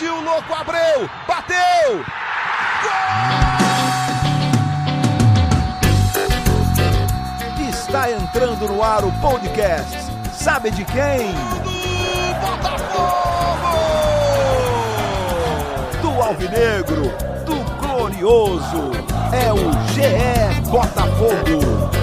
Partiu, 0.00 0.18
louco, 0.22 0.54
Abreu! 0.54 1.10
Bateu! 1.28 2.02
Gol! 2.82 2.92
Está 7.68 8.10
entrando 8.10 8.66
no 8.66 8.82
ar 8.82 9.04
o 9.04 9.12
podcast. 9.20 9.98
Sabe 10.32 10.70
de 10.70 10.86
quem? 10.86 11.34
Do 11.62 11.70
Botafogo! 12.40 13.76
Do 16.00 16.22
Alvinegro, 16.22 17.12
do 17.44 17.56
Glorioso. 17.78 18.92
É 19.34 19.52
o 19.52 19.70
GE 19.92 20.62
Botafogo. 20.70 21.99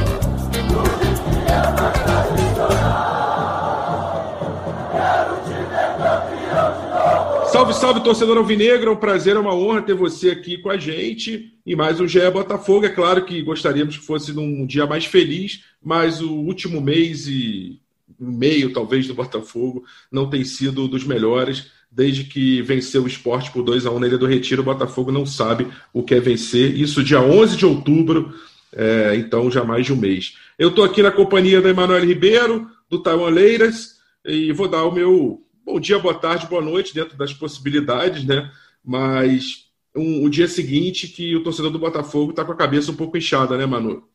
Salve, 7.77 8.03
torcedor 8.03 8.37
alvinegro. 8.37 8.89
É 8.89 8.93
um 8.93 8.97
prazer, 8.97 9.35
é 9.35 9.39
uma 9.39 9.53
honra 9.53 9.83
ter 9.83 9.93
você 9.93 10.31
aqui 10.31 10.57
com 10.57 10.69
a 10.71 10.77
gente. 10.77 11.53
E 11.63 11.75
mais 11.75 11.99
um 11.99 12.07
GE 12.07 12.27
Botafogo. 12.31 12.87
É 12.87 12.89
claro 12.89 13.23
que 13.23 13.39
gostaríamos 13.43 13.97
que 13.97 14.03
fosse 14.03 14.33
num 14.33 14.65
dia 14.65 14.87
mais 14.87 15.05
feliz, 15.05 15.63
mas 15.83 16.19
o 16.19 16.31
último 16.31 16.81
mês 16.81 17.27
e 17.27 17.79
meio, 18.19 18.73
talvez, 18.73 19.07
do 19.07 19.13
Botafogo 19.13 19.85
não 20.11 20.27
tem 20.27 20.43
sido 20.43 20.87
dos 20.87 21.03
melhores. 21.03 21.67
Desde 21.91 22.23
que 22.23 22.63
venceu 22.63 23.03
o 23.03 23.07
esporte 23.07 23.51
por 23.51 23.61
2 23.61 23.85
a 23.85 23.91
1 23.91 23.99
na 23.99 24.07
Ilha 24.07 24.17
do 24.17 24.25
Retiro, 24.25 24.63
o 24.63 24.65
Botafogo 24.65 25.11
não 25.11 25.25
sabe 25.25 25.67
o 25.93 26.01
que 26.01 26.15
é 26.15 26.19
vencer. 26.19 26.75
Isso 26.75 27.03
dia 27.03 27.21
11 27.21 27.57
de 27.57 27.65
outubro, 27.67 28.33
é, 28.73 29.15
então 29.17 29.51
já 29.51 29.63
mais 29.63 29.85
de 29.85 29.93
um 29.93 29.97
mês. 29.97 30.33
Eu 30.57 30.69
estou 30.69 30.83
aqui 30.83 31.03
na 31.03 31.11
companhia 31.11 31.61
da 31.61 31.69
Emanuel 31.69 32.03
Ribeiro, 32.03 32.67
do 32.89 32.97
Taiwan 33.03 33.29
Leiras, 33.29 33.97
e 34.25 34.51
vou 34.51 34.67
dar 34.67 34.83
o 34.83 34.91
meu 34.91 35.46
bom 35.67 35.81
dia, 35.81 35.99
boa 35.99 36.17
tarde, 36.17 36.47
boa 36.47 36.61
noite, 36.61 36.93
dentro 36.93 37.17
das 37.17 37.33
possibilidades, 37.33 38.23
né? 38.23 38.49
Mas 38.81 39.69
um, 39.93 40.23
o 40.23 40.29
dia 40.29 40.47
seguinte 40.47 41.09
que 41.09 41.35
o 41.35 41.43
torcedor 41.43 41.69
do 41.69 41.77
Botafogo 41.77 42.31
está 42.31 42.45
com 42.45 42.53
a 42.53 42.57
cabeça 42.57 42.89
um 42.89 42.95
pouco 42.95 43.17
inchada, 43.17 43.57
né, 43.57 43.65
Manu? 43.65 44.07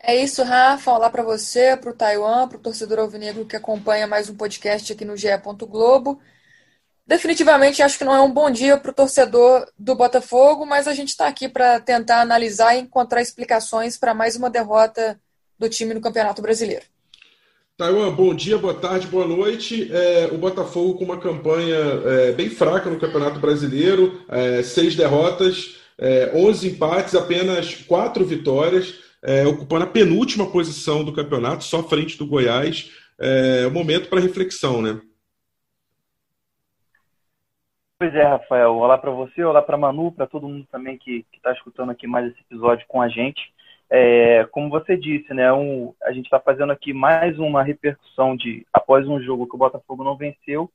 É 0.00 0.14
isso, 0.22 0.44
Rafa. 0.44 0.92
Olá 0.92 1.10
para 1.10 1.24
você, 1.24 1.76
para 1.76 1.90
o 1.90 1.94
Taiwan, 1.94 2.46
para 2.46 2.58
o 2.58 2.60
torcedor 2.60 3.00
alvinegro 3.00 3.44
que 3.44 3.56
acompanha 3.56 4.06
mais 4.06 4.30
um 4.30 4.36
podcast 4.36 4.92
aqui 4.92 5.04
no 5.04 5.16
GE. 5.16 5.26
Globo. 5.68 6.20
Definitivamente 7.04 7.82
acho 7.82 7.98
que 7.98 8.04
não 8.04 8.14
é 8.14 8.20
um 8.20 8.30
bom 8.30 8.50
dia 8.50 8.76
para 8.76 8.92
o 8.92 8.94
torcedor 8.94 9.66
do 9.76 9.96
Botafogo, 9.96 10.64
mas 10.64 10.86
a 10.86 10.94
gente 10.94 11.08
está 11.08 11.26
aqui 11.26 11.48
para 11.48 11.80
tentar 11.80 12.20
analisar 12.20 12.76
e 12.76 12.80
encontrar 12.80 13.20
explicações 13.20 13.98
para 13.98 14.14
mais 14.14 14.36
uma 14.36 14.48
derrota 14.48 15.20
do 15.58 15.68
time 15.68 15.92
no 15.92 16.00
Campeonato 16.00 16.40
Brasileiro. 16.40 16.93
Taiwan, 17.76 18.14
bom 18.14 18.32
dia, 18.32 18.56
boa 18.56 18.72
tarde, 18.72 19.08
boa 19.08 19.26
noite. 19.26 19.92
É, 19.92 20.26
o 20.32 20.38
Botafogo 20.38 20.94
com 20.94 21.04
uma 21.04 21.18
campanha 21.18 21.74
é, 21.74 22.30
bem 22.30 22.48
fraca 22.48 22.88
no 22.88 23.00
Campeonato 23.00 23.40
Brasileiro, 23.40 24.24
é, 24.28 24.62
seis 24.62 24.94
derrotas, 24.94 25.82
é, 25.98 26.30
11 26.36 26.70
empates, 26.70 27.16
apenas 27.16 27.74
quatro 27.82 28.24
vitórias, 28.24 28.94
é, 29.24 29.44
ocupando 29.44 29.82
a 29.82 29.88
penúltima 29.88 30.48
posição 30.52 31.02
do 31.02 31.12
campeonato, 31.12 31.64
só 31.64 31.82
frente 31.82 32.16
do 32.16 32.28
Goiás. 32.28 32.92
É 33.18 33.68
momento 33.68 34.08
para 34.08 34.20
reflexão, 34.20 34.80
né? 34.80 35.00
Pois 37.98 38.14
é, 38.14 38.22
Rafael. 38.22 38.76
Olá 38.76 38.98
para 38.98 39.10
você, 39.10 39.42
olá 39.42 39.62
para 39.62 39.76
Manu, 39.76 40.12
para 40.12 40.28
todo 40.28 40.48
mundo 40.48 40.66
também 40.70 40.96
que 40.96 41.26
está 41.34 41.52
escutando 41.52 41.90
aqui 41.90 42.06
mais 42.06 42.30
esse 42.30 42.40
episódio 42.40 42.84
com 42.86 43.02
a 43.02 43.08
gente. 43.08 43.53
É, 43.90 44.44
como 44.46 44.70
você 44.70 44.96
disse, 44.96 45.32
né, 45.34 45.52
um, 45.52 45.94
a 46.02 46.12
gente 46.12 46.24
está 46.24 46.40
fazendo 46.40 46.72
aqui 46.72 46.92
mais 46.92 47.38
uma 47.38 47.62
repercussão 47.62 48.34
de 48.34 48.66
após 48.72 49.06
um 49.06 49.20
jogo 49.20 49.46
que 49.46 49.54
o 49.54 49.58
Botafogo 49.58 50.02
não 50.02 50.16
venceu, 50.16 50.70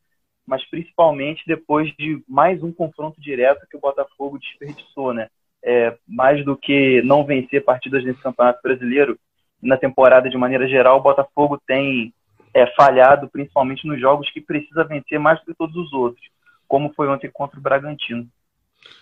mas 0.46 0.68
principalmente 0.70 1.44
depois 1.46 1.94
de 1.98 2.24
mais 2.28 2.64
um 2.64 2.72
confronto 2.72 3.20
direto 3.20 3.68
que 3.70 3.78
o 3.78 3.80
Botafogo 3.80 4.40
desperdiçou, 4.40 5.14
né? 5.14 5.30
É, 5.64 5.98
mais 6.08 6.44
do 6.46 6.56
que 6.56 7.02
não 7.02 7.26
vencer 7.26 7.64
partidas 7.64 8.04
nesse 8.04 8.22
Campeonato 8.22 8.62
Brasileiro, 8.64 9.20
na 9.62 9.78
temporada 9.78 10.30
de 10.30 10.38
maneira 10.38 10.68
geral, 10.68 10.98
o 10.98 11.04
Botafogo 11.04 11.60
tem 11.68 12.14
é, 12.54 12.66
falhado 12.68 13.30
principalmente 13.30 13.86
nos 13.86 14.00
jogos 14.00 14.32
que 14.32 14.42
precisa 14.42 14.84
vencer 14.84 15.20
mais 15.20 15.40
do 15.40 15.46
que 15.48 15.54
todos 15.54 15.76
os 15.76 15.94
outros, 15.94 16.26
como 16.68 16.94
foi 16.94 17.08
ontem 17.10 17.30
contra 17.30 17.60
o 17.60 17.62
Bragantino. 17.62 18.28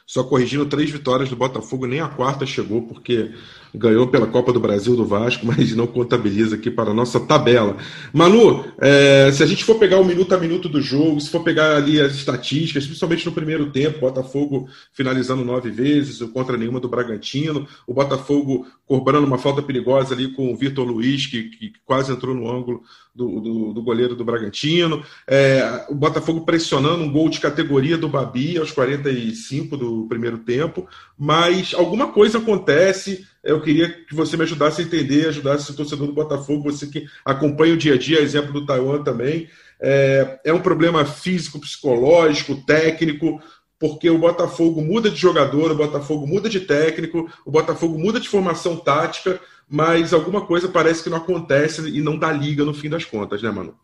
Só 0.06 0.24
corrigindo 0.24 0.66
três 0.66 0.90
vitórias 0.90 1.30
do 1.30 1.36
Botafogo, 1.36 1.86
nem 1.86 2.00
a 2.00 2.08
quarta 2.08 2.46
chegou, 2.46 2.82
porque 2.82 3.32
ganhou 3.76 4.08
pela 4.08 4.26
Copa 4.26 4.54
do 4.54 4.60
Brasil 4.60 4.96
do 4.96 5.06
Vasco, 5.06 5.44
mas 5.46 5.76
não 5.76 5.86
contabiliza 5.86 6.56
aqui 6.56 6.72
para 6.72 6.92
a 6.92 6.94
nossa 6.94 7.20
tabela. 7.20 7.76
Manu, 8.14 8.66
é, 8.80 9.30
se 9.34 9.44
a 9.44 9.46
gente 9.46 9.66
for 9.66 9.76
pegar 9.76 10.00
o 10.00 10.06
minuto 10.06 10.34
a 10.34 10.38
minuto 10.38 10.70
do 10.70 10.82
jogo, 10.82 11.20
se 11.20 11.30
for 11.30 11.44
pegar 11.44 11.76
ali 11.76 12.00
as 12.00 12.16
estatísticas, 12.16 12.86
principalmente 12.86 13.26
no 13.26 13.34
primeiro 13.34 13.70
tempo, 13.70 14.00
Botafogo 14.00 14.70
finalizando 14.94 15.44
nove 15.44 15.70
vezes, 15.70 16.22
contra 16.32 16.56
nenhuma 16.56 16.80
do 16.80 16.88
Bragantino, 16.88 17.68
o 17.86 17.94
Botafogo 17.94 18.66
cobrando 18.86 19.28
uma 19.28 19.38
falta 19.38 19.62
perigosa 19.62 20.16
ali 20.16 20.32
com 20.32 20.54
o 20.54 20.56
Vitor 20.56 20.88
Luiz, 20.88 21.28
que, 21.28 21.50
que 21.50 21.74
quase 21.86 22.14
entrou 22.14 22.34
no 22.34 22.50
ângulo 22.50 22.82
do, 23.18 23.42
do, 23.42 23.74
do 23.74 23.82
goleiro 23.82 24.16
do 24.16 24.24
Bragantino, 24.24 25.04
é, 25.26 25.86
o 25.90 25.96
Botafogo 25.96 26.42
pressionando 26.42 27.04
um 27.04 27.12
gol 27.12 27.28
de 27.28 27.40
categoria 27.40 27.98
do 27.98 28.08
Babi 28.08 28.60
aos 28.60 28.72
45 28.72 29.76
do 29.76 30.06
primeiro 30.08 30.38
tempo, 30.38 30.88
mas 31.18 31.74
alguma 31.74 32.12
coisa 32.12 32.38
acontece. 32.38 33.26
Eu 33.44 33.60
queria 33.60 33.92
que 33.92 34.14
você 34.14 34.38
me 34.38 34.44
ajudasse 34.44 34.82
a 34.82 34.86
entender, 34.86 35.28
ajudasse 35.28 35.72
o 35.72 35.76
torcedor 35.76 36.06
do 36.06 36.14
Botafogo, 36.14 36.72
você 36.72 36.86
que 36.86 37.08
acompanha 37.26 37.74
o 37.74 37.78
dia 37.78 37.96
a 37.96 37.98
dia, 37.98 38.22
exemplo 38.22 38.54
do 38.54 38.66
Taiwan 38.66 39.02
também. 39.02 39.50
É, 39.80 40.40
é 40.46 40.54
um 40.54 40.62
problema 40.62 41.04
físico, 41.04 41.60
psicológico, 41.60 42.64
técnico, 42.68 43.42
porque 43.80 44.10
o 44.10 44.18
Botafogo 44.18 44.82
muda 44.82 45.10
de 45.10 45.18
jogador, 45.18 45.72
o 45.72 45.76
Botafogo 45.76 46.28
muda 46.28 46.50
de 46.50 46.60
técnico, 46.60 47.32
o 47.46 47.52
Botafogo 47.52 47.98
muda 47.98 48.20
de 48.20 48.30
formação 48.30 48.76
tática 48.78 49.40
mas 49.70 50.14
alguma 50.14 50.46
coisa 50.46 50.70
parece 50.70 51.04
que 51.04 51.10
não 51.10 51.18
acontece 51.18 51.82
e 51.90 52.02
não 52.02 52.18
dá 52.18 52.32
liga 52.32 52.64
no 52.64 52.74
fim 52.74 52.90
das 52.90 53.04
contas, 53.04 53.42
né, 53.42 53.50
Manu? 53.52 53.78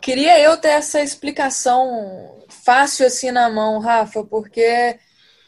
Queria 0.00 0.40
eu 0.40 0.56
ter 0.56 0.68
essa 0.68 1.00
explicação 1.02 2.42
fácil 2.48 3.06
assim 3.06 3.30
na 3.30 3.48
mão, 3.50 3.78
Rafa, 3.78 4.24
porque 4.24 4.60
é, 4.60 4.98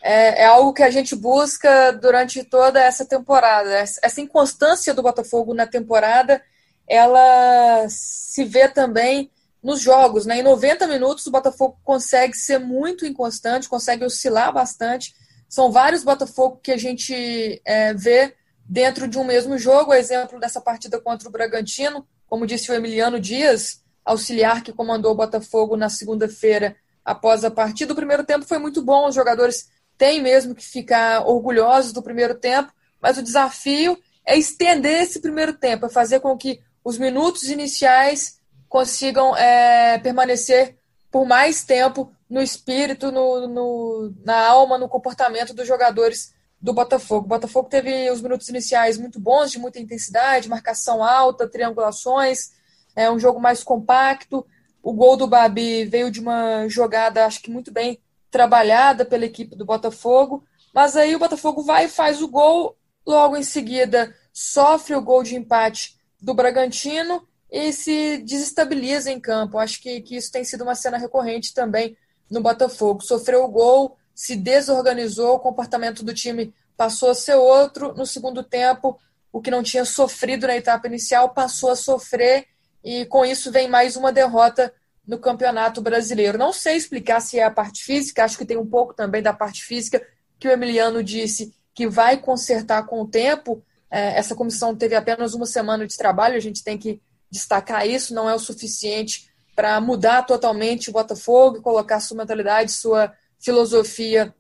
é, 0.03 0.47
algo 0.47 0.73
que 0.73 0.83
a 0.83 0.91
gente 0.91 1.15
busca 1.15 1.93
durante 1.93 2.43
toda 2.45 2.81
essa 2.81 3.05
temporada. 3.05 3.71
Essa 3.71 4.21
inconstância 4.21 4.95
do 4.95 5.03
Botafogo 5.03 5.55
na 5.55 5.67
temporada, 5.67 6.43
ela 6.89 7.87
se 7.89 8.45
vê 8.45 8.69
também 8.69 9.31
nos 9.63 9.81
jogos. 9.81 10.27
Né? 10.27 10.39
Em 10.39 10.43
90 10.43 10.87
minutos, 10.87 11.27
o 11.27 11.31
Botafogo 11.31 11.79
consegue 11.85 12.35
ser 12.35 12.59
muito 12.59 13.05
inconstante, 13.05 13.69
consegue 13.69 14.05
oscilar 14.05 14.53
bastante. 14.53 15.15
São 15.49 15.71
vários 15.71 16.03
Botafogo 16.03 16.61
que 16.63 16.73
a 16.73 16.77
gente 16.77 17.61
é, 17.65 17.93
vê 17.95 18.35
dentro 18.71 19.09
de 19.09 19.19
um 19.19 19.25
mesmo 19.25 19.59
jogo. 19.59 19.93
Exemplo 19.93 20.39
dessa 20.39 20.61
partida 20.61 21.01
contra 21.01 21.29
o 21.29 21.33
Bragantino, 21.33 22.07
como 22.29 22.47
disse 22.47 22.71
o 22.71 22.75
Emiliano 22.75 23.19
Dias, 23.19 23.83
auxiliar 24.05 24.63
que 24.63 24.73
comandou 24.73 25.11
o 25.11 25.17
Botafogo 25.17 25.77
na 25.77 25.89
segunda-feira 25.89 26.77
após 27.05 27.45
a 27.45 27.51
partida. 27.51 27.93
O 27.93 27.97
primeiro 27.97 28.23
tempo 28.23 28.47
foi 28.47 28.59
muito 28.59 28.81
bom, 28.81 29.09
os 29.09 29.15
jogadores 29.17 29.69
têm 29.99 30.23
mesmo 30.23 30.55
que 30.55 30.65
ficar 30.65 31.27
orgulhosos 31.27 31.93
do 31.93 32.01
primeiro 32.01 32.37
tempo, 32.37 32.73
mas 33.03 33.19
o 33.19 33.23
desafio 33.23 33.99
é 34.25 34.39
estender 34.39 35.03
esse 35.03 35.21
primeiro 35.21 35.53
tempo, 35.53 35.87
é 35.87 35.91
fazer 35.91 36.21
com 36.21 36.37
que 36.39 36.61
os 36.85 36.97
minutos 36.97 37.43
iniciais 37.45 38.39
consigam 38.69 39.37
é, 39.37 39.99
permanecer 39.99 40.79
por 41.11 41.27
mais 41.27 41.65
tempo 41.65 42.13
no 42.29 42.41
espírito, 42.41 43.11
no, 43.11 43.49
no, 43.49 44.15
na 44.25 44.47
alma, 44.47 44.79
no 44.79 44.89
comportamento 44.89 45.53
dos 45.53 45.67
jogadores 45.67 46.33
do 46.61 46.73
Botafogo. 46.73 47.27
O 47.27 47.29
Botafogo 47.29 47.69
teve 47.69 48.11
os 48.11 48.21
minutos 48.21 48.49
iniciais 48.49 48.99
muito 48.99 49.19
bons, 49.19 49.51
de 49.51 49.59
muita 49.59 49.81
intensidade, 49.81 50.49
marcação 50.49 51.03
alta, 51.03 51.49
triangulações, 51.49 52.51
é 52.95 53.11
um 53.11 53.19
jogo 53.19 53.41
mais 53.41 53.65
compacto. 53.65 54.47
O 54.83 54.93
gol 54.93 55.17
do 55.17 55.27
Babi 55.27 55.85
veio 55.85 56.11
de 56.11 56.21
uma 56.21 56.69
jogada, 56.69 57.25
acho 57.25 57.41
que 57.41 57.51
muito 57.51 57.73
bem 57.73 57.99
trabalhada 58.31 59.05
pela 59.05 59.25
equipe 59.25 59.57
do 59.57 59.65
Botafogo. 59.65 60.45
Mas 60.75 60.97
aí 60.97 61.15
o 61.15 61.19
Botafogo 61.19 61.63
vai 61.63 61.87
e 61.87 61.89
faz 61.89 62.23
o 62.23 62.29
gol, 62.29 62.77
logo 63.07 63.37
em 63.37 63.43
seguida 63.43 64.15
sofre 64.33 64.95
o 64.95 65.03
gol 65.03 65.23
de 65.23 65.37
empate 65.37 65.97
do 66.21 66.35
Bragantino 66.35 67.27
e 67.51 67.73
se 67.73 68.19
desestabiliza 68.19 69.11
em 69.11 69.21
campo. 69.21 69.59
Acho 69.59 69.81
que, 69.81 70.01
que 70.01 70.17
isso 70.17 70.31
tem 70.31 70.45
sido 70.45 70.63
uma 70.63 70.75
cena 70.75 70.97
recorrente 70.97 71.53
também 71.53 71.97
no 72.31 72.41
Botafogo. 72.41 73.03
Sofreu 73.03 73.45
o 73.45 73.49
gol, 73.49 73.97
se 74.21 74.37
desorganizou, 74.37 75.37
o 75.37 75.41
comportamento 75.41 76.05
do 76.05 76.13
time 76.13 76.53
passou 76.77 77.09
a 77.09 77.15
ser 77.15 77.37
outro. 77.37 77.95
No 77.95 78.05
segundo 78.05 78.43
tempo, 78.43 79.01
o 79.33 79.41
que 79.41 79.51
não 79.51 79.63
tinha 79.63 79.83
sofrido 79.83 80.47
na 80.47 80.55
etapa 80.55 80.87
inicial 80.87 81.31
passou 81.31 81.71
a 81.71 81.75
sofrer, 81.75 82.47
e 82.85 83.07
com 83.07 83.25
isso 83.25 83.51
vem 83.51 83.67
mais 83.67 83.97
uma 83.97 84.13
derrota 84.13 84.75
no 85.07 85.19
Campeonato 85.19 85.81
Brasileiro. 85.81 86.37
Não 86.37 86.53
sei 86.53 86.77
explicar 86.77 87.21
se 87.21 87.39
é 87.39 87.45
a 87.45 87.51
parte 87.51 87.83
física, 87.83 88.23
acho 88.23 88.37
que 88.37 88.45
tem 88.45 88.59
um 88.59 88.67
pouco 88.67 88.93
também 88.93 89.23
da 89.23 89.33
parte 89.33 89.65
física, 89.65 90.07
que 90.39 90.47
o 90.47 90.51
Emiliano 90.51 91.03
disse 91.03 91.55
que 91.75 91.89
vai 91.89 92.19
consertar 92.19 92.83
com 92.83 93.01
o 93.01 93.09
tempo. 93.09 93.65
É, 93.91 94.19
essa 94.19 94.35
comissão 94.35 94.77
teve 94.77 94.95
apenas 94.95 95.33
uma 95.33 95.47
semana 95.47 95.87
de 95.87 95.97
trabalho, 95.97 96.37
a 96.37 96.41
gente 96.41 96.63
tem 96.63 96.77
que 96.77 97.01
destacar 97.31 97.89
isso, 97.89 98.13
não 98.13 98.29
é 98.29 98.35
o 98.35 98.39
suficiente 98.39 99.31
para 99.57 99.81
mudar 99.81 100.25
totalmente 100.25 100.91
o 100.91 100.93
Botafogo 100.93 101.57
e 101.57 101.63
colocar 101.63 102.01
sua 102.01 102.19
mentalidade, 102.19 102.71
sua 102.71 103.15
filosofia 103.41 104.35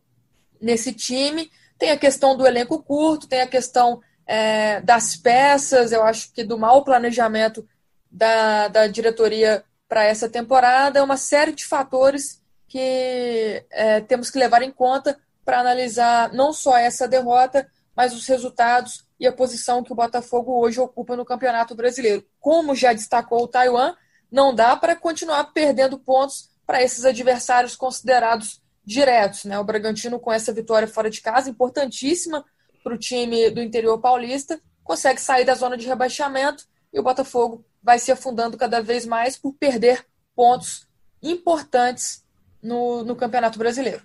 nesse 0.60 0.92
time. 0.92 1.50
Tem 1.78 1.90
a 1.90 1.96
questão 1.96 2.36
do 2.36 2.46
elenco 2.46 2.82
curto, 2.82 3.26
tem 3.26 3.40
a 3.40 3.46
questão 3.46 4.00
é, 4.26 4.80
das 4.82 5.16
peças, 5.16 5.90
eu 5.90 6.04
acho 6.04 6.32
que 6.32 6.44
do 6.44 6.58
mau 6.58 6.84
planejamento 6.84 7.66
da, 8.10 8.68
da 8.68 8.86
diretoria 8.86 9.64
para 9.88 10.04
essa 10.04 10.28
temporada, 10.28 11.02
uma 11.02 11.16
série 11.16 11.52
de 11.52 11.66
fatores 11.66 12.40
que 12.68 13.66
é, 13.70 14.00
temos 14.02 14.30
que 14.30 14.38
levar 14.38 14.62
em 14.62 14.70
conta 14.70 15.18
para 15.44 15.58
analisar 15.58 16.32
não 16.32 16.52
só 16.52 16.76
essa 16.76 17.08
derrota, 17.08 17.68
mas 17.96 18.14
os 18.14 18.24
resultados 18.28 19.04
e 19.18 19.26
a 19.26 19.32
posição 19.32 19.82
que 19.82 19.92
o 19.92 19.96
Botafogo 19.96 20.60
hoje 20.60 20.78
ocupa 20.78 21.16
no 21.16 21.24
Campeonato 21.24 21.74
Brasileiro. 21.74 22.24
Como 22.38 22.74
já 22.74 22.92
destacou 22.92 23.42
o 23.42 23.48
Taiwan, 23.48 23.94
não 24.30 24.54
dá 24.54 24.76
para 24.76 24.94
continuar 24.94 25.44
perdendo 25.52 25.98
pontos 25.98 26.50
para 26.64 26.80
esses 26.82 27.04
adversários 27.04 27.74
considerados 27.74 28.62
diretos. 28.84 29.44
Né? 29.44 29.58
O 29.58 29.64
Bragantino, 29.64 30.18
com 30.18 30.32
essa 30.32 30.52
vitória 30.52 30.88
fora 30.88 31.10
de 31.10 31.20
casa, 31.20 31.50
importantíssima 31.50 32.44
para 32.82 32.94
o 32.94 32.98
time 32.98 33.50
do 33.50 33.62
interior 33.62 33.98
paulista, 34.00 34.60
consegue 34.82 35.20
sair 35.20 35.44
da 35.44 35.54
zona 35.54 35.76
de 35.76 35.86
rebaixamento 35.86 36.64
e 36.92 36.98
o 36.98 37.02
Botafogo 37.02 37.64
vai 37.82 37.98
se 37.98 38.10
afundando 38.10 38.56
cada 38.56 38.80
vez 38.80 39.06
mais 39.06 39.36
por 39.36 39.54
perder 39.54 40.04
pontos 40.34 40.86
importantes 41.22 42.24
no, 42.62 43.04
no 43.04 43.14
Campeonato 43.16 43.58
Brasileiro. 43.58 44.02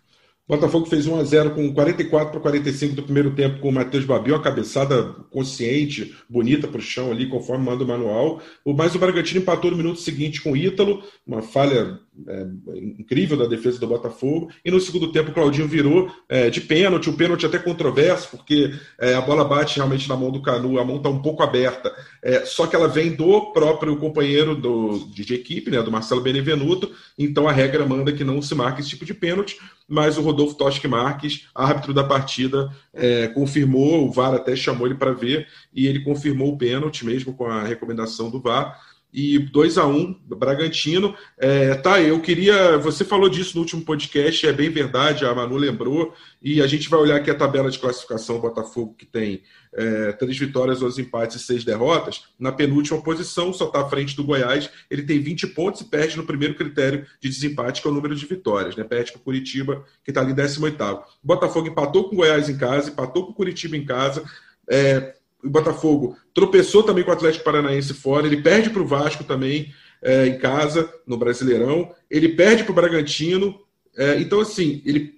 Botafogo 0.48 0.86
fez 0.86 1.08
1 1.08 1.20
a 1.20 1.24
0 1.24 1.56
com 1.56 1.74
44 1.74 2.30
para 2.30 2.40
45 2.40 2.96
do 2.96 3.04
primeiro 3.04 3.34
tempo 3.34 3.60
com 3.60 3.70
o 3.70 3.72
Matheus 3.72 4.06
uma 4.06 4.44
cabeçada 4.44 5.12
consciente, 5.32 6.16
bonita 6.30 6.68
para 6.68 6.78
o 6.78 6.82
chão 6.82 7.10
ali, 7.10 7.28
conforme 7.28 7.66
manda 7.66 7.84
o 7.84 7.88
manual. 7.88 8.40
Mas 8.64 8.94
o 8.94 9.00
Bragantino 9.00 9.42
empatou 9.42 9.72
no 9.72 9.78
minuto 9.78 10.00
seguinte 10.00 10.44
com 10.44 10.52
o 10.52 10.58
Ítalo, 10.58 11.04
uma 11.26 11.42
falha 11.42 12.00
é, 12.28 12.48
incrível 12.78 13.38
da 13.38 13.46
defesa 13.46 13.80
do 13.80 13.88
Botafogo. 13.88 14.50
E 14.64 14.72
no 14.72 14.80
segundo 14.80 15.12
tempo 15.12 15.32
o 15.32 15.34
Claudinho 15.34 15.68
virou 15.68 16.12
é, 16.30 16.50
de 16.50 16.62
pênalti, 16.62 17.10
um 17.10 17.16
pênalti 17.16 17.46
até 17.46 17.60
controverso, 17.60 18.30
porque 18.32 18.74
é, 19.00 19.16
a 19.16 19.22
bola 19.22 19.44
bate 19.44 19.78
realmente 19.78 20.08
na 20.08 20.16
mão 20.16 20.32
do 20.32 20.42
Canu, 20.42 20.80
a 20.80 20.86
mão 20.86 20.98
está 20.98 21.10
um 21.10 21.22
pouco 21.22 21.44
aberta. 21.44 21.94
É, 22.24 22.46
só 22.46 22.68
que 22.68 22.76
ela 22.76 22.88
vem 22.88 23.16
do 23.16 23.52
próprio 23.52 23.98
companheiro 23.98 24.56
do, 24.56 25.00
de, 25.14 25.26
de 25.26 25.34
equipe, 25.34 25.70
né, 25.70 25.82
do 25.82 25.92
Marcelo 25.92 26.22
Benevenuto, 26.22 26.92
então 27.18 27.48
a 27.48 27.52
regra 27.52 27.86
manda 27.86 28.12
que 28.12 28.24
não 28.24 28.42
se 28.42 28.56
marque 28.56 28.82
esse 28.82 28.90
tipo 28.90 29.06
de 29.06 29.14
pênalti, 29.14 29.58
mas 29.88 30.18
o 30.18 30.22
Rodolfo 30.22 30.56
Toschi 30.56 30.88
Marques, 30.88 31.48
árbitro 31.54 31.94
da 31.94 32.04
partida, 32.04 32.72
é, 32.94 33.28
confirmou, 33.28 34.08
o 34.08 34.12
VAR 34.12 34.34
até 34.34 34.56
chamou 34.56 34.88
ele 34.88 34.96
para 34.96 35.12
ver, 35.12 35.48
e 35.74 35.86
ele 35.88 36.04
confirmou 36.04 36.54
o 36.54 36.58
pênalti 36.58 37.06
mesmo 37.06 37.34
com 37.34 37.46
a 37.46 37.64
recomendação 37.64 38.30
do 38.30 38.42
VAR 38.42 38.80
e 39.16 39.40
2 39.40 39.78
a 39.78 39.88
1 39.88 39.96
um, 39.96 40.20
Bragantino. 40.36 41.16
É, 41.38 41.74
tá, 41.76 42.02
eu 42.02 42.20
queria. 42.20 42.78
Você 42.80 43.06
falou 43.06 43.30
disso 43.30 43.56
no 43.56 43.62
último 43.62 43.82
podcast, 43.82 44.46
é 44.46 44.52
bem 44.52 44.70
verdade, 44.70 45.26
a 45.26 45.34
Manu 45.34 45.56
lembrou, 45.56 46.14
e 46.42 46.62
a 46.62 46.68
gente 46.68 46.90
vai 46.90 47.00
olhar 47.00 47.16
aqui 47.16 47.32
a 47.32 47.36
tabela 47.36 47.72
de 47.72 47.80
classificação 47.80 48.42
Botafogo, 48.42 48.94
que 48.98 49.06
tem 49.06 49.42
é, 49.74 50.12
três 50.12 50.38
vitórias, 50.38 50.80
dois 50.80 51.00
empates 51.00 51.38
e 51.38 51.40
seis 51.40 51.64
derrotas. 51.64 52.26
Na 52.38 52.52
penúltima 52.52 53.02
posição, 53.02 53.54
só 53.54 53.68
está 53.68 53.82
à 53.82 53.90
frente 53.90 54.18
do 54.18 54.24
Goiás, 54.26 54.70
ele 54.92 55.04
tem 55.04 55.18
20 55.20 55.48
pontos 55.48 55.80
e 55.80 55.86
perde 55.86 56.18
no 56.18 56.26
primeiro 56.26 56.56
critério 56.56 57.06
de 57.22 57.30
desempate, 57.30 57.82
que 57.82 57.88
é 57.88 57.92
o 57.92 57.94
número 57.94 58.16
de 58.16 58.26
vitórias, 58.26 58.76
né? 58.76 58.84
Perde 58.84 59.14
para 59.14 59.22
o 59.22 59.24
Curitiba, 59.24 59.86
que 60.04 60.12
está 60.12 60.20
ali 60.20 60.34
em 60.34 60.36
18. 60.36 60.76
Botafogo 61.24 61.70
empatou 61.70 62.10
com 62.10 62.16
o 62.16 62.18
Goiás 62.18 62.50
em 62.50 62.58
casa, 62.58 62.90
empatou 62.90 63.26
com 63.26 63.32
o 63.32 63.36
Curitiba 63.36 63.78
em 63.78 63.86
casa. 63.86 64.26
É, 64.70 65.16
o 65.46 65.50
Botafogo 65.50 66.18
tropeçou 66.34 66.84
também 66.84 67.04
com 67.04 67.12
o 67.12 67.14
Atlético 67.14 67.46
Paranaense 67.46 67.94
fora, 67.94 68.26
ele 68.26 68.42
perde 68.42 68.70
para 68.70 68.82
o 68.82 68.88
Vasco 68.88 69.24
também 69.24 69.72
é, 70.02 70.28
em 70.28 70.38
casa, 70.38 70.92
no 71.06 71.18
Brasileirão, 71.18 71.92
ele 72.10 72.30
perde 72.30 72.64
para 72.64 72.72
o 72.72 72.76
Bragantino. 72.76 73.60
É, 73.98 74.20
então, 74.20 74.40
assim, 74.42 74.82
ele 74.86 75.15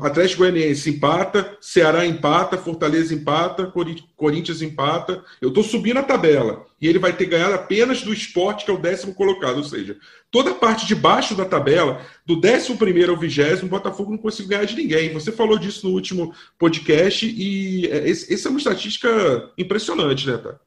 Atlético 0.00 0.40
Goianiense 0.40 0.90
empata, 0.90 1.56
Ceará 1.60 2.06
empata, 2.06 2.56
Fortaleza 2.56 3.14
empata, 3.14 3.72
Corinthians 4.16 4.62
empata. 4.62 5.22
Eu 5.40 5.48
estou 5.48 5.62
subindo 5.62 5.98
a 5.98 6.02
tabela. 6.02 6.66
E 6.80 6.86
ele 6.86 6.98
vai 6.98 7.12
ter 7.12 7.26
ganhado 7.26 7.54
apenas 7.54 8.02
do 8.02 8.12
esporte, 8.12 8.64
que 8.64 8.70
é 8.70 8.74
o 8.74 8.78
décimo 8.78 9.14
colocado. 9.14 9.56
Ou 9.56 9.64
seja, 9.64 9.96
toda 10.30 10.50
a 10.50 10.54
parte 10.54 10.86
de 10.86 10.94
baixo 10.94 11.34
da 11.34 11.44
tabela, 11.44 12.00
do 12.24 12.40
décimo 12.40 12.78
primeiro 12.78 13.12
ao 13.12 13.18
vigésimo, 13.18 13.68
o 13.68 13.70
Botafogo 13.70 14.10
não 14.10 14.18
conseguiu 14.18 14.50
ganhar 14.50 14.66
de 14.66 14.76
ninguém. 14.76 15.12
Você 15.12 15.32
falou 15.32 15.58
disso 15.58 15.86
no 15.88 15.94
último 15.94 16.34
podcast 16.58 17.26
e 17.26 17.86
é, 17.86 18.08
essa 18.10 18.48
é 18.48 18.50
uma 18.50 18.58
estatística 18.58 19.50
impressionante, 19.56 20.26
né, 20.26 20.38
tá? 20.38 20.58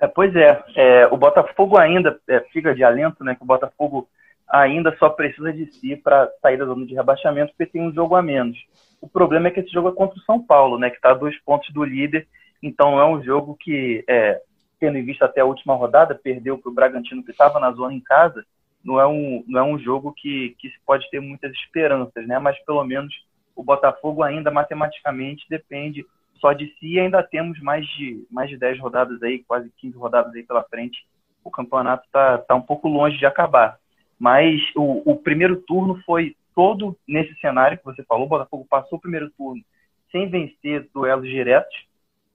É, 0.00 0.06
pois 0.06 0.34
é, 0.36 0.64
é, 0.76 1.06
o 1.08 1.16
Botafogo 1.16 1.76
ainda 1.76 2.18
é, 2.28 2.40
fica 2.52 2.74
de 2.74 2.84
alento, 2.84 3.24
né? 3.24 3.34
Que 3.34 3.42
o 3.42 3.46
Botafogo 3.46 4.08
ainda 4.48 4.96
só 4.98 5.10
precisa 5.10 5.52
de 5.52 5.66
si 5.72 5.96
para 5.96 6.30
sair 6.40 6.56
da 6.56 6.64
zona 6.64 6.86
de 6.86 6.94
rebaixamento, 6.94 7.52
porque 7.52 7.70
tem 7.70 7.82
um 7.82 7.92
jogo 7.92 8.14
a 8.14 8.22
menos. 8.22 8.58
O 9.00 9.08
problema 9.08 9.48
é 9.48 9.50
que 9.50 9.60
esse 9.60 9.70
jogo 9.70 9.88
é 9.88 9.92
contra 9.92 10.18
o 10.18 10.22
São 10.22 10.42
Paulo, 10.42 10.78
né, 10.78 10.90
que 10.90 10.96
está 10.96 11.10
a 11.10 11.14
dois 11.14 11.38
pontos 11.42 11.72
do 11.72 11.84
líder, 11.84 12.26
então 12.62 12.98
é 12.98 13.06
um 13.06 13.22
jogo 13.22 13.56
que, 13.60 14.04
é, 14.08 14.40
tendo 14.80 14.98
em 14.98 15.04
vista 15.04 15.26
até 15.26 15.40
a 15.40 15.44
última 15.44 15.74
rodada, 15.74 16.14
perdeu 16.14 16.58
para 16.58 16.70
o 16.70 16.74
Bragantino, 16.74 17.22
que 17.22 17.30
estava 17.30 17.60
na 17.60 17.70
zona 17.72 17.94
em 17.94 18.00
casa, 18.00 18.44
não 18.82 18.98
é 18.98 19.06
um, 19.06 19.44
não 19.46 19.60
é 19.60 19.62
um 19.62 19.78
jogo 19.78 20.12
que, 20.16 20.56
que 20.58 20.68
se 20.70 20.78
pode 20.86 21.08
ter 21.10 21.20
muitas 21.20 21.52
esperanças, 21.52 22.26
né, 22.26 22.38
mas 22.38 22.58
pelo 22.64 22.82
menos 22.84 23.14
o 23.54 23.62
Botafogo 23.62 24.22
ainda 24.22 24.50
matematicamente 24.50 25.44
depende 25.48 26.06
só 26.40 26.52
de 26.52 26.66
si 26.78 26.94
e 26.94 27.00
ainda 27.00 27.22
temos 27.22 27.60
mais 27.60 27.84
de, 27.86 28.24
mais 28.30 28.48
de 28.48 28.56
10 28.56 28.78
rodadas 28.78 29.22
aí, 29.22 29.40
quase 29.40 29.70
15 29.78 29.96
rodadas 29.98 30.34
aí 30.34 30.44
pela 30.44 30.62
frente. 30.62 31.04
O 31.44 31.50
campeonato 31.50 32.04
está 32.06 32.38
tá 32.38 32.54
um 32.54 32.62
pouco 32.62 32.88
longe 32.88 33.18
de 33.18 33.26
acabar. 33.26 33.78
Mas 34.18 34.60
o, 34.74 35.12
o, 35.12 35.16
primeiro 35.16 35.56
turno 35.62 36.00
foi 36.04 36.36
todo 36.54 36.96
nesse 37.06 37.34
cenário 37.40 37.78
que 37.78 37.84
você 37.84 38.02
falou. 38.02 38.26
O 38.26 38.28
Botafogo 38.28 38.66
passou 38.68 38.98
o 38.98 39.00
primeiro 39.00 39.30
turno 39.30 39.62
sem 40.10 40.28
vencer 40.28 40.88
duelos 40.92 41.28
diretos 41.28 41.76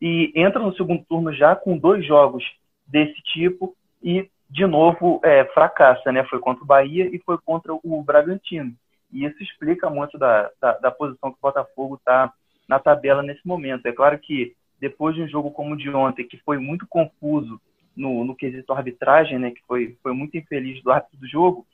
e 0.01 0.31
entra 0.35 0.61
no 0.61 0.75
segundo 0.75 1.03
turno 1.05 1.33
já 1.33 1.55
com 1.55 1.77
dois 1.77 2.05
jogos 2.05 2.43
desse 2.85 3.19
tipo 3.33 3.75
e, 4.01 4.29
de 4.49 4.65
novo, 4.65 5.19
é, 5.23 5.43
fracassa. 5.45 6.11
Né? 6.11 6.23
Foi 6.25 6.39
contra 6.39 6.63
o 6.63 6.67
Bahia 6.67 7.05
e 7.13 7.19
foi 7.19 7.37
contra 7.37 7.73
o 7.73 8.03
Bragantino. 8.03 8.73
E 9.11 9.25
isso 9.25 9.41
explica 9.43 9.89
muito 9.89 10.17
da, 10.17 10.49
da, 10.61 10.77
da 10.79 10.91
posição 10.91 11.31
que 11.31 11.37
o 11.37 11.41
Botafogo 11.41 11.95
está 11.95 12.31
na 12.67 12.79
tabela 12.79 13.21
nesse 13.21 13.45
momento. 13.45 13.85
É 13.85 13.91
claro 13.91 14.17
que 14.17 14.55
depois 14.79 15.15
de 15.15 15.21
um 15.21 15.27
jogo 15.27 15.51
como 15.51 15.73
o 15.73 15.77
de 15.77 15.89
ontem, 15.89 16.27
que 16.27 16.37
foi 16.37 16.57
muito 16.57 16.85
confuso 16.87 17.61
no, 17.95 18.25
no 18.25 18.35
quesito 18.35 18.73
arbitragem, 18.73 19.39
né, 19.39 19.51
que 19.51 19.61
foi, 19.67 19.97
foi 20.01 20.13
muito 20.13 20.35
infeliz 20.35 20.81
do 20.83 20.91
árbitro 20.91 21.19
do 21.19 21.27
jogo, 21.27 21.65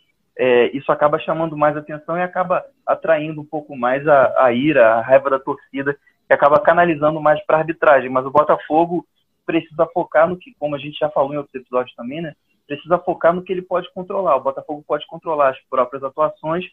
é, 0.41 0.75
isso 0.75 0.89
acaba 0.89 1.19
chamando 1.19 1.57
mais 1.57 1.75
atenção 1.75 2.17
e 2.17 2.21
acaba 2.21 2.65
atraindo 2.87 3.41
um 3.41 3.45
pouco 3.45 3.75
mais 3.75 4.07
a, 4.07 4.45
a 4.45 4.53
ira, 4.53 4.93
a 4.93 5.01
raiva 5.01 5.29
da 5.29 5.37
torcida, 5.37 5.93
que 6.25 6.33
acaba 6.33 6.61
canalizando 6.61 7.19
mais 7.19 7.45
para 7.45 7.57
a 7.57 7.59
arbitragem. 7.59 8.09
Mas 8.09 8.25
o 8.25 8.31
Botafogo 8.31 9.05
precisa 9.45 9.85
focar 9.87 10.29
no 10.29 10.37
que, 10.37 10.55
como 10.57 10.75
a 10.75 10.79
gente 10.79 10.97
já 10.97 11.09
falou 11.09 11.33
em 11.33 11.37
outros 11.37 11.53
episódios 11.53 11.93
também, 11.93 12.21
né? 12.21 12.33
Precisa 12.65 12.97
focar 12.99 13.33
no 13.33 13.43
que 13.43 13.51
ele 13.51 13.61
pode 13.61 13.91
controlar. 13.91 14.37
O 14.37 14.41
Botafogo 14.41 14.81
pode 14.87 15.05
controlar 15.07 15.49
as 15.49 15.59
próprias 15.69 16.05
atuações, 16.05 16.63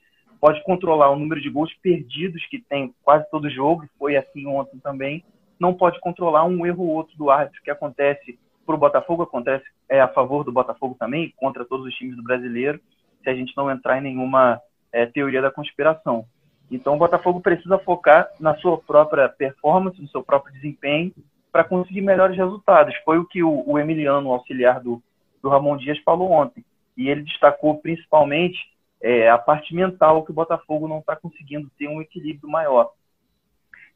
pode 0.40 0.62
controlar 0.62 1.10
o 1.10 1.18
número 1.18 1.40
de 1.40 1.50
gols 1.50 1.74
perdidos 1.82 2.46
que 2.46 2.60
tem 2.60 2.94
quase 3.02 3.28
todo 3.32 3.50
jogo, 3.50 3.88
foi 3.98 4.16
assim 4.16 4.46
ontem 4.46 4.78
também. 4.78 5.24
Não 5.58 5.74
pode 5.74 5.98
controlar 5.98 6.44
um 6.44 6.64
erro 6.64 6.84
ou 6.84 6.94
outro 6.94 7.16
do 7.18 7.30
árbitro 7.30 7.60
que 7.64 7.70
acontece 7.72 8.38
para 8.64 8.76
o 8.76 8.78
Botafogo, 8.78 9.24
acontece 9.24 9.64
é, 9.88 10.00
a 10.00 10.06
favor 10.06 10.44
do 10.44 10.52
Botafogo 10.52 10.94
também, 10.96 11.34
contra 11.36 11.64
todos 11.64 11.84
os 11.84 11.94
times 11.94 12.14
do 12.14 12.22
brasileiro 12.22 12.80
se 13.26 13.30
a 13.30 13.34
gente 13.34 13.56
não 13.56 13.68
entrar 13.68 13.98
em 13.98 14.02
nenhuma 14.02 14.60
é, 14.92 15.04
teoria 15.04 15.42
da 15.42 15.50
conspiração. 15.50 16.24
Então, 16.70 16.94
o 16.94 16.98
Botafogo 16.98 17.40
precisa 17.40 17.76
focar 17.78 18.28
na 18.38 18.54
sua 18.58 18.78
própria 18.78 19.28
performance, 19.28 20.00
no 20.00 20.08
seu 20.08 20.22
próprio 20.22 20.54
desempenho, 20.54 21.12
para 21.50 21.64
conseguir 21.64 22.02
melhores 22.02 22.36
resultados. 22.36 22.94
Foi 23.04 23.18
o 23.18 23.24
que 23.24 23.42
o, 23.42 23.64
o 23.68 23.78
Emiliano, 23.80 24.28
o 24.28 24.32
auxiliar 24.32 24.80
do, 24.80 25.02
do 25.42 25.48
Ramon 25.48 25.76
Dias, 25.76 25.98
falou 26.04 26.30
ontem. 26.30 26.64
E 26.96 27.08
ele 27.08 27.22
destacou 27.22 27.78
principalmente 27.78 28.58
é, 29.02 29.28
a 29.28 29.38
parte 29.38 29.74
mental 29.74 30.24
que 30.24 30.30
o 30.30 30.34
Botafogo 30.34 30.86
não 30.86 31.00
está 31.00 31.16
conseguindo 31.16 31.68
ter 31.76 31.88
um 31.88 32.00
equilíbrio 32.00 32.48
maior. 32.48 32.92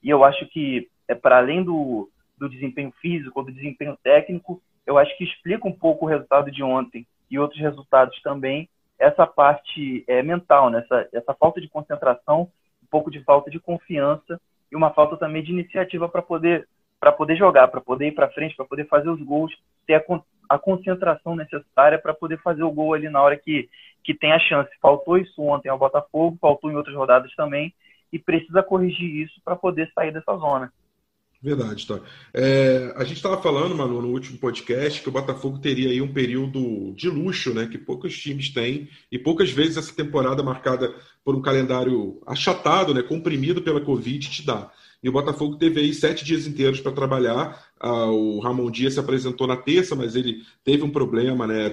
E 0.03 0.11
eu 0.11 0.25
acho 0.25 0.45
que, 0.49 0.89
é, 1.07 1.15
para 1.15 1.39
além 1.39 1.63
do, 1.63 2.11
do 2.37 2.49
desempenho 2.49 2.93
físico, 3.01 3.43
do 3.43 3.53
desempenho 3.53 3.97
técnico, 4.03 4.61
eu 4.85 4.99
acho 4.99 5.17
que 5.17 5.25
explica 5.25 5.69
um 5.69 5.73
pouco 5.73 6.05
o 6.05 6.09
resultado 6.09 6.51
de 6.51 6.65
ontem 6.65 7.07
e 7.31 7.39
outros 7.39 7.61
resultados 7.61 8.21
também, 8.23 8.69
essa 9.01 9.27
parte 9.27 10.05
é, 10.07 10.23
mental, 10.23 10.69
né? 10.69 10.81
essa, 10.81 11.09
essa 11.13 11.35
falta 11.35 11.61
de 11.61 11.69
concentração, 11.69 12.43
um 12.83 12.87
pouco 12.91 13.11
de 13.11 13.25
falta 13.25 13.51
de 13.51 13.59
confiança 13.59 14.39
e 14.71 14.77
uma 14.77 14.91
falta 14.91 15.17
também 15.17 15.43
de 15.43 15.51
iniciativa 15.51 16.09
para 16.09 16.23
poder 16.23 16.69
para 17.01 17.13
poder 17.13 17.35
jogar, 17.35 17.67
para 17.69 17.81
poder 17.81 18.09
ir 18.09 18.13
para 18.13 18.29
frente, 18.29 18.55
para 18.55 18.67
poder 18.67 18.87
fazer 18.87 19.09
os 19.09 19.23
gols, 19.23 19.51
ter 19.87 19.95
a, 19.95 20.03
a 20.51 20.59
concentração 20.59 21.35
necessária 21.35 21.99
para 21.99 22.13
poder 22.13 22.39
fazer 22.43 22.63
o 22.63 22.71
gol 22.71 22.93
ali 22.93 23.09
na 23.09 23.23
hora 23.23 23.39
que, 23.39 23.71
que 24.05 24.13
tem 24.13 24.33
a 24.33 24.39
chance. 24.39 24.71
Faltou 24.83 25.17
isso 25.17 25.41
ontem 25.41 25.71
ao 25.71 25.79
Botafogo, 25.79 26.37
faltou 26.39 26.71
em 26.71 26.77
outras 26.77 26.95
rodadas 26.95 27.35
também, 27.35 27.73
e 28.13 28.19
precisa 28.19 28.63
corrigir 28.63 29.23
isso 29.23 29.41
para 29.43 29.57
poder 29.57 29.91
sair 29.95 30.13
dessa 30.13 30.37
zona. 30.37 30.71
Verdade, 31.43 31.87
tá. 31.87 31.99
É, 32.35 32.93
a 32.97 33.03
gente 33.03 33.17
estava 33.17 33.41
falando, 33.41 33.75
Manu, 33.75 34.03
no 34.03 34.09
último 34.09 34.37
podcast, 34.37 35.01
que 35.01 35.09
o 35.09 35.13
Botafogo 35.13 35.59
teria 35.59 35.89
aí 35.89 36.01
um 36.03 36.13
período 36.13 36.93
de 36.95 37.09
luxo, 37.09 37.55
né? 37.55 37.67
Que 37.67 37.79
poucos 37.79 38.19
times 38.19 38.51
têm, 38.51 38.91
e 39.11 39.19
poucas 39.19 39.51
vezes 39.51 39.79
essa 39.79 39.95
temporada 39.95 40.43
marcada 40.43 40.95
por 41.25 41.35
um 41.35 41.41
calendário 41.41 42.21
achatado, 42.27 42.93
né? 42.93 43.03
Comprimido 43.03 43.63
pela 43.63 43.81
Covid, 43.81 44.29
te 44.29 44.45
dá. 44.45 44.71
E 45.03 45.09
o 45.09 45.13
Botafogo 45.13 45.57
teve 45.57 45.81
aí 45.81 45.95
sete 45.95 46.27
dias 46.27 46.47
inteiros 46.47 46.81
para 46.81 46.93
trabalhar. 46.93 47.59
Ah, 47.81 48.11
o 48.11 48.39
Ramon 48.41 48.71
Dias 48.71 48.95
se 48.95 49.01
apresentou 49.01 49.47
na 49.47 49.57
terça, 49.57 49.97
mas 49.97 50.15
ele 50.15 50.43
teve 50.63 50.83
um 50.83 50.91
problema 50.91 51.47
né, 51.47 51.71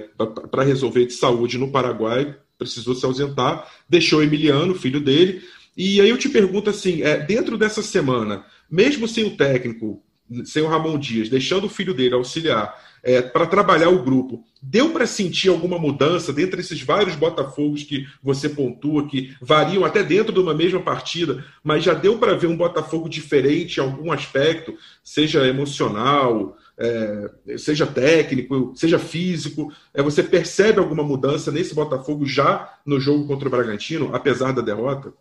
para 0.50 0.62
resolver 0.62 1.04
de 1.04 1.12
saúde 1.12 1.58
no 1.58 1.70
Paraguai, 1.70 2.34
precisou 2.56 2.94
se 2.94 3.04
ausentar, 3.04 3.70
deixou 3.86 4.20
o 4.20 4.22
Emiliano, 4.22 4.74
filho 4.74 4.98
dele. 4.98 5.42
E 5.78 6.00
aí 6.00 6.10
eu 6.10 6.18
te 6.18 6.28
pergunto 6.28 6.68
assim: 6.68 7.02
é, 7.02 7.16
dentro 7.16 7.56
dessa 7.56 7.82
semana 7.82 8.44
mesmo 8.70 9.08
sem 9.08 9.24
o 9.24 9.36
técnico, 9.36 10.02
sem 10.44 10.62
o 10.62 10.66
Ramon 10.66 10.98
Dias, 10.98 11.30
deixando 11.30 11.64
o 11.64 11.70
filho 11.70 11.94
dele 11.94 12.14
auxiliar 12.14 12.74
é, 13.02 13.22
para 13.22 13.46
trabalhar 13.46 13.88
o 13.88 14.02
grupo, 14.02 14.44
deu 14.60 14.90
para 14.90 15.06
sentir 15.06 15.48
alguma 15.48 15.78
mudança 15.78 16.32
dentre 16.32 16.60
esses 16.60 16.82
vários 16.82 17.16
Botafogos 17.16 17.82
que 17.82 18.06
você 18.22 18.48
pontua, 18.48 19.06
que 19.06 19.34
variam 19.40 19.84
até 19.84 20.02
dentro 20.02 20.32
de 20.32 20.40
uma 20.40 20.52
mesma 20.52 20.80
partida, 20.80 21.42
mas 21.64 21.82
já 21.82 21.94
deu 21.94 22.18
para 22.18 22.34
ver 22.34 22.48
um 22.48 22.56
Botafogo 22.56 23.08
diferente 23.08 23.78
em 23.78 23.82
algum 23.82 24.12
aspecto, 24.12 24.76
seja 25.02 25.46
emocional, 25.46 26.58
é, 26.76 27.56
seja 27.56 27.86
técnico, 27.86 28.72
seja 28.76 28.98
físico. 28.98 29.72
É, 29.94 30.02
você 30.02 30.22
percebe 30.22 30.78
alguma 30.78 31.02
mudança 31.02 31.50
nesse 31.50 31.74
Botafogo 31.74 32.26
já 32.26 32.74
no 32.84 33.00
jogo 33.00 33.26
contra 33.26 33.48
o 33.48 33.50
Bragantino, 33.50 34.14
apesar 34.14 34.52
da 34.52 34.60
derrota? 34.60 35.14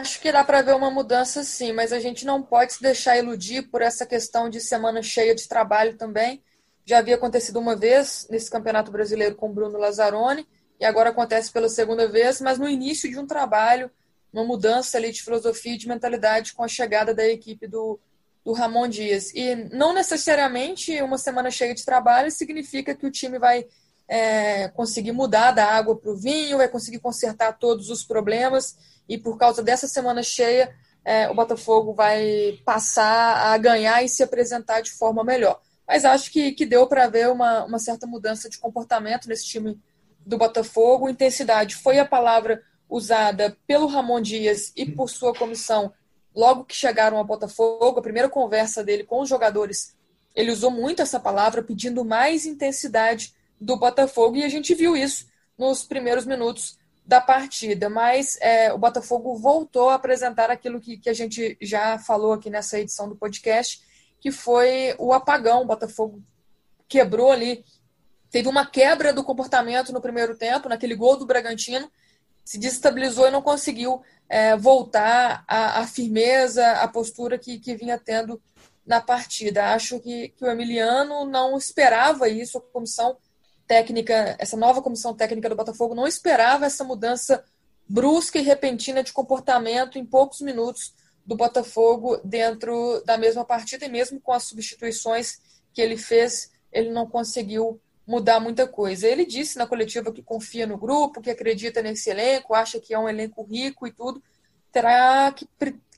Acho 0.00 0.18
que 0.18 0.32
dá 0.32 0.42
para 0.42 0.62
ver 0.62 0.74
uma 0.74 0.90
mudança 0.90 1.44
sim, 1.44 1.72
mas 1.74 1.92
a 1.92 2.00
gente 2.00 2.24
não 2.24 2.42
pode 2.42 2.72
se 2.72 2.80
deixar 2.80 3.18
iludir 3.18 3.68
por 3.68 3.82
essa 3.82 4.06
questão 4.06 4.48
de 4.48 4.58
semana 4.58 5.02
cheia 5.02 5.34
de 5.34 5.46
trabalho 5.46 5.94
também. 5.94 6.42
Já 6.86 7.00
havia 7.00 7.16
acontecido 7.16 7.58
uma 7.58 7.76
vez 7.76 8.26
nesse 8.30 8.50
Campeonato 8.50 8.90
Brasileiro 8.90 9.34
com 9.34 9.52
Bruno 9.52 9.78
Lazzaroni 9.78 10.48
e 10.80 10.86
agora 10.86 11.10
acontece 11.10 11.52
pela 11.52 11.68
segunda 11.68 12.08
vez, 12.08 12.40
mas 12.40 12.58
no 12.58 12.66
início 12.66 13.10
de 13.10 13.18
um 13.18 13.26
trabalho, 13.26 13.90
uma 14.32 14.42
mudança 14.42 14.96
ali 14.96 15.12
de 15.12 15.22
filosofia 15.22 15.74
e 15.74 15.76
de 15.76 15.86
mentalidade 15.86 16.54
com 16.54 16.64
a 16.64 16.68
chegada 16.68 17.12
da 17.12 17.28
equipe 17.28 17.68
do, 17.68 18.00
do 18.42 18.54
Ramon 18.54 18.88
Dias. 18.88 19.30
E 19.34 19.54
não 19.54 19.92
necessariamente 19.92 20.98
uma 21.02 21.18
semana 21.18 21.50
cheia 21.50 21.74
de 21.74 21.84
trabalho 21.84 22.30
significa 22.30 22.94
que 22.94 23.04
o 23.04 23.10
time 23.10 23.38
vai 23.38 23.66
é, 24.08 24.68
conseguir 24.68 25.12
mudar 25.12 25.50
da 25.52 25.66
água 25.66 25.94
para 25.94 26.10
o 26.10 26.16
vinho, 26.16 26.56
vai 26.56 26.68
conseguir 26.68 27.00
consertar 27.00 27.58
todos 27.58 27.90
os 27.90 28.02
problemas 28.02 28.88
e 29.10 29.18
por 29.18 29.36
causa 29.36 29.60
dessa 29.60 29.88
semana 29.88 30.22
cheia, 30.22 30.72
é, 31.04 31.28
o 31.28 31.34
Botafogo 31.34 31.92
vai 31.92 32.60
passar 32.64 33.52
a 33.52 33.58
ganhar 33.58 34.04
e 34.04 34.08
se 34.08 34.22
apresentar 34.22 34.82
de 34.82 34.92
forma 34.92 35.24
melhor. 35.24 35.60
Mas 35.84 36.04
acho 36.04 36.30
que, 36.30 36.52
que 36.52 36.64
deu 36.64 36.86
para 36.86 37.08
ver 37.08 37.28
uma, 37.28 37.64
uma 37.64 37.80
certa 37.80 38.06
mudança 38.06 38.48
de 38.48 38.56
comportamento 38.56 39.28
nesse 39.28 39.46
time 39.46 39.76
do 40.24 40.38
Botafogo. 40.38 41.08
Intensidade 41.08 41.74
foi 41.74 41.98
a 41.98 42.06
palavra 42.06 42.62
usada 42.88 43.56
pelo 43.66 43.88
Ramon 43.88 44.20
Dias 44.20 44.72
e 44.76 44.86
por 44.86 45.10
sua 45.10 45.34
comissão 45.34 45.92
logo 46.32 46.64
que 46.64 46.76
chegaram 46.76 47.16
ao 47.16 47.24
Botafogo. 47.24 47.98
A 47.98 48.02
primeira 48.02 48.28
conversa 48.28 48.84
dele 48.84 49.02
com 49.02 49.22
os 49.22 49.28
jogadores, 49.28 49.96
ele 50.36 50.52
usou 50.52 50.70
muito 50.70 51.02
essa 51.02 51.18
palavra, 51.18 51.64
pedindo 51.64 52.04
mais 52.04 52.46
intensidade 52.46 53.34
do 53.60 53.76
Botafogo, 53.76 54.36
e 54.36 54.44
a 54.44 54.48
gente 54.48 54.72
viu 54.72 54.96
isso 54.96 55.26
nos 55.58 55.82
primeiros 55.82 56.24
minutos 56.24 56.78
da 57.10 57.20
partida, 57.20 57.90
mas 57.90 58.38
é, 58.40 58.72
o 58.72 58.78
Botafogo 58.78 59.34
voltou 59.34 59.88
a 59.88 59.96
apresentar 59.96 60.48
aquilo 60.48 60.80
que, 60.80 60.96
que 60.96 61.10
a 61.10 61.12
gente 61.12 61.58
já 61.60 61.98
falou 61.98 62.32
aqui 62.32 62.48
nessa 62.48 62.78
edição 62.78 63.08
do 63.08 63.16
podcast, 63.16 63.82
que 64.20 64.30
foi 64.30 64.94
o 64.96 65.12
apagão. 65.12 65.62
O 65.62 65.66
Botafogo 65.66 66.22
quebrou 66.86 67.32
ali, 67.32 67.64
teve 68.30 68.48
uma 68.48 68.64
quebra 68.64 69.12
do 69.12 69.24
comportamento 69.24 69.92
no 69.92 70.00
primeiro 70.00 70.36
tempo, 70.36 70.68
naquele 70.68 70.94
gol 70.94 71.16
do 71.16 71.26
Bragantino, 71.26 71.90
se 72.44 72.58
desestabilizou 72.58 73.26
e 73.26 73.32
não 73.32 73.42
conseguiu 73.42 74.00
é, 74.28 74.56
voltar 74.56 75.42
à, 75.48 75.84
firmeza, 75.88 76.64
à 76.74 76.86
postura 76.86 77.36
que, 77.36 77.58
que 77.58 77.74
vinha 77.74 77.98
tendo 77.98 78.40
na 78.86 79.00
partida. 79.00 79.74
Acho 79.74 79.98
que, 79.98 80.28
que 80.28 80.44
o 80.44 80.48
Emiliano 80.48 81.24
não 81.24 81.58
esperava 81.58 82.28
isso, 82.28 82.58
a 82.58 82.60
comissão 82.60 83.16
técnica, 83.70 84.34
essa 84.40 84.56
nova 84.56 84.82
comissão 84.82 85.14
técnica 85.14 85.48
do 85.48 85.54
Botafogo 85.54 85.94
não 85.94 86.04
esperava 86.04 86.66
essa 86.66 86.82
mudança 86.82 87.44
brusca 87.88 88.36
e 88.36 88.42
repentina 88.42 89.00
de 89.00 89.12
comportamento 89.12 89.96
em 89.96 90.04
poucos 90.04 90.40
minutos 90.40 90.92
do 91.24 91.36
Botafogo 91.36 92.16
dentro 92.24 93.00
da 93.06 93.16
mesma 93.16 93.44
partida 93.44 93.86
e 93.86 93.88
mesmo 93.88 94.20
com 94.20 94.32
as 94.32 94.42
substituições 94.42 95.38
que 95.72 95.80
ele 95.80 95.96
fez, 95.96 96.50
ele 96.72 96.90
não 96.90 97.06
conseguiu 97.06 97.80
mudar 98.04 98.40
muita 98.40 98.66
coisa. 98.66 99.06
Ele 99.06 99.24
disse 99.24 99.56
na 99.56 99.68
coletiva 99.68 100.12
que 100.12 100.20
confia 100.20 100.66
no 100.66 100.76
grupo, 100.76 101.20
que 101.20 101.30
acredita 101.30 101.80
nesse 101.80 102.10
elenco, 102.10 102.54
acha 102.54 102.80
que 102.80 102.92
é 102.92 102.98
um 102.98 103.08
elenco 103.08 103.44
rico 103.44 103.86
e 103.86 103.92
tudo. 103.92 104.20
Terá 104.72 105.30
que, 105.30 105.48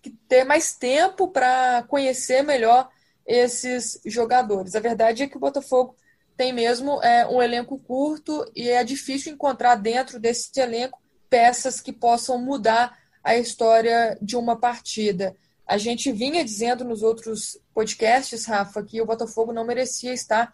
que 0.03 0.11
ter 0.29 0.45
mais 0.45 0.75
tempo 0.75 1.27
para 1.27 1.85
conhecer 1.85 2.43
melhor 2.43 2.91
esses 3.27 3.99
jogadores. 4.05 4.75
A 4.75 4.81
verdade 4.81 5.23
é 5.23 5.27
que 5.27 5.39
o 5.39 5.41
Botafogo 5.41 5.97
tem 6.37 6.53
mesmo 6.53 7.03
é, 7.03 7.27
um 7.27 7.43
elenco 7.43 7.79
curto 7.79 8.45
e 8.55 8.69
é 8.69 8.83
difícil 8.83 9.33
encontrar 9.33 9.77
dentro 9.77 10.19
desse 10.19 10.59
elenco 10.61 11.01
peças 11.29 11.81
que 11.81 11.93
possam 11.93 12.39
mudar 12.39 12.99
a 13.23 13.37
história 13.37 14.19
de 14.21 14.37
uma 14.37 14.57
partida. 14.57 15.37
A 15.67 15.79
gente 15.79 16.13
vinha 16.13 16.45
dizendo 16.45 16.85
nos 16.85 17.03
outros 17.03 17.59
podcasts, 17.73 18.45
Rafa, 18.45 18.83
que 18.83 19.01
o 19.01 19.07
Botafogo 19.07 19.53
não 19.53 19.65
merecia 19.65 20.13
estar 20.13 20.53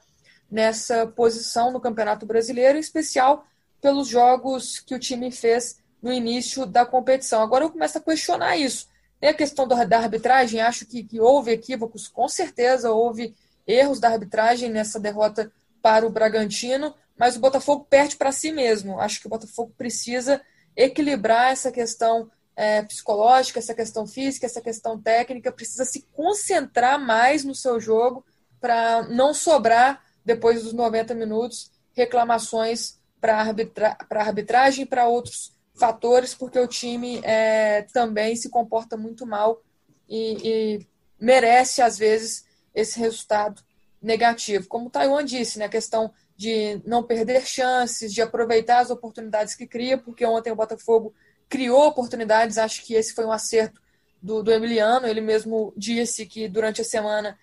nessa 0.50 1.06
posição 1.06 1.73
no 1.73 1.80
Campeonato 1.80 2.26
Brasileiro, 2.26 2.76
em 2.76 2.80
especial 2.80 3.44
pelos 3.80 4.08
jogos 4.08 4.78
que 4.80 4.94
o 4.94 4.99
time 4.99 5.30
fez 5.30 5.78
no 6.02 6.12
início 6.12 6.66
da 6.66 6.87
competição. 6.87 7.42
Agora 7.42 7.64
eu 7.64 7.70
começo 7.70 7.99
a 7.99 8.00
questionar 8.00 8.56
isso. 8.56 8.88
Tem 9.20 9.30
a 9.30 9.35
questão 9.35 9.66
da 9.66 9.76
arbitragem, 9.99 10.61
acho 10.61 10.87
que, 10.87 11.02
que 11.02 11.20
houve 11.20 11.50
equívocos, 11.50 12.06
com 12.06 12.28
certeza 12.28 12.92
houve 12.92 13.35
erros 13.66 13.99
da 13.99 14.08
arbitragem 14.08 14.70
nessa 14.70 15.00
derrota 15.00 15.50
para 15.88 16.07
o 16.07 16.11
Bragantino, 16.11 16.95
mas 17.16 17.35
o 17.35 17.40
Botafogo 17.40 17.87
perde 17.88 18.14
para 18.14 18.30
si 18.30 18.52
mesmo. 18.52 19.00
Acho 19.00 19.23
que 19.23 19.26
o 19.26 19.30
Botafogo 19.30 19.73
precisa 19.75 20.38
equilibrar 20.76 21.50
essa 21.50 21.73
questão 21.73 22.30
é, 22.54 22.83
psicológica, 22.83 23.59
essa 23.59 23.75
questão 23.75 24.07
física, 24.07 24.45
essa 24.45 24.61
questão 24.61 25.00
técnica, 25.00 25.50
precisa 25.50 25.87
se 25.87 26.02
concentrar 26.12 27.00
mais 27.00 27.42
no 27.42 27.54
seu 27.54 27.80
jogo 27.80 28.23
para 28.61 29.04
não 29.04 29.33
sobrar, 29.33 30.04
depois 30.23 30.62
dos 30.62 30.75
90 30.75 31.14
minutos, 31.14 31.73
reclamações 31.95 32.99
para 33.18 33.40
arbitra 33.40 33.97
a 34.11 34.21
arbitragem 34.21 34.83
e 34.85 34.87
para 34.87 35.09
outros 35.09 35.57
fatores, 35.75 36.35
porque 36.35 36.59
o 36.59 36.68
time 36.68 37.18
é, 37.25 37.80
também 37.95 38.37
se 38.37 38.50
comporta 38.50 38.95
muito 38.95 39.25
mal 39.25 39.62
e, 40.07 40.37
e 40.45 40.87
merece, 41.18 41.80
às 41.80 41.97
vezes, 41.97 42.45
esse 42.75 43.00
resultado 43.00 43.62
negativo. 44.00 44.69
Como 44.69 44.90
Taiwan 44.90 45.25
disse, 45.25 45.59
né, 45.59 45.69
questão 45.69 46.12
de 46.37 46.81
não 46.85 47.02
perder 47.02 47.45
chances, 47.47 48.12
de 48.12 48.23
aproveitar 48.23 48.78
as 48.78 48.90
oportunidades 48.90 49.55
que 49.55 49.67
cria, 49.67 49.99
porque 49.99 50.25
ontem 50.25 50.52
o 50.52 50.57
Botafogo 50.57 51.12
criou 51.49 51.87
oportunidades, 51.87 52.59
acho 52.59 52.85
que 52.85 52.95
esse 52.95 53.14
foi 53.14 53.25
um 53.25 53.33
acerto 53.33 53.81
do, 54.23 54.43
do 54.43 54.52
Emiliano, 54.52 55.07
ele 55.07 55.21
mesmo 55.21 55.73
disse 55.76 56.26
que 56.26 56.49
durante 56.49 56.81
a 56.81 56.85
semana 56.85 57.38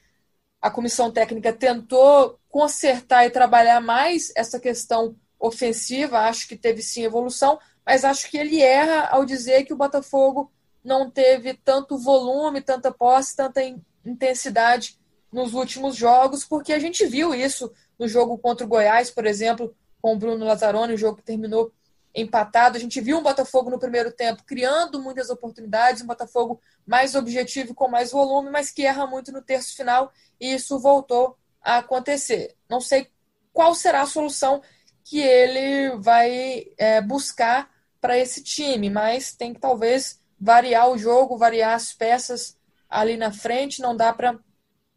a 0.62 0.69
comissão 0.69 1.12
técnica 1.12 1.51
tentou 1.53 2.39
consertar 2.50 3.25
e 3.25 3.29
trabalhar 3.29 3.81
mais 3.81 4.31
essa 4.35 4.59
questão 4.59 5.15
ofensiva, 5.39 6.19
acho 6.19 6.47
que 6.47 6.55
teve 6.55 6.81
sim 6.81 7.03
evolução, 7.03 7.59
mas 7.85 8.03
acho 8.03 8.29
que 8.29 8.38
ele 8.38 8.62
erra 8.62 9.07
ao 9.09 9.25
dizer 9.25 9.63
que 9.63 9.74
o 9.74 9.77
Botafogo 9.77 10.51
não 10.83 11.09
teve 11.09 11.53
tanto 11.53 11.97
volume, 11.97 12.62
tanta 12.62 12.91
posse, 12.91 13.35
tanta 13.35 13.62
intensidade 14.05 14.97
nos 15.32 15.53
últimos 15.53 15.96
jogos, 15.96 16.46
porque 16.46 16.74
a 16.74 16.79
gente 16.79 17.05
viu 17.05 17.34
isso 17.34 17.72
no 17.98 18.08
jogo 18.08 18.38
contra 18.38 18.65
o 18.65 18.70
Goiás, 18.70 19.10
por 19.10 19.25
exemplo, 19.25 19.75
com 20.01 20.13
o 20.13 20.17
Bruno 20.17 20.46
Lazzaroni, 20.46 20.94
o 20.94 20.98
jogo 20.98 21.17
que 21.17 21.24
terminou 21.24 21.72
empatado. 22.13 22.77
A 22.77 22.79
gente 22.79 23.01
viu 23.01 23.17
um 23.17 23.24
Botafogo 23.24 23.70
no 23.70 23.79
primeiro 23.79 24.12
tempo 24.12 24.44
criando 24.46 25.01
muitas 25.01 25.29
oportunidades, 25.29 26.01
um 26.01 26.08
Botafogo 26.08 26.62
mais 26.86 27.15
objetivo, 27.15 27.74
com 27.74 27.88
mais 27.88 28.12
volume, 28.12 28.50
mas 28.50 28.72
que 28.72 28.86
erra 28.86 29.05
muito 29.05 29.32
no 29.32 29.41
terço 29.41 29.75
final, 29.75 30.12
e 30.39 30.53
isso 30.53 30.79
voltou 30.79 31.38
a 31.62 31.77
acontecer. 31.77 32.55
Não 32.70 32.79
sei 32.79 33.10
qual 33.51 33.74
será 33.74 34.01
a 34.01 34.08
solução 34.08 34.62
que 35.03 35.20
ele 35.20 35.98
vai 35.98 36.67
é, 36.77 37.01
buscar 37.01 37.70
para 38.00 38.17
esse 38.17 38.44
time, 38.44 38.89
mas 38.89 39.34
tem 39.34 39.53
que 39.53 39.60
talvez 39.60 40.22
variar 40.39 40.89
o 40.89 40.98
jogo, 40.98 41.38
variar 41.38 41.74
as 41.74 41.94
peças 41.94 42.58
ali 42.89 43.17
na 43.17 43.32
frente. 43.32 43.82
Não 43.82 43.96
dá 43.96 44.13
para 44.13 44.38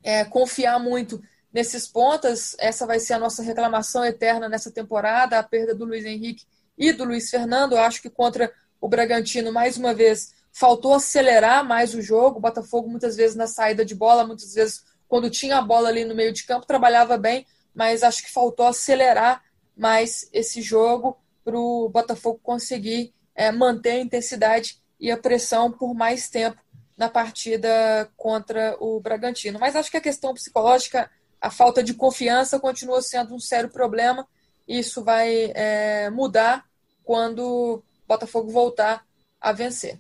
é, 0.03 0.25
confiar 0.25 0.79
muito 0.79 1.23
nesses 1.53 1.87
pontas. 1.87 2.55
Essa 2.59 2.87
vai 2.87 3.01
ser 3.01 3.15
a 3.15 3.19
nossa 3.19 3.43
reclamação 3.43 4.05
eterna 4.05 4.49
nessa 4.49 4.71
temporada, 4.71 5.39
a 5.39 5.43
perda 5.43 5.75
do 5.75 5.85
Luiz 5.85 6.05
Henrique 6.05 6.45
e 6.77 6.93
do 6.93 7.05
Luiz 7.05 7.31
Fernando. 7.31 7.73
Eu 7.73 7.81
acho 7.81 8.01
que 8.01 8.11
contra 8.11 8.53
o 8.81 8.89
Bragantino, 8.89 9.53
mais 9.53 9.77
uma 9.77 9.93
vez, 9.93 10.33
faltou 10.53 10.95
acelerar 10.95 11.65
mais 11.65 11.95
o 11.95 12.03
jogo. 12.03 12.39
O 12.39 12.43
Botafogo, 12.43 12.89
muitas 12.89 13.17
vezes, 13.17 13.37
na 13.37 13.47
saída 13.47 13.85
de 13.85 13.95
bola, 13.95 14.27
muitas 14.27 14.55
vezes, 14.55 14.85
quando 15.09 15.31
tinha 15.31 15.59
a 15.59 15.63
bola 15.63 15.89
ali 15.89 16.05
no 16.05 16.15
meio 16.15 16.33
de 16.33 16.45
campo, 16.45 16.67
trabalhava 16.67 17.17
bem, 17.17 17.47
mas 17.75 18.03
acho 18.03 18.23
que 18.23 18.33
faltou 18.33 18.67
acelerar 18.67 19.43
mais 19.77 20.29
esse 20.33 20.61
jogo 20.61 21.17
para 21.45 21.59
o 21.59 21.89
Botafogo 21.89 22.41
conseguir 22.43 23.15
é, 23.35 23.51
manter 23.51 23.91
a 23.91 24.01
intensidade 24.01 24.81
e 25.01 25.11
a 25.11 25.17
pressão 25.17 25.71
por 25.71 25.95
mais 25.95 26.29
tempo 26.29 26.61
na 26.99 27.09
partida 27.09 28.11
contra 28.17 28.77
o 28.81 29.01
Bragantino. 29.01 29.59
Mas 29.61 29.77
acho 29.77 29.91
que 29.91 29.97
a 29.97 30.01
questão 30.01 30.35
psicológica, 30.35 31.09
a 31.41 31.49
falta 31.49 31.83
de 31.83 31.95
confiança, 31.95 32.59
continua 32.59 33.01
sendo 33.01 33.35
um 33.35 33.39
sério 33.39 33.71
problema. 33.71 34.27
Isso 34.67 35.05
vai 35.05 35.53
é, 35.55 36.11
mudar 36.11 36.65
quando 37.05 37.39
o 37.41 37.83
Botafogo 38.07 38.51
voltar 38.51 39.07
a 39.41 39.53
vencer. 39.53 39.99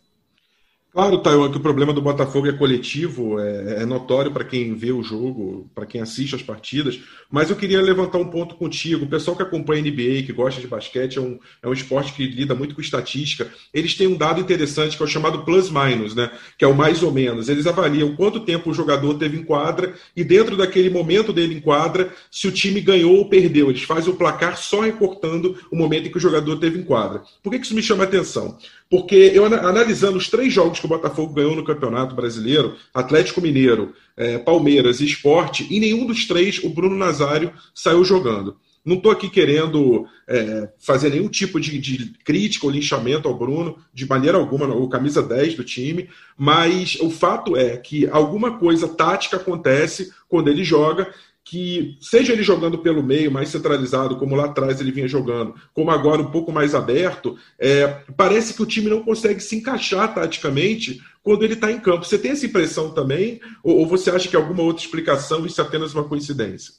Claro, 0.91 1.19
Taiwan, 1.19 1.51
que 1.51 1.59
o 1.59 1.61
problema 1.61 1.93
do 1.93 2.01
Botafogo 2.01 2.49
é 2.49 2.53
coletivo, 2.53 3.39
é, 3.39 3.83
é 3.83 3.87
notório 3.87 4.33
para 4.33 4.43
quem 4.43 4.75
vê 4.75 4.91
o 4.91 5.03
jogo, 5.03 5.71
para 5.75 5.85
quem 5.85 6.01
assiste 6.01 6.35
as 6.35 6.43
partidas, 6.43 6.99
mas 7.31 7.51
eu 7.51 7.57
queria 7.57 7.81
levantar 7.83 8.17
um 8.17 8.31
ponto 8.31 8.55
contigo. 8.55 9.05
O 9.05 9.09
pessoal 9.09 9.37
que 9.37 9.43
acompanha 9.43 9.83
NBA, 9.83 10.23
que 10.25 10.33
gosta 10.33 10.63
de 10.63 10.67
basquete, 10.67 11.19
é 11.19 11.21
um, 11.21 11.39
é 11.63 11.69
um 11.69 11.75
esporte 11.75 12.15
que 12.15 12.27
lida 12.27 12.55
muito 12.55 12.75
com 12.75 12.81
estatística. 12.81 13.53
Eles 13.73 13.95
têm 13.95 14.07
um 14.07 14.17
dado 14.17 14.41
interessante 14.41 14.97
que 14.97 15.03
é 15.03 15.07
o 15.07 15.09
chamado 15.09 15.45
plus-minus, 15.45 16.15
né? 16.15 16.31
que 16.57 16.65
é 16.65 16.69
o 16.69 16.75
mais 16.75 17.03
ou 17.03 17.13
menos. 17.13 17.51
Eles 17.51 17.67
avaliam 17.67 18.17
quanto 18.17 18.41
tempo 18.41 18.71
o 18.71 18.75
jogador 18.75 19.19
teve 19.19 19.37
em 19.37 19.45
quadra 19.45 19.95
e, 20.17 20.25
dentro 20.25 20.57
daquele 20.57 20.89
momento 20.89 21.35
dele 21.35 21.55
em 21.55 21.61
quadra, 21.61 22.11
se 22.31 22.49
o 22.49 22.53
time 22.53 22.81
ganhou 22.81 23.15
ou 23.15 23.29
perdeu. 23.29 23.69
Eles 23.69 23.83
fazem 23.83 24.11
o 24.11 24.17
placar 24.17 24.57
só 24.57 24.81
recortando 24.81 25.55
o 25.71 25.77
momento 25.77 26.09
em 26.09 26.11
que 26.11 26.17
o 26.17 26.21
jogador 26.21 26.57
teve 26.57 26.79
em 26.79 26.83
quadra. 26.83 27.23
Por 27.43 27.51
que, 27.51 27.59
que 27.59 27.67
isso 27.67 27.75
me 27.75 27.83
chama 27.83 28.05
a 28.05 28.07
atenção? 28.07 28.57
Porque 28.91 29.33
eu 29.35 29.45
analisando 29.45 30.17
os 30.17 30.29
três 30.29 30.53
jogos 30.53 30.81
que 30.81 30.87
o 30.87 30.89
Botafogo 30.89 31.35
ganhou 31.35 31.55
no 31.55 31.65
Campeonato 31.65 32.15
Brasileiro, 32.15 32.75
Atlético 32.95 33.41
Mineiro, 33.41 33.95
é, 34.17 34.39
Palmeiras 34.39 35.01
e 35.01 35.05
Esporte, 35.05 35.67
em 35.71 35.79
nenhum 35.79 36.07
dos 36.07 36.27
três 36.27 36.63
o 36.65 36.71
Bruno 36.71 36.97
Nazário 36.97 37.53
saiu 37.75 38.03
jogando. 38.03 38.57
Não 38.89 38.97
estou 38.97 39.13
aqui 39.13 39.29
querendo 39.29 40.07
é, 40.27 40.71
fazer 40.79 41.11
nenhum 41.11 41.29
tipo 41.29 41.61
de, 41.61 41.79
de, 41.79 42.15
crítica 42.25 42.65
ou 42.65 42.73
linchamento 42.73 43.29
ao 43.29 43.37
Bruno, 43.37 43.77
de 43.93 44.09
maneira 44.09 44.39
alguma, 44.39 44.67
o 44.75 44.89
camisa 44.89 45.23
10 45.23 45.57
do 45.57 45.65
time, 45.65 46.09
mas 46.39 46.97
o 46.99 47.11
fato 47.11 47.55
é 47.55 47.77
que 47.77 48.09
alguma 48.09 48.59
coisa 48.59 48.89
tática 48.89 49.37
acontece 49.37 50.11
quando 50.27 50.49
ele 50.49 50.65
joga 50.65 51.13
que, 51.49 51.97
seja 51.99 52.35
ele 52.35 52.43
jogando 52.43 52.79
pelo 52.79 53.03
meio, 53.03 53.33
mais 53.33 53.49
centralizado, 53.49 54.19
como 54.19 54.37
lá 54.37 54.45
atrás 54.45 54.81
ele 54.81 54.93
vinha 54.93 55.09
jogando, 55.09 55.55
como 55.73 55.91
agora 55.91 56.21
um 56.21 56.31
pouco 56.31 56.53
mais 56.53 56.75
aberto, 56.75 57.39
é, 57.59 57.87
parece 58.15 58.53
que 58.53 58.63
o 58.63 58.67
time 58.67 58.91
não 58.91 59.03
consegue 59.03 59.41
se 59.41 59.57
encaixar 59.57 60.13
taticamente 60.15 61.01
quando 61.23 61.45
ele 61.45 61.55
está 61.55 61.73
em 61.73 61.81
campo. 61.81 62.05
Você 62.05 62.19
tem 62.19 62.33
essa 62.33 62.45
impressão 62.45 62.93
também? 62.93 63.41
Ou, 63.65 63.79
ou, 63.79 63.87
você 63.87 64.11
acha 64.11 64.29
que 64.29 64.37
é 64.37 64.39
alguma 64.39 64.63
outra 64.63 64.85
explicação 64.85 65.47
isso 65.47 65.59
é 65.59 65.65
apenas 65.65 65.95
uma 65.95 66.07
coincidência? 66.07 66.75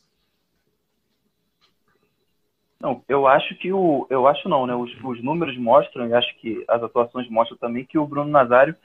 Não, 2.79 3.03
eu 3.09 3.27
acho 3.27 3.55
que 3.55 3.73
o. 3.73 4.05
Eu 4.09 4.27
acho 4.27 4.47
não, 4.47 4.67
né? 4.67 4.75
Os, 4.75 4.91
os 5.03 5.21
números 5.23 5.57
mostram, 5.57 6.07
e 6.07 6.13
acho 6.13 6.33
que 6.39 6.63
as 6.67 6.81
atuações 6.81 7.27
mostram 7.27 7.57
também, 7.57 7.85
que 7.85 7.97
o 7.97 8.05
Bruno 8.05 8.29
Nazário 8.29 8.75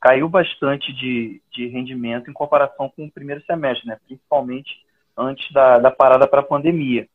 caiu 0.00 0.28
bastante 0.28 0.92
de, 0.92 1.42
de 1.52 1.66
rendimento 1.66 2.30
em 2.30 2.32
comparação 2.32 2.90
com 2.94 3.04
o 3.04 3.10
primeiro 3.10 3.42
semestre, 3.44 3.88
né? 3.88 3.98
Principalmente 4.06 4.70
antes 5.16 5.50
da, 5.52 5.78
da 5.78 5.90
parada 5.90 6.26
para 6.26 6.40
a 6.40 6.44
pandemia. 6.44 7.06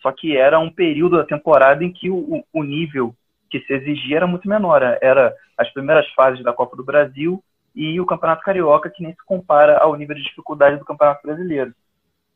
Só 0.00 0.12
que 0.12 0.36
era 0.36 0.58
um 0.58 0.70
período 0.70 1.16
da 1.16 1.24
temporada 1.24 1.82
em 1.84 1.92
que 1.92 2.10
o, 2.10 2.44
o 2.52 2.62
nível 2.62 3.14
que 3.50 3.60
se 3.60 3.72
exigia 3.72 4.18
era 4.18 4.26
muito 4.26 4.48
menor. 4.48 4.82
Era 5.00 5.34
as 5.56 5.70
primeiras 5.72 6.08
fases 6.12 6.42
da 6.42 6.52
Copa 6.52 6.76
do 6.76 6.84
Brasil 6.84 7.42
e 7.74 8.00
o 8.00 8.06
Campeonato 8.06 8.42
Carioca, 8.42 8.90
que 8.90 9.02
nem 9.02 9.12
se 9.12 9.24
compara 9.24 9.78
ao 9.78 9.94
nível 9.96 10.16
de 10.16 10.22
dificuldade 10.22 10.78
do 10.78 10.84
Campeonato 10.84 11.26
Brasileiro. 11.26 11.74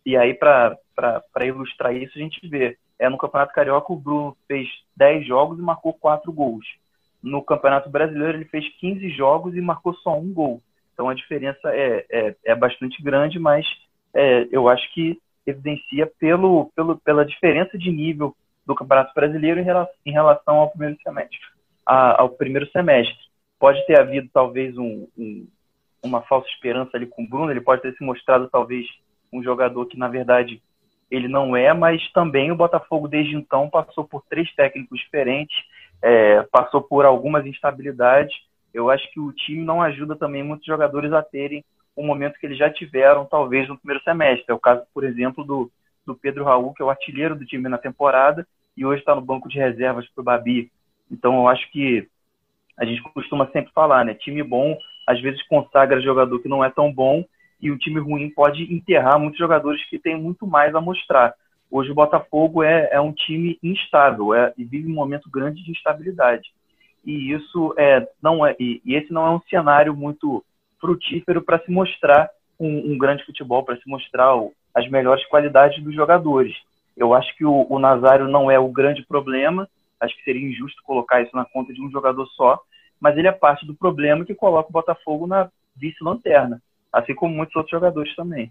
E 0.04 0.16
aí, 0.16 0.34
para 0.34 0.76
ilustrar 1.42 1.94
isso, 1.94 2.18
a 2.18 2.20
gente 2.20 2.46
vê. 2.48 2.76
É, 2.98 3.08
no 3.08 3.16
Campeonato 3.16 3.54
Carioca, 3.54 3.92
o 3.92 3.96
Bruno 3.96 4.36
fez 4.46 4.68
10 4.96 5.26
jogos 5.26 5.58
e 5.58 5.62
marcou 5.62 5.94
4 5.94 6.30
gols. 6.30 6.66
No 7.22 7.42
Campeonato 7.42 7.88
Brasileiro, 7.88 8.36
ele 8.36 8.44
fez 8.46 8.68
15 8.78 9.08
jogos 9.10 9.54
e 9.54 9.60
marcou 9.60 9.94
só 9.94 10.18
um 10.18 10.32
gol. 10.32 10.62
Então, 10.92 11.08
a 11.08 11.14
diferença 11.14 11.74
é, 11.74 12.04
é, 12.10 12.36
é 12.44 12.54
bastante 12.54 13.02
grande, 13.02 13.38
mas 13.38 13.66
é, 14.14 14.48
eu 14.50 14.68
acho 14.68 14.92
que 14.92 15.18
evidencia 15.46 16.10
pelo, 16.18 16.70
pelo, 16.74 16.96
pela 16.98 17.24
diferença 17.24 17.76
de 17.78 17.90
nível 17.90 18.34
do 18.66 18.74
Campeonato 18.74 19.12
Brasileiro 19.14 19.60
em 19.60 19.64
relação, 19.64 19.94
em 20.06 20.12
relação 20.12 20.56
ao 20.56 20.70
primeiro 20.70 20.96
semestre. 21.02 21.38
A, 21.86 22.22
ao 22.22 22.30
primeiro 22.30 22.70
semestre. 22.70 23.16
Pode 23.58 23.84
ter 23.86 23.98
havido 23.98 24.28
talvez 24.32 24.76
um, 24.78 25.06
um, 25.18 25.46
uma 26.02 26.22
falsa 26.22 26.48
esperança 26.48 26.96
ali 26.96 27.06
com 27.06 27.22
o 27.22 27.28
Bruno, 27.28 27.50
ele 27.50 27.60
pode 27.60 27.82
ter 27.82 27.94
se 27.94 28.04
mostrado 28.04 28.48
talvez 28.48 28.86
um 29.32 29.42
jogador 29.42 29.86
que 29.86 29.98
na 29.98 30.08
verdade 30.08 30.62
ele 31.10 31.28
não 31.28 31.56
é, 31.56 31.72
mas 31.74 32.00
também 32.12 32.50
o 32.50 32.56
Botafogo 32.56 33.08
desde 33.08 33.34
então 33.34 33.68
passou 33.68 34.04
por 34.04 34.22
três 34.30 34.52
técnicos 34.54 34.98
diferentes, 35.00 35.56
é, 36.02 36.42
passou 36.44 36.80
por 36.80 37.04
algumas 37.04 37.44
instabilidades. 37.44 38.34
Eu 38.72 38.88
acho 38.88 39.10
que 39.10 39.18
o 39.18 39.32
time 39.32 39.64
não 39.64 39.82
ajuda 39.82 40.14
também 40.14 40.42
muitos 40.42 40.64
jogadores 40.64 41.12
a 41.12 41.22
terem 41.22 41.64
o 42.00 42.06
momento 42.06 42.38
que 42.38 42.46
eles 42.46 42.58
já 42.58 42.70
tiveram, 42.70 43.24
talvez, 43.24 43.68
no 43.68 43.76
primeiro 43.76 44.02
semestre. 44.02 44.46
É 44.48 44.54
o 44.54 44.58
caso, 44.58 44.82
por 44.94 45.04
exemplo, 45.04 45.44
do, 45.44 45.70
do 46.06 46.14
Pedro 46.14 46.44
Raul, 46.44 46.72
que 46.72 46.82
é 46.82 46.84
o 46.84 46.90
artilheiro 46.90 47.36
do 47.36 47.44
time 47.44 47.68
na 47.68 47.78
temporada, 47.78 48.46
e 48.76 48.86
hoje 48.86 49.00
está 49.00 49.14
no 49.14 49.20
banco 49.20 49.48
de 49.48 49.58
reservas 49.58 50.08
para 50.08 50.22
o 50.22 50.24
Babi. 50.24 50.70
Então, 51.10 51.34
eu 51.34 51.48
acho 51.48 51.70
que 51.70 52.08
a 52.78 52.84
gente 52.84 53.02
costuma 53.02 53.46
sempre 53.50 53.70
falar, 53.72 54.04
né? 54.04 54.14
Time 54.14 54.42
bom, 54.42 54.76
às 55.06 55.20
vezes, 55.20 55.46
consagra 55.46 56.00
jogador 56.00 56.40
que 56.40 56.48
não 56.48 56.64
é 56.64 56.70
tão 56.70 56.92
bom, 56.92 57.24
e 57.60 57.70
o 57.70 57.78
time 57.78 58.00
ruim 58.00 58.30
pode 58.30 58.72
enterrar 58.72 59.18
muitos 59.18 59.38
jogadores 59.38 59.84
que 59.88 59.98
têm 59.98 60.16
muito 60.16 60.46
mais 60.46 60.74
a 60.74 60.80
mostrar. 60.80 61.34
Hoje 61.70 61.90
o 61.90 61.94
Botafogo 61.94 62.62
é, 62.62 62.88
é 62.90 63.00
um 63.00 63.12
time 63.12 63.58
instável 63.62 64.34
é, 64.34 64.52
e 64.56 64.64
vive 64.64 64.90
um 64.90 64.94
momento 64.94 65.30
grande 65.30 65.62
de 65.62 65.70
instabilidade. 65.70 66.50
E 67.04 67.32
isso 67.32 67.74
é, 67.78 68.06
não 68.22 68.44
é, 68.44 68.56
e, 68.58 68.80
e 68.84 68.94
esse 68.94 69.12
não 69.12 69.26
é 69.26 69.30
um 69.30 69.40
cenário 69.42 69.94
muito 69.94 70.44
frutífero 70.80 71.42
para 71.42 71.58
se 71.60 71.70
mostrar 71.70 72.30
um, 72.58 72.92
um 72.92 72.98
grande 72.98 73.24
futebol, 73.24 73.64
para 73.64 73.76
se 73.76 73.88
mostrar 73.88 74.34
o, 74.36 74.52
as 74.74 74.88
melhores 74.88 75.24
qualidades 75.26 75.82
dos 75.82 75.94
jogadores. 75.94 76.54
Eu 76.96 77.14
acho 77.14 77.34
que 77.36 77.44
o, 77.44 77.66
o 77.68 77.78
Nazário 77.78 78.28
não 78.28 78.50
é 78.50 78.58
o 78.58 78.68
grande 78.68 79.04
problema, 79.06 79.68
acho 80.00 80.16
que 80.16 80.24
seria 80.24 80.46
injusto 80.46 80.82
colocar 80.84 81.22
isso 81.22 81.34
na 81.34 81.44
conta 81.44 81.72
de 81.72 81.82
um 81.82 81.90
jogador 81.90 82.26
só, 82.36 82.58
mas 83.00 83.16
ele 83.16 83.28
é 83.28 83.32
parte 83.32 83.66
do 83.66 83.74
problema 83.74 84.24
que 84.24 84.34
coloca 84.34 84.68
o 84.68 84.72
Botafogo 84.72 85.26
na 85.26 85.50
vice-lanterna, 85.76 86.60
assim 86.92 87.14
como 87.14 87.34
muitos 87.34 87.56
outros 87.56 87.70
jogadores 87.70 88.14
também. 88.14 88.50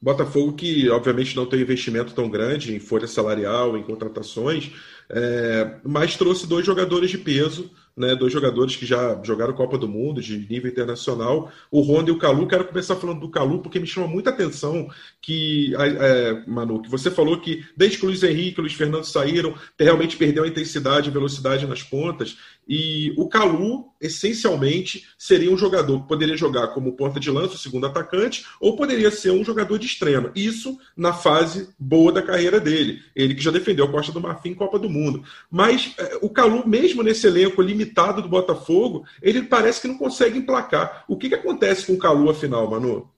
Botafogo 0.00 0.52
que, 0.52 0.90
obviamente, 0.90 1.34
não 1.34 1.46
tem 1.46 1.60
investimento 1.60 2.14
tão 2.14 2.28
grande 2.28 2.74
em 2.74 2.78
folha 2.78 3.06
salarial, 3.06 3.78
em 3.78 3.82
contratações, 3.82 4.72
é, 5.08 5.78
mas 5.82 6.16
trouxe 6.16 6.46
dois 6.46 6.66
jogadores 6.66 7.10
de 7.10 7.16
peso 7.16 7.70
né, 7.96 8.14
dois 8.14 8.32
jogadores 8.32 8.76
que 8.76 8.84
já 8.84 9.18
jogaram 9.22 9.54
Copa 9.54 9.78
do 9.78 9.88
Mundo 9.88 10.20
de 10.20 10.36
nível 10.50 10.70
internacional, 10.70 11.50
o 11.70 11.80
Ronda 11.80 12.10
e 12.10 12.12
o 12.12 12.18
Calu. 12.18 12.46
Quero 12.46 12.66
começar 12.66 12.96
falando 12.96 13.20
do 13.20 13.30
Calu, 13.30 13.60
porque 13.60 13.80
me 13.80 13.86
chama 13.86 14.06
muita 14.06 14.30
atenção 14.30 14.88
que, 15.22 15.74
é, 15.74 16.44
Manu, 16.46 16.82
que 16.82 16.90
você 16.90 17.10
falou 17.10 17.40
que 17.40 17.64
desde 17.74 17.96
que 17.96 18.04
o 18.04 18.08
Luiz 18.08 18.22
Henrique 18.22 18.58
e 18.58 18.60
o 18.60 18.62
Luiz 18.62 18.74
Fernando 18.74 19.04
saíram, 19.04 19.54
realmente 19.78 20.16
perdeu 20.16 20.44
a 20.44 20.48
intensidade 20.48 21.08
e 21.08 21.12
velocidade 21.12 21.66
nas 21.66 21.82
pontas. 21.82 22.36
E 22.68 23.14
o 23.16 23.28
Calu, 23.28 23.86
essencialmente, 24.00 25.04
seria 25.16 25.50
um 25.50 25.56
jogador 25.56 26.02
que 26.02 26.08
poderia 26.08 26.36
jogar 26.36 26.68
como 26.68 26.96
ponta 26.96 27.18
de 27.18 27.30
lança, 27.30 27.56
segundo 27.56 27.86
atacante, 27.86 28.44
ou 28.60 28.76
poderia 28.76 29.10
ser 29.10 29.30
um 29.30 29.44
jogador 29.44 29.78
de 29.78 29.86
extrema. 29.86 30.32
Isso 30.34 30.76
na 30.96 31.12
fase 31.12 31.68
boa 31.78 32.12
da 32.12 32.20
carreira 32.20 32.60
dele. 32.60 33.00
Ele 33.14 33.34
que 33.34 33.42
já 33.42 33.50
defendeu 33.50 33.86
a 33.86 33.90
Costa 33.90 34.12
do 34.12 34.20
Marfim 34.20 34.52
Copa 34.52 34.78
do 34.78 34.90
Mundo. 34.90 35.22
Mas 35.50 35.94
é, 35.96 36.18
o 36.20 36.28
Calu, 36.28 36.66
mesmo 36.66 37.02
nesse 37.02 37.26
elenco 37.26 37.62
limitado 37.62 37.85
do 37.86 38.28
Botafogo, 38.28 39.04
ele 39.22 39.42
parece 39.42 39.80
que 39.80 39.88
não 39.88 39.98
consegue 39.98 40.38
emplacar. 40.38 41.04
O 41.08 41.16
que, 41.16 41.28
que 41.28 41.34
acontece 41.34 41.86
com 41.86 41.94
o 41.94 41.98
Calu, 41.98 42.30
afinal, 42.30 42.68
Manu? 42.70 43.10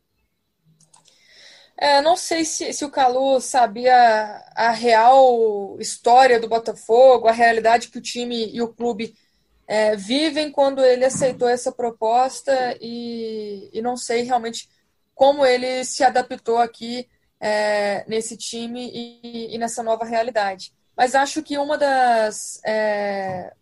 É, 1.81 2.01
não 2.01 2.17
sei 2.17 2.45
se, 2.45 2.73
se 2.73 2.85
o 2.85 2.91
Calu 2.91 3.41
sabia 3.41 3.95
a 4.57 4.71
real 4.71 5.77
história 5.79 6.41
do 6.41 6.49
Botafogo, 6.49 7.29
a 7.29 7.33
realidade 7.33 7.89
que 7.89 7.99
o 7.99 8.03
time 8.03 8.51
e 8.53 8.61
o 8.61 8.69
clube 8.69 9.15
é, 9.69 9.95
vivem 9.95 10.51
quando 10.51 10.85
ele 10.85 11.05
aceitou 11.05 11.49
essa 11.49 11.71
proposta 11.71 12.77
e, 12.81 13.71
e, 13.73 13.81
não 13.83 13.97
sei 13.97 14.23
realmente 14.23 14.69
como 15.15 15.45
ele 15.45 15.85
se 15.85 16.03
adaptou 16.03 16.57
aqui 16.59 17.07
é, 17.39 18.05
nesse 18.09 18.37
time 18.37 18.91
e, 18.93 19.55
e, 19.55 19.59
nessa 19.59 19.83
nova 19.83 20.05
realidade. 20.05 20.73
Mas 20.97 21.15
acho 21.15 21.43
que 21.43 21.59
uma 21.59 21.79
das, 21.79 22.61
é, 22.65 23.53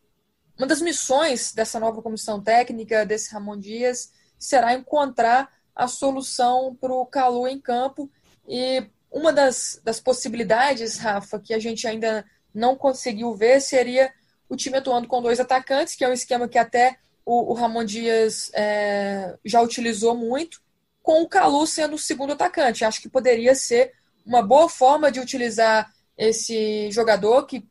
uma 0.58 0.66
das 0.66 0.80
missões 0.80 1.52
dessa 1.52 1.78
nova 1.78 2.00
comissão 2.00 2.40
técnica, 2.40 3.04
desse 3.04 3.32
Ramon 3.32 3.58
Dias, 3.58 4.12
será 4.38 4.74
encontrar 4.74 5.52
a 5.74 5.86
solução 5.86 6.74
para 6.80 6.92
o 6.92 7.04
Calu 7.06 7.46
em 7.46 7.60
campo. 7.60 8.10
E 8.48 8.86
uma 9.10 9.32
das, 9.32 9.80
das 9.84 10.00
possibilidades, 10.00 10.98
Rafa, 10.98 11.38
que 11.38 11.52
a 11.52 11.58
gente 11.58 11.86
ainda 11.86 12.24
não 12.54 12.74
conseguiu 12.74 13.34
ver 13.34 13.60
seria 13.60 14.12
o 14.48 14.56
time 14.56 14.78
atuando 14.78 15.08
com 15.08 15.20
dois 15.20 15.38
atacantes, 15.38 15.94
que 15.94 16.04
é 16.04 16.08
um 16.08 16.12
esquema 16.12 16.48
que 16.48 16.58
até 16.58 16.96
o, 17.24 17.52
o 17.52 17.54
Ramon 17.54 17.84
Dias 17.84 18.50
é, 18.54 19.36
já 19.44 19.60
utilizou 19.60 20.16
muito, 20.16 20.62
com 21.02 21.22
o 21.22 21.28
Calu 21.28 21.66
sendo 21.66 21.96
o 21.96 21.98
segundo 21.98 22.32
atacante. 22.32 22.84
Acho 22.84 23.02
que 23.02 23.08
poderia 23.08 23.54
ser 23.54 23.92
uma 24.24 24.42
boa 24.42 24.68
forma 24.68 25.10
de 25.12 25.20
utilizar 25.20 25.92
esse 26.16 26.90
jogador 26.90 27.46
que 27.46 27.68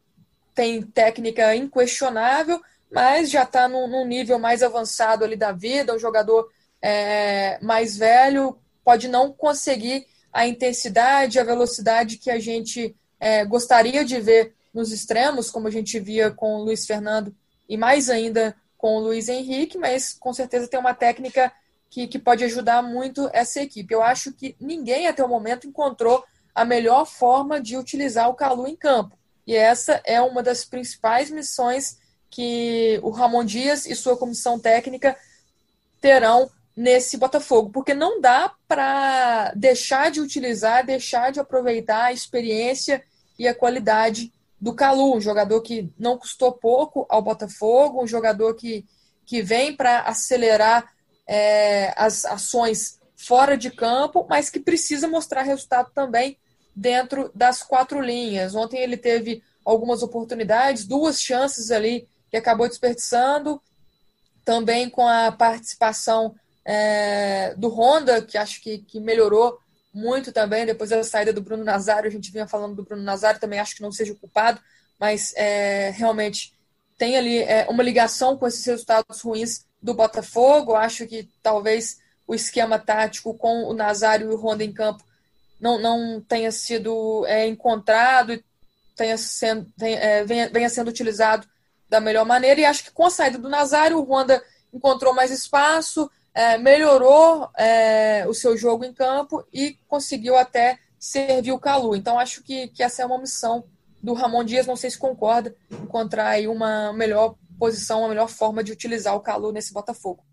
tem 0.54 0.82
técnica 0.82 1.56
inquestionável, 1.56 2.62
mas 2.92 3.30
já 3.30 3.44
está 3.44 3.68
num, 3.68 3.88
num, 3.88 4.06
nível 4.06 4.40
mais 4.40 4.64
avançado 4.64 5.24
ali 5.24 5.36
da 5.36 5.52
vida, 5.52 5.94
um 5.94 6.00
jogador 6.00 6.50
é, 6.82 7.60
mais 7.62 7.98
velho, 7.98 8.58
pode 8.84 9.08
não 9.08 9.32
conseguir 9.32 10.06
a 10.32 10.48
intensidade, 10.48 11.40
a 11.40 11.44
velocidade 11.44 12.18
que 12.18 12.30
a 12.30 12.40
gente 12.40 12.96
é, 13.20 13.44
gostaria 13.46 14.04
de 14.04 14.20
ver 14.20 14.54
nos 14.74 14.92
extremos, 14.92 15.50
como 15.50 15.68
a 15.68 15.72
gente 15.72 16.00
via 16.00 16.30
com 16.30 16.56
o 16.56 16.64
Luiz 16.64 16.86
Fernando 16.86 17.34
e 17.68 17.78
mais 17.78 18.10
ainda 18.10 18.56
com 18.78 18.98
o 18.98 19.00
Luiz 19.00 19.30
Henrique, 19.30 19.78
mas 19.78 20.14
com 20.14 20.34
certeza 20.34 20.68
tem 20.68 20.80
uma 20.80 20.94
técnica 20.94 21.52
que, 21.90 22.08
que 22.08 22.20
pode 22.20 22.44
ajudar 22.44 22.84
muito 22.84 23.30
essa 23.32 23.62
equipe. 23.62 23.94
Eu 23.94 24.04
acho 24.04 24.34
que 24.34 24.56
ninguém 24.60 25.08
até 25.08 25.24
o 25.24 25.30
momento 25.30 25.68
encontrou 25.68 26.24
a 26.54 26.66
melhor 26.66 27.06
forma 27.06 27.60
de 27.60 27.78
utilizar 27.78 28.30
o 28.30 28.34
Calu 28.34 28.68
em 28.68 28.76
campo. 28.76 29.18
E 29.48 29.56
essa 29.56 30.02
é 30.06 30.22
uma 30.22 30.44
das 30.44 30.66
principais 30.66 31.30
missões 31.30 31.98
que 32.30 33.00
o 33.04 33.10
Ramon 33.10 33.44
Dias 33.44 33.86
e 33.86 33.96
sua 33.96 34.18
comissão 34.18 34.60
técnica 34.60 35.16
terão 36.02 36.50
nesse 36.76 37.18
Botafogo, 37.18 37.70
porque 37.70 37.94
não 37.94 38.20
dá 38.20 38.54
para 38.68 39.54
deixar 39.56 40.12
de 40.12 40.20
utilizar, 40.20 40.86
deixar 40.86 41.32
de 41.32 41.40
aproveitar 41.40 42.06
a 42.06 42.14
experiência 42.14 43.02
e 43.40 43.48
a 43.48 43.56
qualidade 43.56 44.34
do 44.60 44.74
Calu, 44.74 45.16
um 45.16 45.22
jogador 45.22 45.62
que 45.62 45.90
não 45.98 46.18
custou 46.18 46.52
pouco 46.52 47.06
ao 47.08 47.22
Botafogo, 47.22 48.04
um 48.04 48.08
jogador 48.08 48.56
que, 48.56 48.86
que 49.26 49.42
vem 49.42 49.76
para 49.76 50.02
acelerar 50.02 50.94
é, 51.28 51.94
as 51.96 52.26
ações 52.26 53.00
fora 53.16 53.58
de 53.58 53.72
campo, 53.72 54.26
mas 54.30 54.50
que 54.50 54.60
precisa 54.60 55.08
mostrar 55.08 55.44
resultado 55.44 55.92
também 55.94 56.38
dentro 56.76 57.32
das 57.34 57.64
quatro 57.64 58.02
linhas. 58.02 58.54
Ontem 58.54 58.80
ele 58.80 58.98
teve 58.98 59.42
algumas 59.64 60.04
oportunidades, 60.04 60.86
duas 60.86 61.22
chances 61.22 61.72
ali 61.72 62.08
que 62.36 62.40
acabou 62.40 62.68
desperdiçando, 62.68 63.62
também 64.44 64.90
com 64.90 65.08
a 65.08 65.32
participação 65.32 66.36
é, 66.66 67.54
do 67.56 67.70
Honda, 67.70 68.22
que 68.22 68.38
acho 68.38 68.62
que, 68.62 68.80
que 68.80 69.00
melhorou 69.00 69.58
muito 69.94 70.34
também, 70.34 70.66
depois 70.66 70.90
da 70.90 71.02
saída 71.04 71.32
do 71.32 71.42
Bruno 71.42 71.64
Nazário, 71.64 72.10
a 72.10 72.12
gente 72.12 72.32
vinha 72.32 72.46
falando 72.46 72.76
do 72.76 72.84
Bruno 72.84 73.02
Nazário, 73.02 73.40
também 73.40 73.60
acho 73.60 73.76
que 73.76 73.82
não 73.82 73.92
seja 73.92 74.12
o 74.12 74.18
culpado, 74.18 74.60
mas 75.00 75.34
é, 75.38 75.92
realmente 75.92 76.54
tem 76.98 77.16
ali 77.16 77.40
é, 77.40 77.66
uma 77.70 77.82
ligação 77.82 78.38
com 78.38 78.46
esses 78.46 78.66
resultados 78.66 79.22
ruins 79.22 79.66
do 79.82 79.94
Botafogo, 79.94 80.76
acho 80.76 81.08
que 81.08 81.30
talvez 81.42 82.00
o 82.28 82.36
esquema 82.36 82.78
tático 82.78 83.34
com 83.36 83.64
o 83.64 83.74
Nazário 83.74 84.30
e 84.30 84.34
o 84.34 84.38
Honda 84.38 84.64
em 84.64 84.74
campo 84.74 85.04
não, 85.60 85.80
não 85.80 86.20
tenha 86.20 86.52
sido 86.52 87.26
é, 87.28 87.48
encontrado 87.48 88.34
e 88.34 88.44
tenha 88.96 89.18
sendo, 89.18 89.72
tenha, 89.78 89.98
é, 89.98 90.26
venha, 90.26 90.50
venha 90.50 90.70
sendo 90.70 90.90
utilizado 90.90 91.48
da 91.90 92.00
melhor 92.00 92.26
maneira, 92.26 92.62
e 92.62 92.66
acho 92.66 92.84
que 92.84 92.92
com 92.92 93.06
a 93.06 93.10
saída 93.10 93.38
do 93.38 93.50
Nazário, 93.50 93.98
o 93.98 94.04
Honda 94.04 94.42
encontrou 94.74 95.14
mais 95.14 95.32
espaço, 95.32 96.10
é, 96.34 96.58
melhorou 96.58 97.50
é, 97.58 98.26
o 98.28 98.34
seu 98.34 98.58
jogo 98.58 98.84
em 98.84 98.94
campo 98.94 99.46
e 99.54 99.78
conseguiu 99.88 100.36
até 100.36 100.80
servir 101.00 101.52
o 101.52 101.60
Calu. 101.60 101.96
Então 101.96 102.20
acho 102.20 102.44
que, 102.44 102.68
que 102.68 102.84
essa 102.84 103.02
é 103.02 103.06
uma 103.06 103.20
missão 103.20 103.64
do 104.04 104.14
Ramon 104.14 104.44
Dias, 104.44 104.68
não 104.68 104.76
sei 104.76 104.90
se 104.90 104.98
concorda, 104.98 105.56
encontrar 105.72 106.28
aí 106.28 106.48
uma 106.48 106.92
melhor 106.94 107.36
posição, 107.58 108.00
uma 108.00 108.10
melhor 108.10 108.28
forma 108.28 108.64
de 108.64 108.72
utilizar 108.72 109.16
o 109.16 109.22
Calu 109.22 109.52
nesse 109.52 109.74
Botafogo. 109.74 110.24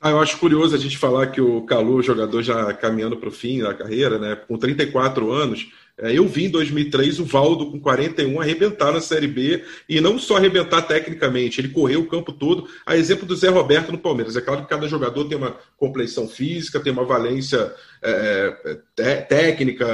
Ah, 0.00 0.10
eu 0.10 0.20
acho 0.20 0.38
curioso 0.38 0.76
a 0.76 0.78
gente 0.78 0.96
falar 0.96 1.28
que 1.28 1.40
o 1.40 1.62
Calu, 1.62 2.02
jogador 2.02 2.42
já 2.42 2.72
caminhando 2.74 3.16
para 3.16 3.28
o 3.28 3.32
fim 3.32 3.62
da 3.62 3.74
carreira, 3.74 4.18
né, 4.18 4.36
com 4.36 4.56
34 4.56 5.32
anos, 5.32 5.72
eu 5.98 6.28
vi 6.28 6.44
em 6.44 6.50
2003 6.50 7.18
o 7.18 7.24
Valdo 7.24 7.70
com 7.70 7.80
41 7.80 8.40
arrebentar 8.40 8.92
na 8.92 9.00
Série 9.00 9.26
B 9.26 9.64
e 9.88 10.00
não 10.00 10.18
só 10.18 10.36
arrebentar 10.36 10.82
tecnicamente, 10.82 11.60
ele 11.60 11.68
correu 11.68 12.00
o 12.00 12.06
campo 12.06 12.32
todo, 12.32 12.68
a 12.86 12.96
exemplo 12.96 13.26
do 13.26 13.34
Zé 13.34 13.48
Roberto 13.48 13.90
no 13.90 13.98
Palmeiras. 13.98 14.36
É 14.36 14.40
claro 14.40 14.62
que 14.62 14.68
cada 14.68 14.86
jogador 14.86 15.24
tem 15.24 15.36
uma 15.36 15.56
compleição 15.76 16.28
física, 16.28 16.78
tem 16.78 16.92
uma 16.92 17.04
valência 17.04 17.74
é, 18.00 18.76
é 18.98 19.14
técnica, 19.16 19.86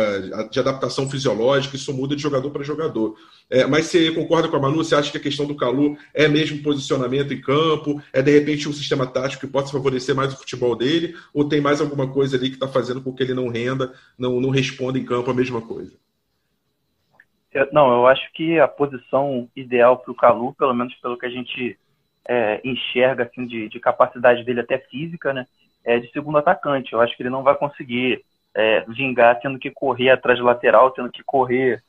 de 0.51 0.61
adaptação 0.61 1.09
fisiológica, 1.09 1.77
isso 1.77 1.93
muda 1.93 2.15
de 2.15 2.23
jogador 2.23 2.51
para 2.51 2.63
jogador. 2.63 3.17
É, 3.49 3.67
mas 3.67 3.87
você 3.87 4.11
concorda 4.11 4.49
com 4.49 4.57
a 4.57 4.61
Manu? 4.61 4.77
Você 4.85 4.95
acha 4.95 5.11
que 5.11 5.19
a 5.19 5.21
questão 5.21 5.47
do 5.47 5.55
Calu 5.55 5.97
é 6.13 6.29
mesmo 6.29 6.63
posicionamento 6.63 7.33
em 7.33 7.41
campo? 7.41 8.03
É 8.13 8.21
de 8.21 8.31
repente 8.31 8.69
um 8.69 8.73
sistema 8.73 9.07
tático 9.07 9.47
que 9.47 9.53
pode 9.53 9.71
favorecer 9.71 10.15
mais 10.15 10.33
o 10.33 10.37
futebol 10.37 10.77
dele? 10.77 11.15
Ou 11.33 11.49
tem 11.49 11.61
mais 11.61 11.81
alguma 11.81 12.09
coisa 12.09 12.37
ali 12.37 12.49
que 12.49 12.57
está 12.57 12.69
fazendo 12.69 13.01
com 13.01 13.13
que 13.13 13.23
ele 13.23 13.35
não 13.35 13.49
renda, 13.49 13.93
não, 14.19 14.41
não 14.41 14.51
responda 14.51 14.99
em 14.99 15.05
campo 15.05 15.31
a 15.31 15.35
mesma 15.35 15.61
coisa? 15.61 15.94
Não, 17.73 17.93
eu 17.93 18.07
acho 18.07 18.33
que 18.33 18.59
a 18.59 18.67
posição 18.67 19.49
ideal 19.55 19.99
para 19.99 20.11
o 20.11 20.15
Calu, 20.15 20.55
pelo 20.55 20.75
menos 20.75 20.95
pelo 20.97 21.17
que 21.17 21.27
a 21.27 21.31
gente 21.31 21.79
é, 22.29 22.61
enxerga 22.65 23.25
assim, 23.25 23.47
de, 23.47 23.69
de, 23.69 23.79
capacidade 23.79 24.43
dele 24.45 24.61
até 24.61 24.79
física, 24.79 25.33
né, 25.33 25.47
é 25.85 25.99
de 25.99 26.11
segundo 26.11 26.39
atacante. 26.39 26.93
Eu 26.93 27.01
acho 27.01 27.17
que 27.17 27.23
ele 27.23 27.31
não 27.31 27.43
vai 27.43 27.55
conseguir 27.55 28.25
é, 28.55 28.81
vingar 28.89 29.39
tendo 29.41 29.59
que 29.59 29.71
correr 29.71 30.11
atrás 30.11 30.39
de 30.39 30.45
lateral, 30.45 30.91
tendo 30.91 31.11
que 31.11 31.23
correr 31.23 31.83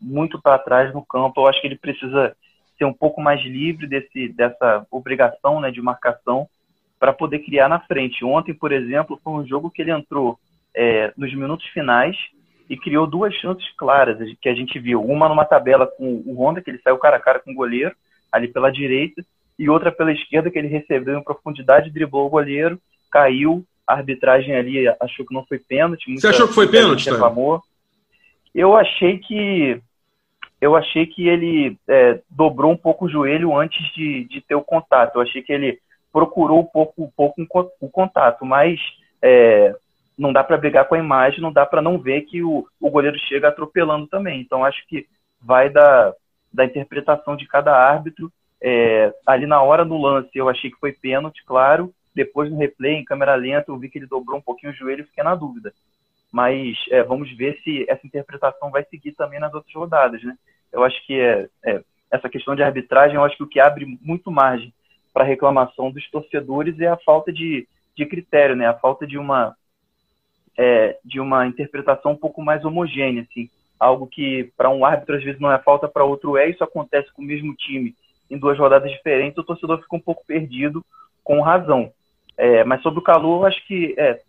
muito 0.00 0.40
para 0.40 0.58
trás 0.58 0.92
no 0.94 1.04
campo. 1.04 1.40
Eu 1.40 1.46
acho 1.48 1.60
que 1.60 1.66
ele 1.66 1.76
precisa 1.76 2.34
ser 2.78 2.86
um 2.86 2.92
pouco 2.92 3.20
mais 3.20 3.42
livre 3.42 3.86
desse, 3.86 4.28
dessa 4.28 4.86
obrigação 4.90 5.60
né, 5.60 5.70
de 5.70 5.82
marcação 5.82 6.48
para 6.98 7.12
poder 7.12 7.40
criar 7.40 7.68
na 7.68 7.80
frente. 7.80 8.24
Ontem, 8.24 8.54
por 8.54 8.72
exemplo, 8.72 9.20
foi 9.22 9.34
um 9.34 9.46
jogo 9.46 9.70
que 9.70 9.82
ele 9.82 9.90
entrou 9.90 10.38
é, 10.74 11.12
nos 11.14 11.34
minutos 11.34 11.66
finais 11.68 12.16
e 12.70 12.76
criou 12.76 13.04
duas 13.04 13.34
chances 13.34 13.68
claras 13.76 14.16
que 14.40 14.48
a 14.48 14.54
gente 14.54 14.78
viu. 14.78 15.04
Uma 15.04 15.28
numa 15.28 15.44
tabela 15.44 15.88
com 15.88 16.22
o 16.24 16.40
Honda, 16.40 16.62
que 16.62 16.70
ele 16.70 16.78
saiu 16.78 16.96
cara 16.98 17.16
a 17.16 17.20
cara 17.20 17.40
com 17.40 17.50
o 17.50 17.54
goleiro, 17.54 17.92
ali 18.30 18.46
pela 18.46 18.70
direita, 18.70 19.24
e 19.58 19.68
outra 19.68 19.90
pela 19.90 20.12
esquerda, 20.12 20.48
que 20.48 20.56
ele 20.56 20.68
recebeu 20.68 21.18
em 21.18 21.24
profundidade, 21.24 21.90
driblou 21.90 22.26
o 22.26 22.30
goleiro, 22.30 22.80
caiu, 23.10 23.64
a 23.84 23.94
arbitragem 23.94 24.54
ali 24.54 24.86
achou 25.00 25.26
que 25.26 25.34
não 25.34 25.44
foi 25.44 25.58
pênalti. 25.58 26.14
Você 26.14 26.28
achou 26.28 26.46
que 26.46 26.54
foi 26.54 26.68
pênalti, 26.68 27.10
reclamou. 27.10 27.60
Eu 28.54 28.76
achei 28.76 29.18
que 29.18 29.82
eu 30.60 30.76
achei 30.76 31.06
que 31.06 31.26
ele 31.26 31.76
é, 31.88 32.20
dobrou 32.30 32.70
um 32.70 32.76
pouco 32.76 33.06
o 33.06 33.10
joelho 33.10 33.56
antes 33.56 33.82
de, 33.94 34.24
de 34.24 34.40
ter 34.42 34.54
o 34.54 34.62
contato. 34.62 35.16
Eu 35.16 35.22
achei 35.22 35.42
que 35.42 35.52
ele 35.52 35.80
procurou 36.12 36.60
um 36.60 36.66
pouco, 36.66 37.02
um 37.02 37.46
pouco 37.46 37.72
o 37.80 37.88
contato, 37.88 38.44
mas 38.44 38.78
é, 39.20 39.74
não 40.20 40.34
dá 40.34 40.44
para 40.44 40.58
brigar 40.58 40.86
com 40.86 40.94
a 40.94 40.98
imagem, 40.98 41.40
não 41.40 41.50
dá 41.50 41.64
para 41.64 41.80
não 41.80 41.98
ver 41.98 42.22
que 42.22 42.42
o, 42.42 42.66
o 42.78 42.90
goleiro 42.90 43.18
chega 43.20 43.48
atropelando 43.48 44.06
também. 44.06 44.38
Então 44.40 44.64
acho 44.64 44.86
que 44.86 45.06
vai 45.40 45.70
da, 45.70 46.14
da 46.52 46.64
interpretação 46.64 47.34
de 47.34 47.48
cada 47.48 47.74
árbitro. 47.74 48.30
É, 48.62 49.14
ali 49.26 49.46
na 49.46 49.62
hora 49.62 49.82
do 49.82 49.96
lance 49.96 50.30
eu 50.34 50.50
achei 50.50 50.70
que 50.70 50.78
foi 50.78 50.92
pênalti, 50.92 51.42
claro. 51.46 51.90
Depois 52.14 52.50
no 52.50 52.58
replay, 52.58 52.96
em 52.96 53.04
câmera 53.04 53.34
lenta, 53.34 53.70
eu 53.70 53.78
vi 53.78 53.88
que 53.88 53.98
ele 53.98 54.06
dobrou 54.06 54.38
um 54.38 54.42
pouquinho 54.42 54.72
o 54.72 54.74
joelho 54.74 55.02
e 55.02 55.06
fiquei 55.06 55.24
na 55.24 55.34
dúvida. 55.34 55.72
Mas 56.30 56.76
é, 56.90 57.02
vamos 57.02 57.34
ver 57.34 57.58
se 57.64 57.86
essa 57.88 58.06
interpretação 58.06 58.70
vai 58.70 58.84
seguir 58.84 59.12
também 59.12 59.40
nas 59.40 59.54
outras 59.54 59.74
rodadas, 59.74 60.22
né? 60.22 60.36
Eu 60.70 60.84
acho 60.84 61.04
que 61.06 61.18
é, 61.18 61.48
é 61.64 61.82
essa 62.10 62.28
questão 62.28 62.54
de 62.54 62.62
arbitragem, 62.62 63.16
eu 63.16 63.24
acho 63.24 63.36
que 63.36 63.42
o 63.42 63.48
que 63.48 63.58
abre 63.58 63.98
muito 64.02 64.30
margem 64.30 64.72
para 65.14 65.24
reclamação 65.24 65.90
dos 65.90 66.08
torcedores 66.10 66.78
é 66.78 66.88
a 66.88 66.96
falta 66.98 67.32
de, 67.32 67.66
de 67.96 68.04
critério, 68.04 68.54
né? 68.54 68.66
A 68.66 68.74
falta 68.74 69.06
de 69.06 69.16
uma 69.16 69.56
é, 70.60 70.98
de 71.02 71.18
uma 71.18 71.46
interpretação 71.46 72.12
um 72.12 72.16
pouco 72.16 72.42
mais 72.42 72.62
homogênea, 72.66 73.22
assim, 73.22 73.48
algo 73.78 74.06
que 74.06 74.52
para 74.58 74.68
um 74.68 74.84
árbitro 74.84 75.16
às 75.16 75.24
vezes 75.24 75.40
não 75.40 75.50
é 75.50 75.58
falta, 75.58 75.88
para 75.88 76.04
outro 76.04 76.36
é. 76.36 76.50
Isso 76.50 76.62
acontece 76.62 77.10
com 77.14 77.22
o 77.22 77.24
mesmo 77.24 77.54
time 77.54 77.94
em 78.30 78.36
duas 78.36 78.58
rodadas 78.58 78.92
diferentes, 78.92 79.38
o 79.38 79.42
torcedor 79.42 79.80
fica 79.80 79.96
um 79.96 80.00
pouco 80.00 80.22
perdido 80.26 80.84
com 81.24 81.40
razão. 81.40 81.90
É, 82.36 82.62
mas 82.62 82.82
sobre 82.82 83.00
o 83.00 83.02
calor, 83.02 83.40
eu 83.40 83.46
acho 83.46 83.66
que 83.66 83.94
é, 83.96 84.20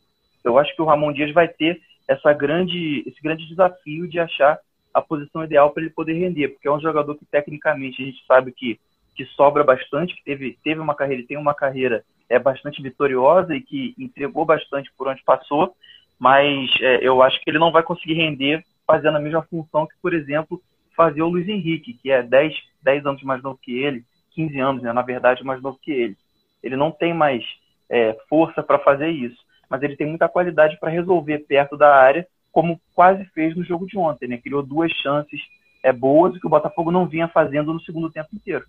eu 0.42 0.58
acho 0.58 0.74
que 0.74 0.82
o 0.82 0.86
Ramon 0.86 1.12
Dias 1.12 1.34
vai 1.34 1.50
ter 1.50 1.82
essa 2.08 2.32
grande, 2.32 3.04
esse 3.06 3.22
grande 3.22 3.46
desafio 3.46 4.08
de 4.08 4.18
achar 4.18 4.58
a 4.94 5.02
posição 5.02 5.44
ideal 5.44 5.72
para 5.72 5.84
ele 5.84 5.92
poder 5.92 6.14
render, 6.14 6.48
porque 6.48 6.68
é 6.68 6.72
um 6.72 6.80
jogador 6.80 7.16
que 7.16 7.26
tecnicamente 7.26 8.02
a 8.02 8.06
gente 8.06 8.26
sabe 8.26 8.54
que, 8.54 8.80
que 9.16 9.26
sobra 9.26 9.66
bastante, 9.66 10.16
que 10.16 10.24
teve, 10.24 10.58
teve 10.64 10.80
uma 10.80 10.96
carreira, 10.96 11.28
tem 11.28 11.38
uma 11.38 11.54
carreira 11.54 12.06
é 12.30 12.40
bastante 12.40 12.82
vitoriosa 12.82 13.54
e 13.54 13.62
que 13.62 13.94
entregou 14.00 14.46
bastante 14.46 14.90
por 14.98 15.10
onde 15.10 15.22
passou, 15.24 15.76
mas 16.22 16.70
é, 16.80 17.00
eu 17.02 17.24
acho 17.24 17.42
que 17.42 17.50
ele 17.50 17.58
não 17.58 17.72
vai 17.72 17.82
conseguir 17.82 18.14
render 18.14 18.64
fazendo 18.86 19.18
a 19.18 19.20
mesma 19.20 19.42
função 19.42 19.88
que, 19.88 19.96
por 20.00 20.14
exemplo, 20.14 20.62
fazia 20.96 21.26
o 21.26 21.30
Luiz 21.30 21.50
Henrique, 21.50 21.96
que 21.96 22.12
é 22.12 22.22
10, 22.22 22.54
10 22.84 23.06
anos 23.08 23.24
mais 23.24 23.42
novo 23.42 23.58
que 23.60 23.76
ele, 23.76 24.04
15 24.36 24.60
anos, 24.60 24.84
né, 24.84 24.94
na 24.94 25.02
verdade, 25.02 25.44
mais 25.44 25.60
novo 25.64 25.80
que 25.82 25.92
ele. 25.92 26.16
Ele 26.62 26.76
não 26.76 26.92
tem 26.92 27.12
mais 27.12 27.44
é, 27.90 28.16
força 28.30 28.62
para 28.62 28.78
fazer 28.78 29.10
isso, 29.10 29.38
mas 29.68 29.82
ele 29.82 29.96
tem 29.96 30.06
muita 30.06 30.30
qualidade 30.30 30.80
para 30.80 30.92
resolver 30.92 31.40
perto 31.40 31.76
da 31.76 31.92
área 31.92 32.28
como 32.52 32.80
quase 32.94 33.26
fez 33.34 33.56
no 33.56 33.64
jogo 33.64 33.88
de 33.88 33.98
ontem, 33.98 34.28
né? 34.28 34.38
Criou 34.38 34.62
duas 34.62 34.92
chances 34.92 35.42
é, 35.82 35.92
boas 35.92 36.40
que 36.40 36.46
o 36.46 36.50
Botafogo 36.52 36.92
não 36.92 37.08
vinha 37.08 37.28
fazendo 37.30 37.74
no 37.74 37.82
segundo 37.82 38.12
tempo 38.12 38.30
inteiro. 38.36 38.66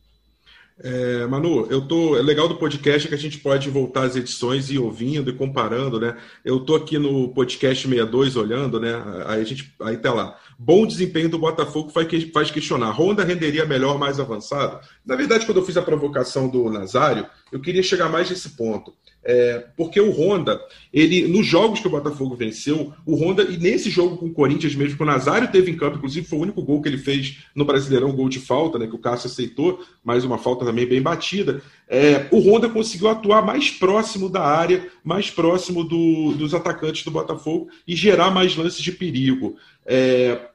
É, 0.79 1.27
Manu, 1.27 1.67
eu 1.71 1.87
tô. 1.87 2.17
É 2.17 2.23
legal 2.23 2.49
do 2.49 2.57
podcast 2.57 3.07
que 3.09 3.15
a 3.15 3.19
gente 3.19 3.39
pode 3.39 3.69
voltar 3.71 4.05
às 4.05 4.17
edições 4.17 4.71
e 4.71 4.79
ouvindo 4.79 5.31
e 5.31 5.35
comparando, 5.35 6.01
né? 6.01 6.17
Eu 6.45 6.61
tô 6.61 6.75
aqui 6.75 6.99
no 6.99 7.29
podcast 7.29 7.87
62 7.87 8.37
olhando, 8.37 8.81
né? 8.81 8.91
Aí 9.27 9.41
a 9.41 9.45
gente. 9.45 9.75
Aí 9.81 9.97
tá 9.97 10.13
lá. 10.13 10.39
Bom 10.59 10.87
desempenho 10.87 11.29
do 11.29 11.39
Botafogo 11.39 11.91
faz, 11.91 12.07
faz 12.33 12.51
questionar. 12.51 12.91
Honda 12.91 13.25
renderia 13.25 13.67
melhor, 13.67 13.99
mais 13.99 14.19
avançado? 14.19 14.81
Na 15.05 15.17
verdade, 15.17 15.45
quando 15.45 15.59
eu 15.59 15.65
fiz 15.65 15.77
a 15.77 15.83
provocação 15.83 16.49
do 16.49 16.71
Nazário, 16.71 17.27
eu 17.51 17.61
queria 17.61 17.83
chegar 17.83 18.09
mais 18.09 18.31
nesse 18.31 18.57
ponto. 18.57 18.95
É, 19.25 19.65
porque 19.77 20.01
o 20.01 20.11
Honda, 20.11 20.61
ele 20.93 21.29
nos 21.29 21.47
jogos 21.47 21.79
que 21.79 21.87
o 21.87 21.91
Botafogo 21.91 22.35
venceu, 22.35 22.93
o 23.07 23.15
Honda, 23.15 23.45
e 23.45 23.57
nesse 23.57 23.89
jogo 23.89 24.17
com 24.17 24.27
o 24.27 24.33
Corinthians 24.33 24.75
mesmo, 24.75 24.97
que 24.97 25.03
o 25.03 25.07
Nazário 25.07 25.51
teve 25.51 25.71
em 25.71 25.77
campo, 25.77 25.97
inclusive 25.97 26.27
foi 26.27 26.39
o 26.39 26.43
único 26.43 26.63
gol 26.63 26.83
que 26.83 26.89
ele 26.89 26.99
fez 26.99 27.39
no 27.55 27.65
Brasileirão, 27.65 28.13
gol 28.13 28.29
de 28.29 28.41
falta, 28.41 28.79
né, 28.79 28.87
que 28.87 28.97
o 28.97 28.99
Cássio 28.99 29.29
aceitou, 29.29 29.81
mais 30.03 30.25
uma 30.25 30.39
falta 30.39 30.65
também 30.65 30.87
bem 30.87 31.01
batida. 31.01 31.63
É, 31.89 32.27
o 32.33 32.41
Honda 32.41 32.69
conseguiu 32.69 33.09
atuar 33.09 33.45
mais 33.45 33.71
próximo 33.71 34.29
da 34.29 34.43
área, 34.43 34.89
mais 35.05 35.31
próximo 35.31 35.85
do, 35.85 36.33
dos 36.33 36.53
atacantes 36.53 37.05
do 37.05 37.11
Botafogo 37.11 37.69
e 37.87 37.95
gerar 37.95 38.31
mais 38.31 38.57
lances 38.57 38.83
de 38.83 38.91
perigo. 38.91 39.57
É, 39.87 40.49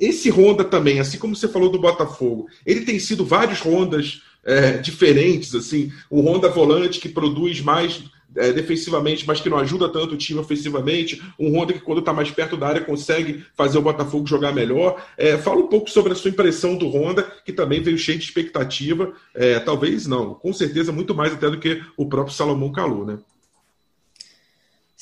esse 0.00 0.30
Honda 0.30 0.64
também, 0.64 1.00
assim 1.00 1.18
como 1.18 1.34
você 1.34 1.48
falou 1.48 1.70
do 1.70 1.80
Botafogo, 1.80 2.46
ele 2.64 2.82
tem 2.82 2.98
sido 2.98 3.24
vários 3.24 3.64
Hondas 3.64 4.22
é, 4.48 4.78
diferentes, 4.78 5.54
assim, 5.54 5.92
o 6.08 6.22
Honda 6.22 6.48
volante 6.48 6.98
que 6.98 7.08
produz 7.08 7.60
mais 7.60 8.02
é, 8.34 8.50
defensivamente, 8.50 9.26
mas 9.26 9.40
que 9.40 9.50
não 9.50 9.58
ajuda 9.58 9.88
tanto 9.88 10.14
o 10.14 10.16
time 10.16 10.40
ofensivamente, 10.40 11.22
um 11.38 11.54
Honda 11.54 11.74
que 11.74 11.80
quando 11.80 11.98
está 11.98 12.12
mais 12.14 12.30
perto 12.30 12.56
da 12.56 12.66
área 12.66 12.80
consegue 12.80 13.44
fazer 13.54 13.76
o 13.76 13.82
Botafogo 13.82 14.26
jogar 14.26 14.52
melhor. 14.52 15.04
É, 15.18 15.36
fala 15.36 15.60
um 15.60 15.66
pouco 15.66 15.90
sobre 15.90 16.12
a 16.12 16.16
sua 16.16 16.30
impressão 16.30 16.76
do 16.76 16.88
Honda, 16.88 17.22
que 17.44 17.52
também 17.52 17.82
veio 17.82 17.98
cheio 17.98 18.18
de 18.18 18.24
expectativa, 18.24 19.12
é, 19.34 19.60
talvez 19.60 20.06
não, 20.06 20.34
com 20.34 20.52
certeza 20.52 20.92
muito 20.92 21.14
mais 21.14 21.34
até 21.34 21.50
do 21.50 21.58
que 21.58 21.82
o 21.96 22.06
próprio 22.06 22.34
Salomão 22.34 22.72
Calu, 22.72 23.04
né? 23.04 23.18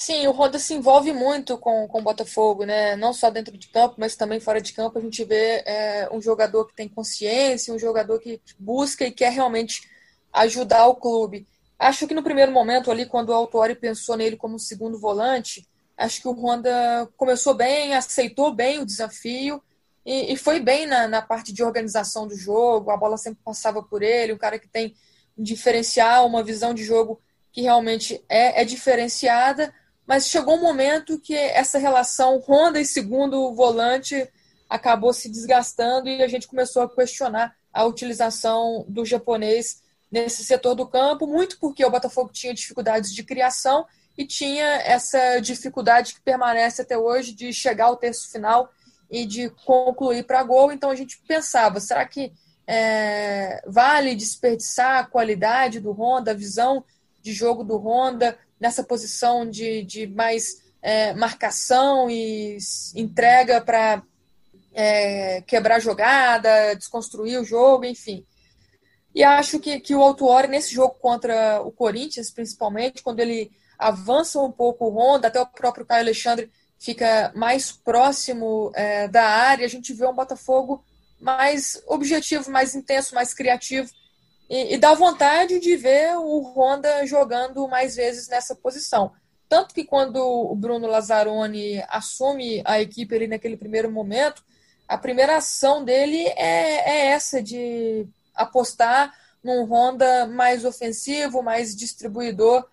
Sim, 0.07 0.25
o 0.29 0.31
Honda 0.31 0.57
se 0.57 0.73
envolve 0.73 1.13
muito 1.13 1.59
com, 1.59 1.89
com 1.89 1.99
o 1.99 2.03
Botafogo, 2.03 2.65
né? 2.65 2.95
Não 2.95 3.13
só 3.13 3.29
dentro 3.29 3.59
de 3.59 3.67
campo, 3.67 3.97
mas 3.99 4.15
também 4.15 4.39
fora 4.39 4.61
de 4.61 4.73
campo. 4.73 4.97
A 4.97 5.03
gente 5.03 5.25
vê 5.25 5.65
é, 5.67 6.09
um 6.13 6.23
jogador 6.23 6.65
que 6.65 6.77
tem 6.77 6.89
consciência, 6.89 7.75
um 7.75 7.79
jogador 7.79 8.21
que 8.21 8.41
busca 8.57 9.05
e 9.05 9.11
quer 9.11 9.33
realmente 9.33 9.83
ajudar 10.33 10.87
o 10.87 10.95
clube. 10.95 11.45
Acho 11.77 12.07
que 12.07 12.15
no 12.15 12.23
primeiro 12.23 12.53
momento 12.53 12.89
ali, 12.89 13.05
quando 13.05 13.31
o 13.31 13.33
Autori 13.33 13.75
pensou 13.75 14.17
nele 14.17 14.37
como 14.37 14.61
segundo 14.61 14.97
volante, 14.97 15.67
acho 15.97 16.23
que 16.23 16.29
o 16.29 16.41
Honda 16.41 17.11
começou 17.17 17.55
bem, 17.55 17.93
aceitou 17.93 18.55
bem 18.55 18.79
o 18.79 18.87
desafio 18.87 19.61
e, 20.05 20.33
e 20.33 20.37
foi 20.37 20.61
bem 20.61 20.87
na, 20.87 21.09
na 21.09 21.21
parte 21.21 21.53
de 21.53 21.65
organização 21.65 22.29
do 22.29 22.37
jogo. 22.37 22.93
A 22.93 22.97
bola 22.97 23.19
sempre 23.19 23.41
passava 23.45 23.83
por 23.83 24.05
ele, 24.05 24.33
um 24.33 24.39
cara 24.39 24.57
que 24.57 24.69
tem 24.69 24.95
um 25.37 25.43
diferencial, 25.43 26.29
uma 26.29 26.45
visão 26.45 26.73
de 26.73 26.85
jogo 26.85 27.21
que 27.51 27.63
realmente 27.63 28.25
é, 28.29 28.63
é 28.63 28.65
diferenciada 28.65 29.75
mas 30.07 30.29
chegou 30.29 30.57
um 30.57 30.63
momento 30.63 31.19
que 31.19 31.35
essa 31.35 31.79
relação 31.79 32.39
Honda 32.39 32.81
e 32.81 32.85
segundo 32.85 33.53
volante 33.55 34.29
acabou 34.69 35.13
se 35.13 35.29
desgastando 35.29 36.09
e 36.09 36.23
a 36.23 36.29
gente 36.29 36.47
começou 36.47 36.83
a 36.83 36.95
questionar 36.95 37.55
a 37.73 37.85
utilização 37.85 38.85
do 38.89 39.05
japonês 39.05 39.83
nesse 40.11 40.45
setor 40.45 40.75
do 40.75 40.87
campo, 40.87 41.27
muito 41.27 41.59
porque 41.59 41.85
o 41.85 41.91
Botafogo 41.91 42.31
tinha 42.33 42.55
dificuldades 42.55 43.13
de 43.13 43.23
criação 43.23 43.85
e 44.17 44.25
tinha 44.25 44.65
essa 44.65 45.41
dificuldade 45.41 46.15
que 46.15 46.21
permanece 46.21 46.83
até 46.83 46.97
hoje 46.97 47.33
de 47.33 47.53
chegar 47.53 47.87
ao 47.87 47.97
terço 47.97 48.31
final 48.31 48.71
e 49.11 49.27
de 49.27 49.51
concluir 49.65 50.25
para 50.25 50.43
gol. 50.43 50.73
Então 50.73 50.91
a 50.91 50.95
gente 50.95 51.21
pensava, 51.27 51.81
será 51.81 52.07
que 52.07 52.33
é, 52.67 53.63
vale 53.67 54.15
desperdiçar 54.15 54.99
a 54.99 55.07
qualidade 55.07 55.81
do 55.81 55.93
Honda, 55.93 56.31
a 56.31 56.35
visão 56.35 56.85
de 57.23 57.33
jogo 57.33 57.63
do 57.63 57.77
Honda, 57.77 58.39
nessa 58.61 58.83
posição 58.83 59.49
de, 59.49 59.83
de 59.83 60.07
mais 60.07 60.63
é, 60.83 61.13
marcação 61.15 62.09
e 62.11 62.59
entrega 62.95 63.61
para 63.61 64.03
é, 64.73 65.41
quebrar 65.43 65.81
jogada, 65.81 66.75
desconstruir 66.75 67.41
o 67.41 67.45
jogo, 67.45 67.85
enfim. 67.85 68.25
E 69.15 69.25
acho 69.25 69.59
que, 69.59 69.81
que 69.81 69.95
o 69.95 70.03
Autuori, 70.03 70.47
nesse 70.47 70.75
jogo 70.75 70.95
contra 71.01 71.63
o 71.63 71.73
Corinthians, 71.73 72.31
principalmente, 72.31 73.03
quando 73.03 73.21
ele 73.21 73.51
avança 73.79 74.39
um 74.41 74.53
pouco 74.53 74.85
o 74.87 74.95
Honda, 74.95 75.29
até 75.29 75.41
o 75.41 75.47
próprio 75.47 75.87
Caio 75.87 76.03
Alexandre 76.03 76.51
fica 76.79 77.33
mais 77.35 77.73
próximo 77.73 78.71
é, 78.75 79.09
da 79.09 79.25
área, 79.25 79.65
a 79.65 79.69
gente 79.69 79.95
vê 79.95 80.07
um 80.07 80.15
Botafogo 80.15 80.85
mais 81.19 81.83
objetivo, 81.87 82.51
mais 82.51 82.75
intenso, 82.75 83.15
mais 83.15 83.33
criativo, 83.33 83.91
e, 84.49 84.75
e 84.75 84.79
dá 84.79 84.95
vontade 84.95 85.59
de 85.59 85.77
ver 85.77 86.17
o 86.17 86.41
Honda 86.41 87.07
jogando 87.07 87.67
mais 87.69 87.97
vezes 87.97 88.29
nessa 88.29 88.55
posição. 88.55 89.13
Tanto 89.49 89.75
que 89.75 89.85
quando 89.85 90.17
o 90.17 90.55
Bruno 90.55 90.87
Lazzaroni 90.87 91.83
assume 91.89 92.63
a 92.65 92.81
equipe 92.81 93.15
ali 93.15 93.27
naquele 93.27 93.57
primeiro 93.57 93.91
momento, 93.91 94.43
a 94.89 94.99
primeira 94.99 95.37
ação 95.37 95.85
dele 95.85 96.27
é, 96.37 96.91
é 96.91 97.07
essa 97.07 97.43
de 97.43 98.07
apostar 98.35 99.15
num 99.43 99.65
Honda 99.65 100.27
mais 100.27 100.65
ofensivo, 100.65 101.43
mais 101.43 101.75
distribuidor 101.75 102.67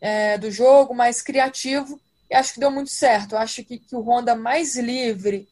é, 0.00 0.38
do 0.38 0.50
jogo, 0.50 0.94
mais 0.94 1.20
criativo. 1.20 2.00
E 2.30 2.34
acho 2.34 2.54
que 2.54 2.60
deu 2.60 2.70
muito 2.70 2.90
certo. 2.90 3.36
acho 3.36 3.64
que, 3.64 3.78
que 3.78 3.96
o 3.96 4.00
Honda 4.00 4.34
mais 4.36 4.76
livre 4.76 5.48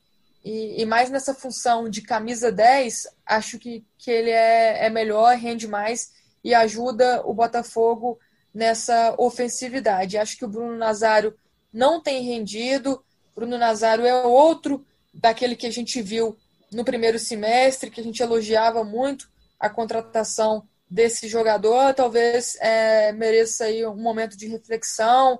e, 0.51 0.81
e, 0.81 0.87
mais 0.87 1.11
nessa 1.11 1.35
função 1.35 1.91
de 1.91 2.01
camisa 2.01 2.51
10, 2.51 3.07
acho 3.27 3.59
que, 3.59 3.85
que 3.99 4.11
ele 4.11 4.31
é, 4.31 4.87
é 4.87 4.89
melhor, 4.89 5.37
rende 5.37 5.69
mais 5.69 6.11
e 6.43 6.55
ajuda 6.55 7.21
o 7.27 7.35
Botafogo 7.35 8.19
nessa 8.55 9.15
ofensividade. 9.19 10.17
Acho 10.17 10.39
que 10.39 10.47
o 10.47 10.49
Bruno 10.49 10.75
Nazário 10.75 11.37
não 11.71 12.01
tem 12.01 12.23
rendido. 12.25 13.05
Bruno 13.37 13.59
Nazário 13.59 14.07
é 14.07 14.25
outro 14.25 14.87
daquele 15.13 15.55
que 15.55 15.67
a 15.67 15.71
gente 15.71 16.01
viu 16.01 16.35
no 16.73 16.83
primeiro 16.83 17.19
semestre, 17.19 17.91
que 17.91 18.01
a 18.01 18.05
gente 18.05 18.23
elogiava 18.23 18.83
muito 18.83 19.31
a 19.61 19.69
contratação 19.69 20.67
desse 20.89 21.29
jogador. 21.29 21.93
Talvez 21.93 22.57
é, 22.63 23.13
mereça 23.13 23.65
aí 23.65 23.85
um 23.85 23.97
momento 23.97 24.35
de 24.35 24.47
reflexão 24.47 25.39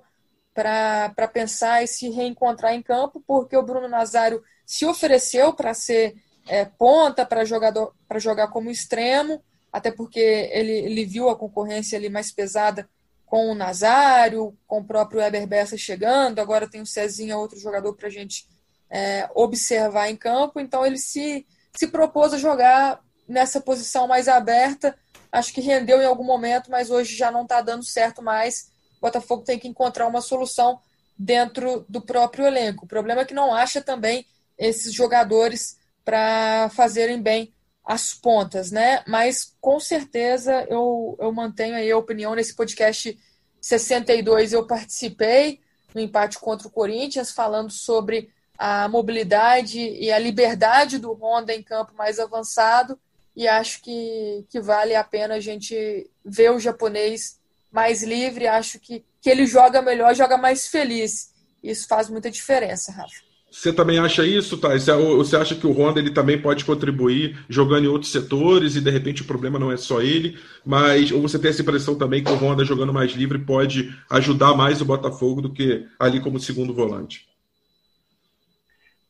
para 0.53 1.29
pensar 1.33 1.83
e 1.83 1.87
se 1.87 2.11
reencontrar 2.11 2.75
em 2.75 2.83
campo, 2.83 3.25
porque 3.27 3.57
o 3.57 3.63
Bruno 3.63 3.89
Nazário 3.89 4.45
se 4.69 4.85
ofereceu 4.85 5.55
para 5.55 5.73
ser 5.73 6.15
é, 6.47 6.67
ponta, 6.67 7.25
para 7.25 7.43
jogar 7.43 8.49
como 8.49 8.71
extremo, 8.71 9.43
até 9.73 9.91
porque 9.91 10.21
ele, 10.21 10.73
ele 10.73 11.07
viu 11.07 11.31
a 11.31 11.37
concorrência 11.37 11.97
ali 11.97 12.11
mais 12.11 12.31
pesada 12.31 12.87
com 13.25 13.51
o 13.51 13.55
Nazário, 13.55 14.55
com 14.67 14.81
o 14.81 14.85
próprio 14.85 15.23
Eber 15.23 15.47
Bessa 15.47 15.79
chegando, 15.79 16.39
agora 16.39 16.69
tem 16.69 16.83
o 16.83 16.87
Cezinha, 16.87 17.39
outro 17.39 17.59
jogador 17.59 17.95
para 17.95 18.09
a 18.09 18.11
gente 18.11 18.47
é, 18.91 19.27
observar 19.35 20.11
em 20.11 20.17
campo, 20.17 20.61
então 20.61 20.85
ele 20.85 20.99
se, 20.99 21.47
se 21.75 21.89
propôs 21.89 22.35
a 22.35 22.39
jogar 22.39 23.01
nessa 23.27 23.63
posição 23.63 24.07
mais 24.07 24.29
aberta, 24.29 24.95
acho 25.33 25.51
que 25.51 25.63
rendeu 25.63 26.03
em 26.03 26.07
algum 26.07 26.25
momento, 26.25 26.71
mas 26.71 26.91
hoje 26.91 27.17
já 27.17 27.31
não 27.31 27.45
está 27.45 27.63
dando 27.63 27.85
certo 27.85 28.23
mais, 28.23 28.71
o 28.99 29.01
Botafogo 29.01 29.45
tem 29.45 29.59
que 29.59 29.69
encontrar 29.69 30.07
uma 30.07 30.21
solução 30.21 30.79
dentro 31.19 31.87
do 31.89 32.03
próprio 32.03 32.47
elenco. 32.47 32.85
O 32.85 32.89
problema 32.89 33.23
é 33.23 33.25
que 33.25 33.35
não 33.35 33.55
acha 33.55 33.81
também 33.81 34.27
esses 34.59 34.93
jogadores 34.93 35.79
para 36.05 36.71
fazerem 36.71 37.21
bem 37.21 37.53
as 37.85 38.13
pontas, 38.13 38.71
né? 38.71 39.03
Mas 39.07 39.57
com 39.61 39.79
certeza 39.81 40.67
eu, 40.69 41.17
eu 41.21 41.33
mantenho 41.33 41.75
aí 41.75 41.91
a 41.91 41.97
opinião 41.97 42.35
nesse 42.35 42.55
podcast 42.55 43.19
62 43.61 44.53
eu 44.53 44.67
participei 44.67 45.61
no 45.95 46.01
empate 46.01 46.39
contra 46.39 46.69
o 46.69 46.71
Corinthians 46.71 47.31
falando 47.31 47.71
sobre 47.71 48.31
a 48.59 48.89
mobilidade 48.89 49.79
e 49.79 50.11
a 50.11 50.19
liberdade 50.19 50.99
do 50.99 51.13
Honda 51.13 51.55
em 51.55 51.63
campo 51.63 51.95
mais 51.95 52.19
avançado 52.19 52.99
e 53.35 53.47
acho 53.47 53.81
que, 53.83 54.45
que 54.51 54.61
vale 54.61 54.95
a 54.95 55.05
pena 55.05 55.37
a 55.37 55.41
gente 55.41 56.11
ver 56.25 56.51
o 56.51 56.59
japonês 56.59 57.39
mais 57.71 58.03
livre, 58.03 58.49
acho 58.49 58.81
que, 58.81 59.05
que 59.21 59.31
ele 59.31 59.47
joga 59.47 59.81
melhor, 59.81 60.15
joga 60.15 60.37
mais 60.37 60.67
feliz. 60.67 61.33
Isso 61.63 61.87
faz 61.87 62.09
muita 62.09 62.31
diferença, 62.31 62.91
Rafa. 62.91 63.28
Você 63.51 63.73
também 63.73 63.99
acha 63.99 64.27
isso, 64.27 64.61
tá? 64.61 64.69
Você 64.69 65.37
acha 65.37 65.55
que 65.55 65.67
o 65.67 65.73
Honda 65.73 65.99
ele 65.99 66.11
também 66.11 66.41
pode 66.41 66.65
contribuir 66.65 67.39
jogando 67.49 67.85
em 67.85 67.89
outros 67.89 68.13
setores 68.13 68.77
e 68.77 68.81
de 68.81 68.91
repente 68.91 69.23
o 69.23 69.27
problema 69.27 69.59
não 69.59 69.73
é 69.73 69.77
só 69.77 70.03
ele, 70.03 70.39
mas 70.65 71.11
ou 71.11 71.23
você 71.23 71.39
tem 71.39 71.51
essa 71.51 71.63
impressão 71.63 71.97
também 71.97 72.23
que 72.23 72.31
o 72.31 72.37
Honda 72.37 72.65
jogando 72.65 72.93
mais 72.93 73.13
livre 73.13 73.39
pode 73.39 73.91
ajudar 74.11 74.55
mais 74.55 74.83
o 74.83 74.85
Botafogo 74.85 75.41
do 75.41 75.53
que 75.53 75.87
ali 75.99 76.21
como 76.21 76.39
segundo 76.39 76.75
volante? 76.75 77.27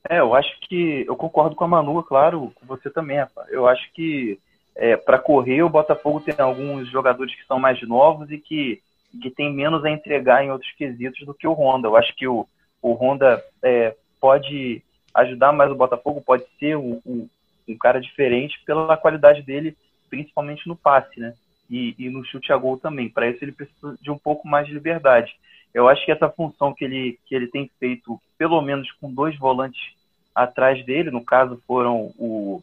É, 0.08 0.20
eu 0.20 0.32
acho 0.34 0.48
que 0.68 1.04
eu 1.06 1.16
concordo 1.16 1.56
com 1.56 1.64
a 1.64 1.68
Manu, 1.68 2.02
claro, 2.04 2.52
com 2.54 2.64
você 2.64 2.88
também, 2.88 3.18
rapaz. 3.18 3.48
Eu 3.50 3.66
acho 3.66 3.92
que 3.92 4.38
é, 4.76 4.96
para 4.96 5.18
correr 5.18 5.62
o 5.62 5.68
Botafogo 5.68 6.20
tem 6.20 6.36
alguns 6.38 6.88
jogadores 6.88 7.34
que 7.34 7.44
são 7.46 7.58
mais 7.58 7.82
novos 7.86 8.30
e 8.30 8.38
que 8.38 8.80
que 9.22 9.30
tem 9.30 9.52
menos 9.52 9.84
a 9.84 9.90
entregar 9.90 10.44
em 10.44 10.50
outros 10.50 10.70
quesitos 10.72 11.24
do 11.24 11.32
que 11.32 11.46
o 11.46 11.54
Honda. 11.54 11.88
Eu 11.88 11.96
acho 11.96 12.14
que 12.14 12.28
o, 12.28 12.46
o 12.82 12.92
Honda 12.92 13.42
é, 13.62 13.96
pode 14.20 14.82
ajudar 15.14 15.52
mais 15.52 15.70
o 15.70 15.74
Botafogo, 15.74 16.20
pode 16.20 16.44
ser 16.58 16.76
um, 16.76 17.00
um, 17.04 17.28
um 17.68 17.76
cara 17.76 18.00
diferente 18.00 18.60
pela 18.64 18.96
qualidade 18.96 19.42
dele 19.42 19.76
principalmente 20.08 20.66
no 20.66 20.76
passe, 20.76 21.20
né? 21.20 21.34
E, 21.70 21.94
e 21.98 22.08
no 22.08 22.24
chute 22.24 22.52
a 22.52 22.56
gol 22.56 22.78
também. 22.78 23.08
Para 23.08 23.28
isso 23.28 23.44
ele 23.44 23.52
precisa 23.52 23.96
de 24.00 24.10
um 24.10 24.18
pouco 24.18 24.48
mais 24.48 24.66
de 24.66 24.72
liberdade. 24.72 25.36
Eu 25.72 25.86
acho 25.86 26.04
que 26.04 26.12
essa 26.12 26.28
função 26.30 26.72
que 26.72 26.84
ele, 26.84 27.18
que 27.26 27.34
ele 27.34 27.46
tem 27.46 27.70
feito, 27.78 28.18
pelo 28.38 28.60
menos 28.62 28.90
com 28.92 29.12
dois 29.12 29.36
volantes 29.38 29.80
atrás 30.34 30.84
dele, 30.86 31.10
no 31.10 31.24
caso 31.24 31.62
foram 31.66 32.12
o 32.18 32.62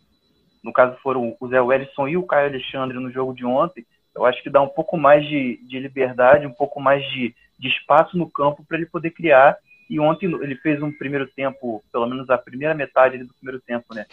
no 0.64 0.74
caso 0.74 0.98
foram 1.04 1.38
o 1.40 1.48
Zé 1.48 1.62
Wellison 1.62 2.08
e 2.08 2.18
o 2.18 2.24
Caio 2.24 2.50
Alexandre 2.50 2.98
no 2.98 3.12
jogo 3.12 3.36
de 3.36 3.46
ontem, 3.46 3.86
eu 4.16 4.26
acho 4.26 4.42
que 4.42 4.50
dá 4.50 4.60
um 4.64 4.68
pouco 4.68 4.98
mais 4.98 5.24
de, 5.24 5.58
de 5.58 5.78
liberdade, 5.78 6.48
um 6.48 6.54
pouco 6.54 6.82
mais 6.82 7.04
de, 7.12 7.36
de 7.60 7.68
espaço 7.68 8.18
no 8.18 8.28
campo 8.28 8.66
para 8.68 8.78
ele 8.78 8.88
poder 8.88 9.12
criar. 9.12 9.56
E 9.90 10.00
ontem 10.00 10.26
ele 10.26 10.56
fez 10.56 10.82
um 10.82 10.92
primeiro 10.92 11.28
tempo, 11.28 11.84
pelo 11.92 12.08
menos 12.08 12.30
a 12.30 12.38
primeira 12.38 12.74
metade 12.74 13.18
do 13.20 13.34
primeiro 13.34 13.62
tempo, 13.62 13.94
né? 13.94 14.06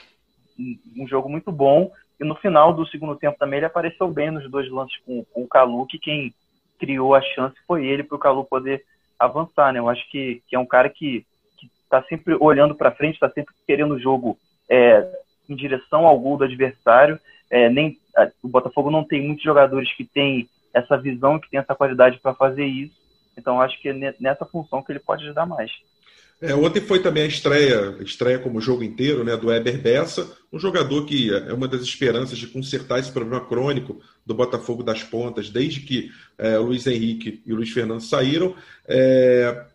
Um, 0.96 1.08
jogo 1.08 1.28
muito 1.28 1.50
bom. 1.50 1.90
E 2.20 2.24
no 2.24 2.34
final 2.36 2.72
do 2.72 2.86
segundo 2.86 3.16
tempo 3.16 3.38
também 3.38 3.58
ele 3.58 3.66
apareceu 3.66 4.08
bem 4.08 4.30
nos 4.30 4.48
dois 4.50 4.70
lances 4.70 4.96
com, 5.04 5.24
com 5.24 5.42
o 5.42 5.48
Calu, 5.48 5.86
que 5.86 5.98
quem 5.98 6.34
criou 6.78 7.14
a 7.14 7.22
chance 7.22 7.56
foi 7.66 7.86
ele 7.86 8.02
para 8.02 8.16
o 8.16 8.18
Calu 8.18 8.44
poder 8.44 8.84
avançar, 9.18 9.72
né? 9.72 9.78
Eu 9.78 9.88
acho 9.88 10.08
que, 10.10 10.42
que 10.46 10.54
é 10.54 10.58
um 10.58 10.66
cara 10.66 10.88
que 10.90 11.24
está 11.84 12.02
sempre 12.04 12.36
olhando 12.40 12.74
para 12.74 12.92
frente, 12.92 13.14
está 13.14 13.30
sempre 13.30 13.54
querendo 13.66 13.94
o 13.94 14.00
jogo 14.00 14.38
é, 14.68 15.06
em 15.48 15.54
direção 15.54 16.06
ao 16.06 16.18
gol 16.18 16.36
do 16.36 16.44
adversário. 16.44 17.18
É, 17.50 17.68
nem 17.68 17.98
o 18.42 18.48
Botafogo 18.48 18.90
não 18.90 19.04
tem 19.04 19.22
muitos 19.26 19.44
jogadores 19.44 19.92
que 19.94 20.04
têm 20.04 20.48
essa 20.72 20.96
visão, 20.96 21.38
que 21.38 21.50
têm 21.50 21.60
essa 21.60 21.74
qualidade 21.74 22.18
para 22.18 22.34
fazer 22.34 22.64
isso. 22.64 23.01
Então 23.36 23.60
acho 23.60 23.80
que 23.80 23.88
é 23.88 24.14
nessa 24.20 24.44
função 24.44 24.82
que 24.82 24.92
ele 24.92 25.00
pode 25.00 25.24
ajudar 25.24 25.46
mais. 25.46 25.70
É, 26.42 26.52
ontem 26.56 26.80
foi 26.80 27.00
também 27.00 27.22
a 27.22 27.26
estreia, 27.26 27.96
estreia 28.00 28.36
como 28.36 28.60
jogo 28.60 28.82
inteiro, 28.82 29.22
né, 29.22 29.36
do 29.36 29.52
Eber 29.52 29.80
Bessa, 29.80 30.28
um 30.52 30.58
jogador 30.58 31.06
que 31.06 31.32
é 31.32 31.52
uma 31.52 31.68
das 31.68 31.82
esperanças 31.82 32.36
de 32.36 32.48
consertar 32.48 32.98
esse 32.98 33.12
problema 33.12 33.46
crônico 33.46 34.00
do 34.26 34.34
Botafogo 34.34 34.82
das 34.82 35.04
Pontas, 35.04 35.48
desde 35.48 35.80
que 35.80 36.10
é, 36.36 36.58
o 36.58 36.62
Luiz 36.62 36.84
Henrique 36.84 37.40
e 37.46 37.52
o 37.52 37.56
Luiz 37.56 37.70
Fernando 37.70 38.00
saíram. 38.00 38.56
É, 38.88 39.66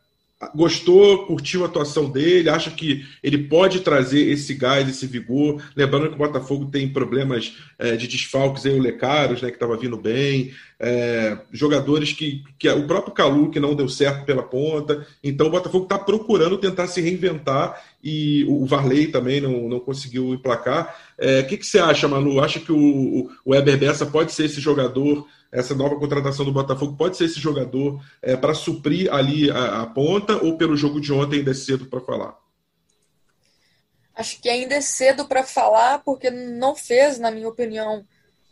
gostou, 0.53 1.25
curtiu 1.25 1.63
a 1.63 1.67
atuação 1.67 2.09
dele, 2.09 2.49
acha 2.49 2.69
que 2.69 3.05
ele 3.23 3.47
pode 3.47 3.79
trazer 3.79 4.29
esse 4.29 4.53
gás, 4.53 4.87
esse 4.87 5.07
vigor. 5.07 5.63
Lembrando 5.75 6.09
que 6.09 6.15
o 6.15 6.17
Botafogo 6.17 6.65
tem 6.65 6.91
problemas 6.91 7.57
é, 7.79 7.95
de 7.95 8.07
desfalques 8.07 8.65
aí, 8.65 8.77
o 8.77 8.81
Lecaros, 8.81 9.41
né, 9.41 9.49
que 9.49 9.55
estava 9.55 9.77
vindo 9.77 9.97
bem, 9.97 10.53
é, 10.79 11.37
jogadores 11.51 12.13
que, 12.13 12.43
que 12.57 12.69
o 12.69 12.85
próprio 12.85 13.13
Calu 13.13 13.49
que 13.49 13.59
não 13.59 13.75
deu 13.75 13.89
certo 13.89 14.25
pela 14.25 14.43
ponta. 14.43 15.05
Então 15.23 15.47
o 15.47 15.49
Botafogo 15.51 15.85
está 15.85 15.97
procurando 15.97 16.57
tentar 16.57 16.87
se 16.87 17.01
reinventar 17.01 17.83
e 18.03 18.45
o 18.47 18.65
Varley 18.65 19.07
também 19.07 19.41
não, 19.41 19.67
não 19.67 19.79
conseguiu 19.79 20.33
emplacar. 20.33 20.95
O 21.19 21.23
é, 21.23 21.43
que, 21.43 21.57
que 21.57 21.65
você 21.65 21.79
acha, 21.79 22.07
Manu? 22.07 22.39
Acha 22.39 22.59
que 22.59 22.71
o, 22.71 23.29
o 23.43 23.51
Weber 23.51 23.77
Bessa 23.77 24.05
pode 24.05 24.31
ser 24.31 24.45
esse 24.45 24.61
jogador 24.61 25.25
essa 25.49 25.73
nova 25.73 25.95
contratação 25.95 26.45
do 26.45 26.51
Botafogo 26.51 26.97
pode 26.97 27.15
ser 27.15 27.23
esse 27.23 27.39
jogador 27.39 28.03
é, 28.21 28.35
para 28.35 28.53
suprir 28.53 29.11
ali 29.13 29.49
a, 29.49 29.81
a, 29.81 29.85
ponta 29.85 30.35
ou 30.43 30.57
pelo 30.57 30.75
jogo 30.75 30.99
de 30.99 31.13
ontem 31.13 31.37
ainda 31.37 31.51
é 31.51 31.53
cedo 31.53 31.85
para 31.85 32.01
falar? 32.01 32.37
Acho 34.13 34.41
que 34.41 34.49
ainda 34.49 34.75
é 34.75 34.81
cedo 34.81 35.25
para 35.25 35.43
falar, 35.43 35.99
porque 35.99 36.29
não 36.29 36.75
fez, 36.75 37.17
na 37.17 37.31
minha 37.31 37.47
opinião, 37.47 38.03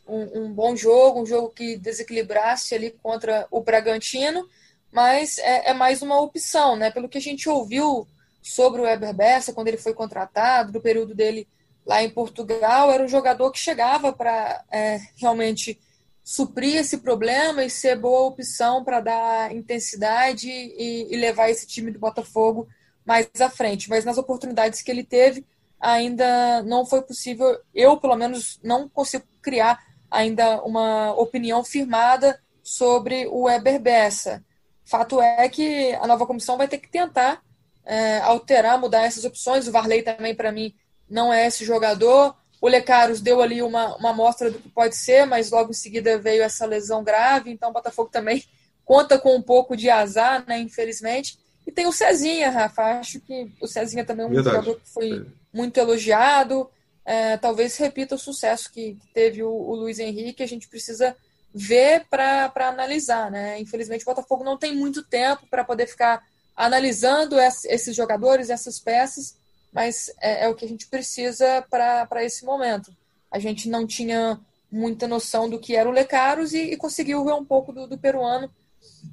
um, 0.08 0.44
um, 0.44 0.54
bom 0.54 0.76
jogo, 0.76 1.22
um 1.22 1.26
jogo 1.26 1.50
que 1.50 1.78
desequilibrasse 1.78 2.76
ali 2.76 2.92
contra 2.92 3.48
o 3.50 3.62
Bragantino, 3.62 4.48
mas 4.92 5.38
é, 5.40 5.72
é 5.72 5.74
mais 5.74 6.02
uma 6.02 6.20
opção, 6.22 6.76
né? 6.76 6.92
Pelo 6.92 7.10
que 7.10 7.18
a 7.18 7.22
gente 7.22 7.50
ouviu 7.50 8.08
sobre 8.42 8.82
o 8.82 8.88
Eber 8.88 9.14
Bessa, 9.14 9.54
quando 9.54 9.68
ele 9.68 9.78
foi 9.78 9.94
contratado, 9.94 10.72
do 10.72 10.80
período 10.80 11.16
dele 11.16 11.48
lá 11.86 12.02
em 12.04 12.10
Portugal, 12.10 12.92
era 12.92 13.04
um 13.04 13.08
jogador 13.08 13.52
que 13.52 13.60
chegava 13.60 14.14
para 14.14 14.64
é, 14.72 15.00
realmente 15.18 15.80
suprir 16.24 16.78
esse 16.78 16.98
problema 16.98 17.64
e 17.64 17.70
ser 17.70 17.96
boa 17.98 18.22
opção 18.22 18.84
para 18.84 19.00
dar 19.00 19.56
intensidade 19.56 20.50
e, 20.50 21.14
e, 21.14 21.16
levar 21.18 21.52
esse 21.52 21.68
time 21.68 21.92
do 21.92 22.00
Botafogo 22.00 22.68
mais 23.06 23.30
à 23.40 23.50
frente. 23.50 23.88
Mas 23.90 24.04
nas 24.04 24.18
oportunidades 24.18 24.82
que 24.82 24.90
ele 24.90 25.04
teve, 25.04 25.46
ainda 25.80 26.64
não 26.64 26.84
foi 26.84 27.04
possível, 27.04 27.60
eu 27.74 27.98
pelo 27.98 28.16
menos 28.16 28.60
não 28.64 28.90
consigo 28.90 29.24
criar 29.40 29.80
ainda 30.16 30.62
uma 30.64 31.14
opinião 31.14 31.64
firmada 31.64 32.40
sobre 32.64 33.28
o 33.28 33.44
Weber 33.44 33.80
Bessa. 33.80 34.44
Fato 34.84 35.22
é 35.22 35.48
que 35.50 35.94
a 35.94 36.08
nova 36.08 36.26
comissão 36.26 36.58
vai 36.58 36.68
ter 36.68 36.78
que 36.78 36.90
tentar 36.90 37.42
é, 37.86 38.20
alterar, 38.20 38.80
mudar 38.80 39.04
essas 39.04 39.26
opções. 39.26 39.68
O 39.68 39.72
Varley 39.72 40.02
também, 40.02 40.36
para 40.36 40.52
mim, 40.52 40.74
não 41.10 41.34
é 41.34 41.46
esse 41.46 41.64
jogador. 41.64 42.36
O 42.62 42.68
Lecaros 42.68 43.22
deu 43.22 43.42
ali 43.42 43.62
uma, 43.62 43.96
uma 43.98 44.10
amostra 44.10 44.50
do 44.50 44.60
que 44.60 44.70
pode 44.70 44.96
ser, 44.96 45.26
mas 45.26 45.52
logo 45.52 45.72
em 45.72 45.74
seguida 45.74 46.18
veio 46.18 46.42
essa 46.42 46.66
lesão 46.66 47.04
grave, 47.04 47.52
então 47.52 47.70
o 47.70 47.74
Botafogo 47.74 48.10
também 48.10 48.44
conta 48.84 49.20
com 49.20 49.36
um 49.36 49.42
pouco 49.42 49.76
de 49.76 49.90
azar, 49.90 50.44
né, 50.48 50.60
infelizmente. 50.60 51.38
E 51.66 51.72
tem 51.72 51.88
o 51.88 51.92
Cezinha, 51.92 52.50
Rafa. 52.50 53.00
Acho 53.00 53.20
que 53.20 53.52
o 53.62 53.68
Cezinha 53.68 54.06
também 54.06 54.26
é 54.26 54.30
um 54.30 54.32
Verdade. 54.32 54.56
jogador 54.56 54.80
que 54.80 54.90
foi 54.90 55.14
é. 55.14 55.26
muito 55.52 55.78
elogiado. 55.78 56.70
É, 57.06 57.38
talvez 57.38 57.78
repita 57.78 58.16
o 58.16 58.20
sucesso 58.20 58.72
que, 58.72 58.98
teve 59.14 59.44
o, 59.44 59.52
o 59.52 59.76
Luiz 59.76 60.00
Henrique. 60.00 60.44
A 60.44 60.48
gente 60.48 60.68
precisa 60.68 61.16
ver 61.54 62.06
para 62.10 62.52
analisar, 62.56 63.32
né? 63.32 63.60
Infelizmente 63.60 64.02
o 64.02 64.06
Botafogo 64.06 64.44
não 64.44 64.58
tem 64.58 64.76
muito 64.76 65.04
tempo 65.04 65.48
para 65.50 65.64
poder 65.64 65.88
ficar 65.88 66.24
analisando 66.56 67.38
esses 67.40 67.96
jogadores, 67.96 68.50
essas 68.50 68.80
peças 68.80 69.38
mas 69.76 70.10
é, 70.22 70.46
é 70.46 70.48
o 70.48 70.56
que 70.56 70.64
a 70.64 70.68
gente 70.70 70.88
precisa 70.88 71.62
para 71.70 72.24
esse 72.24 72.46
momento. 72.46 72.96
A 73.30 73.38
gente 73.40 73.68
não 73.68 73.86
tinha 73.86 74.40
muita 74.72 75.06
noção 75.06 75.50
do 75.50 75.60
que 75.60 75.76
era 75.76 75.90
o 75.90 75.92
Lecaros 75.92 76.54
e, 76.54 76.72
e 76.72 76.78
conseguiu 76.78 77.26
ver 77.26 77.34
um 77.34 77.44
pouco 77.44 77.74
do, 77.74 77.86
do 77.86 77.98
peruano 77.98 78.50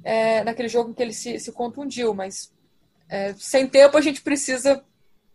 é, 0.05 0.41
naquele 0.41 0.69
jogo 0.69 0.89
em 0.89 0.93
que 0.93 1.03
ele 1.03 1.13
se, 1.13 1.37
se 1.37 1.51
contundiu, 1.51 2.13
mas 2.13 2.49
é, 3.09 3.33
sem 3.33 3.67
tempo 3.67 3.97
a 3.97 4.01
gente 4.01 4.21
precisa 4.21 4.81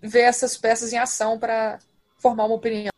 ver 0.00 0.22
essas 0.22 0.56
peças 0.56 0.94
em 0.94 0.98
ação 0.98 1.38
para 1.38 1.78
formar 2.18 2.44
uma 2.44 2.56
opinião. 2.56 2.92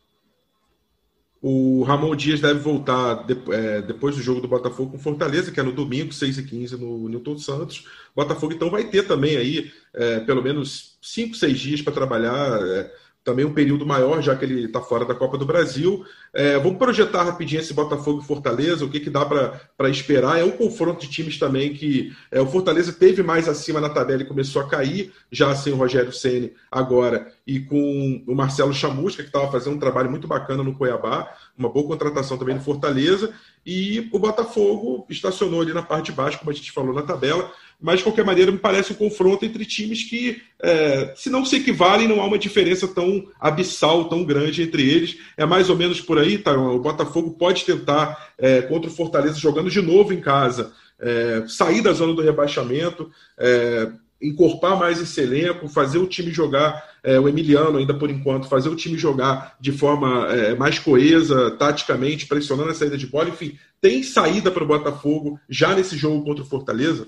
O 1.41 1.81
Ramon 1.83 2.15
Dias 2.15 2.39
deve 2.39 2.59
voltar 2.59 3.25
é, 3.51 3.81
depois 3.81 4.15
do 4.15 4.21
jogo 4.21 4.41
do 4.41 4.47
Botafogo 4.47 4.91
com 4.91 4.99
Fortaleza, 4.99 5.51
que 5.51 5.59
é 5.59 5.63
no 5.63 5.71
domingo, 5.71 6.11
6h15, 6.11 6.77
no 6.77 7.09
Newton 7.09 7.37
Santos. 7.39 7.87
Botafogo 8.15 8.53
então 8.53 8.69
vai 8.69 8.83
ter 8.83 9.07
também 9.07 9.37
aí 9.37 9.71
é, 9.91 10.19
pelo 10.19 10.43
menos 10.43 10.99
5, 11.01 11.35
6 11.35 11.59
dias 11.59 11.81
para 11.81 11.93
trabalhar. 11.93 12.61
É, 12.61 12.93
também 13.23 13.45
um 13.45 13.53
período 13.53 13.85
maior, 13.85 14.21
já 14.21 14.35
que 14.35 14.43
ele 14.43 14.65
está 14.65 14.81
fora 14.81 15.05
da 15.05 15.13
Copa 15.13 15.37
do 15.37 15.45
Brasil. 15.45 16.03
É, 16.33 16.57
vamos 16.57 16.77
projetar 16.77 17.23
rapidinho 17.23 17.61
esse 17.61 17.73
Botafogo 17.73 18.21
e 18.21 18.25
Fortaleza, 18.25 18.83
o 18.83 18.89
que, 18.89 18.99
que 18.99 19.09
dá 19.09 19.25
para 19.25 19.89
esperar. 19.89 20.39
É 20.39 20.43
um 20.43 20.51
confronto 20.51 21.01
de 21.01 21.09
times 21.09 21.37
também 21.37 21.73
que 21.73 22.11
é, 22.31 22.41
o 22.41 22.47
Fortaleza 22.47 22.91
teve 22.91 23.21
mais 23.21 23.47
acima 23.47 23.79
na 23.79 23.89
tabela 23.89 24.23
e 24.23 24.25
começou 24.25 24.61
a 24.61 24.67
cair, 24.67 25.13
já 25.31 25.53
sem 25.55 25.71
o 25.71 25.75
Rogério 25.75 26.11
Ceni 26.11 26.53
agora, 26.71 27.31
e 27.45 27.59
com 27.59 28.23
o 28.27 28.33
Marcelo 28.33 28.73
Chamusca, 28.73 29.21
que 29.21 29.29
estava 29.29 29.51
fazendo 29.51 29.75
um 29.75 29.79
trabalho 29.79 30.09
muito 30.09 30.27
bacana 30.27 30.63
no 30.63 30.75
Cuiabá, 30.75 31.31
uma 31.57 31.69
boa 31.69 31.85
contratação 31.85 32.37
também 32.37 32.55
no 32.55 32.61
Fortaleza, 32.61 33.33
e 33.65 34.09
o 34.11 34.17
Botafogo 34.17 35.05
estacionou 35.09 35.61
ali 35.61 35.73
na 35.73 35.83
parte 35.83 36.07
de 36.07 36.13
baixo, 36.13 36.39
como 36.39 36.49
a 36.49 36.53
gente 36.53 36.71
falou 36.71 36.93
na 36.93 37.03
tabela, 37.03 37.51
mas 37.81 37.97
de 37.97 38.03
qualquer 38.03 38.23
maneira 38.23 38.51
me 38.51 38.59
parece 38.59 38.93
um 38.93 38.95
confronto 38.95 39.43
entre 39.43 39.65
times 39.65 40.03
que, 40.03 40.41
é, 40.61 41.13
se 41.15 41.29
não 41.29 41.43
se 41.43 41.55
equivalem, 41.55 42.07
não 42.07 42.21
há 42.21 42.25
uma 42.25 42.37
diferença 42.37 42.87
tão 42.87 43.27
abissal, 43.39 44.05
tão 44.05 44.23
grande 44.23 44.61
entre 44.61 44.87
eles. 44.87 45.17
É 45.35 45.45
mais 45.45 45.69
ou 45.69 45.75
menos 45.75 45.99
por 45.99 46.19
aí, 46.19 46.37
tá? 46.37 46.53
O 46.53 46.79
Botafogo 46.79 47.31
pode 47.31 47.65
tentar, 47.65 48.33
é, 48.37 48.61
contra 48.61 48.89
o 48.89 48.93
Fortaleza, 48.93 49.39
jogando 49.39 49.69
de 49.69 49.81
novo 49.81 50.13
em 50.13 50.21
casa, 50.21 50.71
é, 50.99 51.43
sair 51.47 51.81
da 51.81 51.91
zona 51.91 52.13
do 52.13 52.21
rebaixamento, 52.21 53.09
é, 53.39 53.89
encorpar 54.21 54.77
mais 54.77 55.01
esse 55.01 55.19
elenco, 55.19 55.67
fazer 55.67 55.97
o 55.97 56.05
time 56.05 56.31
jogar, 56.31 56.83
é, 57.03 57.19
o 57.19 57.27
Emiliano 57.27 57.79
ainda 57.79 57.95
por 57.95 58.11
enquanto, 58.11 58.47
fazer 58.47 58.69
o 58.69 58.75
time 58.75 58.97
jogar 58.97 59.57
de 59.59 59.71
forma 59.71 60.27
é, 60.27 60.53
mais 60.53 60.77
coesa, 60.77 61.49
taticamente, 61.57 62.27
pressionando 62.27 62.69
a 62.69 62.75
saída 62.75 62.97
de 62.97 63.07
bola, 63.07 63.29
enfim, 63.29 63.57
tem 63.81 64.03
saída 64.03 64.51
para 64.51 64.63
o 64.63 64.67
Botafogo 64.67 65.39
já 65.49 65.73
nesse 65.73 65.97
jogo 65.97 66.23
contra 66.23 66.43
o 66.43 66.47
Fortaleza? 66.47 67.07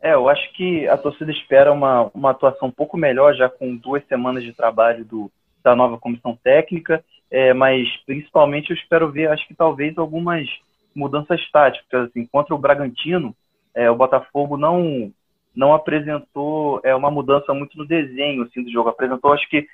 É, 0.00 0.14
eu 0.14 0.28
acho 0.28 0.52
que 0.52 0.86
a 0.86 0.96
torcida 0.96 1.32
espera 1.32 1.72
uma, 1.72 2.10
uma 2.14 2.30
atuação 2.30 2.68
um 2.68 2.72
pouco 2.72 2.96
melhor, 2.96 3.34
já 3.34 3.48
com 3.48 3.76
duas 3.76 4.06
semanas 4.06 4.44
de 4.44 4.52
trabalho 4.52 5.04
do, 5.04 5.30
da 5.62 5.74
nova 5.74 5.98
comissão 5.98 6.38
técnica, 6.42 7.04
é, 7.30 7.52
mas 7.52 7.88
principalmente 8.06 8.70
eu 8.70 8.76
espero 8.76 9.10
ver, 9.10 9.28
acho 9.28 9.46
que 9.46 9.54
talvez 9.54 9.98
algumas 9.98 10.48
mudanças 10.94 11.40
táticas. 11.50 12.08
Assim, 12.08 12.26
contra 12.26 12.54
o 12.54 12.58
Bragantino, 12.58 13.34
é, 13.74 13.90
o 13.90 13.96
Botafogo 13.96 14.56
não 14.56 15.12
não 15.54 15.74
apresentou 15.74 16.80
é, 16.84 16.94
uma 16.94 17.10
mudança 17.10 17.52
muito 17.52 17.76
no 17.76 17.84
desenho 17.84 18.42
assim, 18.42 18.62
do 18.62 18.70
jogo. 18.70 18.90
Apresentou, 18.90 19.32
acho 19.32 19.48
que 19.48 19.66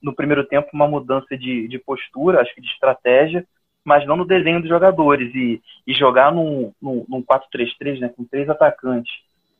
no 0.00 0.14
primeiro 0.14 0.44
tempo, 0.44 0.68
uma 0.72 0.86
mudança 0.86 1.36
de, 1.36 1.66
de 1.66 1.78
postura, 1.80 2.40
acho 2.40 2.54
que 2.54 2.60
de 2.60 2.68
estratégia, 2.68 3.44
mas 3.84 4.06
não 4.06 4.16
no 4.16 4.24
desenho 4.24 4.60
dos 4.60 4.68
jogadores. 4.68 5.34
E, 5.34 5.60
e 5.84 5.94
jogar 5.94 6.32
num, 6.32 6.72
num, 6.80 7.04
num 7.08 7.22
4-3-3, 7.22 7.98
né, 7.98 8.08
com 8.08 8.24
três 8.24 8.48
atacantes, 8.48 9.12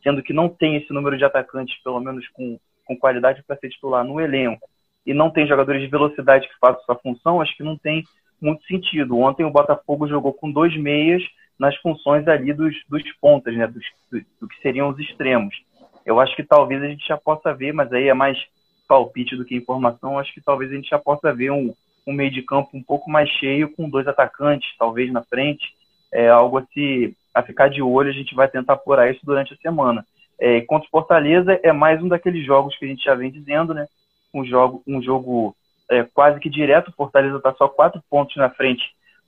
sendo 0.02 0.22
que 0.22 0.32
não 0.32 0.48
tem 0.48 0.76
esse 0.76 0.92
número 0.92 1.16
de 1.16 1.24
atacantes, 1.24 1.80
pelo 1.82 2.00
menos 2.00 2.26
com, 2.28 2.58
com 2.84 2.96
qualidade 2.96 3.42
para 3.46 3.56
ser 3.56 3.68
titular 3.68 4.04
no 4.04 4.20
elenco, 4.20 4.68
e 5.06 5.12
não 5.12 5.30
tem 5.30 5.46
jogadores 5.46 5.80
de 5.82 5.88
velocidade 5.88 6.48
que 6.48 6.58
façam 6.60 6.80
essa 6.82 6.94
função, 6.96 7.40
acho 7.40 7.56
que 7.56 7.62
não 7.62 7.76
tem 7.76 8.04
muito 8.40 8.64
sentido. 8.66 9.18
Ontem 9.18 9.44
o 9.44 9.50
Botafogo 9.50 10.08
jogou 10.08 10.32
com 10.32 10.50
dois 10.50 10.76
meias 10.76 11.22
nas 11.58 11.76
funções 11.76 12.26
ali 12.26 12.52
dos, 12.52 12.74
dos 12.88 13.02
pontas, 13.20 13.56
né, 13.56 13.66
dos, 13.66 13.84
do, 14.10 14.20
do 14.40 14.48
que 14.48 14.60
seriam 14.60 14.88
os 14.88 14.98
extremos. 14.98 15.54
Eu 16.04 16.18
acho 16.18 16.34
que 16.34 16.42
talvez 16.42 16.82
a 16.82 16.88
gente 16.88 17.06
já 17.06 17.16
possa 17.16 17.54
ver, 17.54 17.72
mas 17.72 17.92
aí 17.92 18.08
é 18.08 18.14
mais 18.14 18.38
palpite 18.88 19.36
do 19.36 19.44
que 19.44 19.54
informação, 19.54 20.18
acho 20.18 20.34
que 20.34 20.40
talvez 20.40 20.70
a 20.70 20.74
gente 20.74 20.88
já 20.88 20.98
possa 20.98 21.32
ver 21.32 21.50
um, 21.50 21.72
um 22.06 22.12
meio 22.12 22.30
de 22.30 22.42
campo 22.42 22.70
um 22.74 22.82
pouco 22.82 23.10
mais 23.10 23.28
cheio, 23.30 23.72
com 23.72 23.88
dois 23.88 24.06
atacantes, 24.06 24.68
talvez 24.78 25.10
na 25.12 25.22
frente, 25.22 25.64
é 26.12 26.28
algo 26.28 26.58
a, 26.58 26.66
se, 26.66 27.16
a 27.34 27.42
ficar 27.42 27.68
de 27.68 27.82
olho, 27.82 28.10
a 28.10 28.12
gente 28.12 28.34
vai 28.34 28.48
tentar 28.48 28.74
apurar 28.74 29.10
isso 29.10 29.20
durante 29.24 29.54
a 29.54 29.56
semana. 29.56 30.04
É, 30.38 30.60
contra 30.62 30.86
o 30.86 30.90
Fortaleza 30.90 31.58
é 31.62 31.72
mais 31.72 32.02
um 32.02 32.08
daqueles 32.08 32.44
jogos 32.44 32.76
que 32.76 32.84
a 32.84 32.88
gente 32.88 33.04
já 33.04 33.14
vem 33.14 33.30
dizendo, 33.30 33.72
né? 33.72 33.86
Um 34.34 34.44
jogo, 34.44 34.82
um 34.86 35.00
jogo 35.02 35.54
é, 35.90 36.02
quase 36.02 36.40
que 36.40 36.50
direto, 36.50 36.88
o 36.88 36.92
Fortaleza 36.92 37.36
está 37.36 37.54
só 37.54 37.68
quatro 37.68 38.02
pontos 38.10 38.36
na 38.36 38.50
frente 38.50 38.82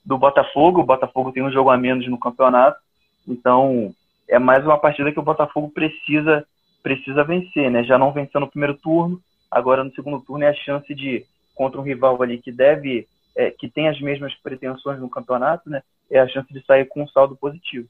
do 0.05 0.19
Botafogo, 0.19 0.81
o 0.81 0.85
Botafogo 0.85 1.33
tem 1.33 1.43
um 1.43 1.53
jogo 1.53 1.71
a 1.71 1.77
menos 1.77 2.07
no 2.09 2.19
campeonato, 2.19 2.79
então 3.27 3.95
é 4.29 4.39
mais 4.39 4.65
uma 4.65 4.79
partida 4.79 5.13
que 5.13 5.19
o 5.19 5.25
Botafogo 5.25 5.71
precisa 5.71 6.45
precisa 6.83 7.25
vencer, 7.25 7.71
né? 7.71 7.83
Já 7.83 7.97
não 7.97 8.13
venceu 8.13 8.41
no 8.41 8.51
primeiro 8.51 8.75
turno, 8.75 9.19
agora 9.51 9.83
no 9.83 9.95
segundo 9.95 10.21
turno 10.21 10.45
é 10.45 10.49
a 10.49 10.55
chance 10.55 10.95
de 10.95 11.25
contra 11.55 11.81
um 11.81 11.85
rival 11.85 12.21
ali 12.23 12.37
que 12.39 12.53
deve 12.53 13.07
é, 13.37 13.51
que 13.51 13.69
tem 13.69 13.89
as 13.89 14.01
mesmas 14.01 14.35
pretensões 14.43 15.01
no 15.01 15.11
campeonato, 15.11 15.69
né? 15.69 15.83
É 16.11 16.19
a 16.21 16.29
chance 16.29 16.53
de 16.53 16.65
sair 16.65 16.87
com 16.87 17.03
um 17.03 17.09
saldo 17.09 17.37
positivo. 17.37 17.89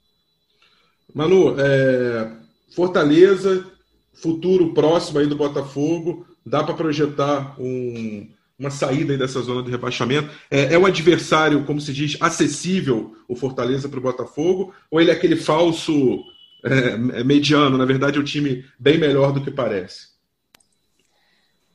Manu, 1.13 1.57
é, 1.61 2.33
Fortaleza, 2.75 3.65
futuro 4.13 4.73
próximo 4.73 5.19
aí 5.19 5.27
do 5.27 5.37
Botafogo, 5.37 6.27
dá 6.45 6.63
para 6.63 6.75
projetar 6.75 7.61
um, 7.61 8.29
uma 8.59 8.71
saída 8.71 9.13
aí 9.13 9.19
dessa 9.19 9.41
zona 9.41 9.63
de 9.63 9.71
rebaixamento? 9.71 10.31
É, 10.51 10.75
é 10.75 10.79
um 10.79 10.87
adversário, 10.87 11.65
como 11.65 11.81
se 11.81 11.93
diz, 11.93 12.17
acessível 12.21 13.15
o 13.29 13.37
Fortaleza 13.37 13.89
para 13.89 13.99
o 13.99 14.03
Botafogo? 14.03 14.73
Ou 14.91 15.01
ele 15.01 15.11
é 15.11 15.15
aquele 15.15 15.37
falso 15.37 15.93
é, 16.65 17.21
é, 17.21 17.25
mediano? 17.25 17.77
Na 17.77 17.85
verdade, 17.85 18.19
é 18.19 18.21
um 18.21 18.25
time 18.25 18.65
bem 18.79 18.99
melhor 18.99 19.33
do 19.33 19.43
que 19.43 19.51
parece. 19.51 20.14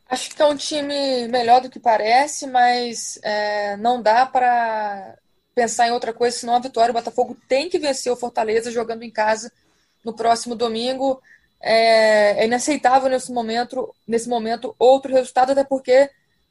Acho 0.09 0.35
que 0.35 0.41
é 0.41 0.45
um 0.45 0.55
time 0.55 1.27
melhor 1.27 1.61
do 1.61 1.69
que 1.69 1.79
parece, 1.79 2.47
mas 2.47 3.19
é, 3.21 3.77
não 3.77 4.01
dá 4.01 4.25
para 4.25 5.15
pensar 5.53 5.87
em 5.87 5.91
outra 5.91 6.11
coisa 6.11 6.35
senão 6.35 6.55
a 6.55 6.59
vitória. 6.59 6.89
O 6.89 6.95
Botafogo 6.95 7.37
tem 7.47 7.69
que 7.69 7.77
vencer 7.77 8.11
o 8.11 8.15
Fortaleza 8.15 8.71
jogando 8.71 9.03
em 9.03 9.11
casa 9.11 9.51
no 10.03 10.11
próximo 10.13 10.55
domingo. 10.55 11.21
É, 11.61 12.41
é 12.41 12.45
inaceitável 12.45 13.07
nesse 13.07 13.31
momento, 13.31 13.93
nesse 14.07 14.27
momento 14.27 14.75
outro 14.79 15.13
resultado, 15.13 15.51
até 15.51 15.63
porque 15.63 16.09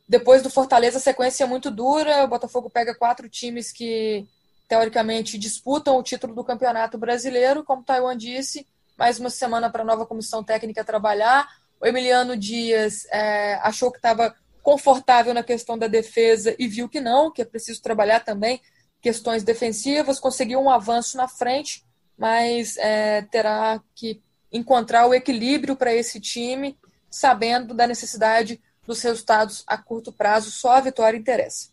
depois 0.08 0.40
do 0.40 0.50
Fortaleza, 0.50 0.98
a 0.98 1.00
sequência 1.00 1.42
é 1.42 1.46
muito 1.46 1.68
dura. 1.68 2.22
O 2.24 2.28
Botafogo 2.28 2.70
pega 2.70 2.94
quatro 2.94 3.28
times 3.28 3.72
que, 3.72 4.24
teoricamente, 4.68 5.36
disputam 5.36 5.98
o 5.98 6.02
título 6.02 6.32
do 6.32 6.44
Campeonato 6.44 6.96
Brasileiro, 6.96 7.64
como 7.64 7.82
o 7.82 7.84
Taiwan 7.84 8.16
disse. 8.16 8.66
Mais 8.96 9.18
uma 9.18 9.30
semana 9.30 9.68
para 9.68 9.82
a 9.82 9.86
nova 9.86 10.06
comissão 10.06 10.44
técnica 10.44 10.84
trabalhar. 10.84 11.48
O 11.80 11.86
Emiliano 11.86 12.36
Dias 12.36 13.06
é, 13.10 13.54
achou 13.62 13.90
que 13.90 13.98
estava 13.98 14.34
confortável 14.62 15.32
na 15.32 15.42
questão 15.42 15.78
da 15.78 15.86
defesa 15.86 16.54
e 16.58 16.66
viu 16.66 16.88
que 16.88 17.00
não, 17.00 17.30
que 17.30 17.40
é 17.40 17.44
preciso 17.44 17.80
trabalhar 17.80 18.20
também 18.20 18.60
questões 19.00 19.42
defensivas. 19.42 20.20
Conseguiu 20.20 20.60
um 20.60 20.68
avanço 20.68 21.16
na 21.16 21.28
frente, 21.28 21.84
mas 22.18 22.76
é, 22.76 23.22
terá 23.22 23.80
que 23.94 24.20
encontrar 24.52 25.06
o 25.06 25.14
equilíbrio 25.14 25.76
para 25.76 25.94
esse 25.94 26.20
time, 26.20 26.76
sabendo 27.10 27.72
da 27.74 27.86
necessidade 27.86 28.60
dos 28.86 29.02
resultados 29.02 29.62
a 29.66 29.76
curto 29.76 30.12
prazo, 30.12 30.50
só 30.50 30.72
a 30.72 30.80
vitória 30.80 31.16
interessa. 31.16 31.68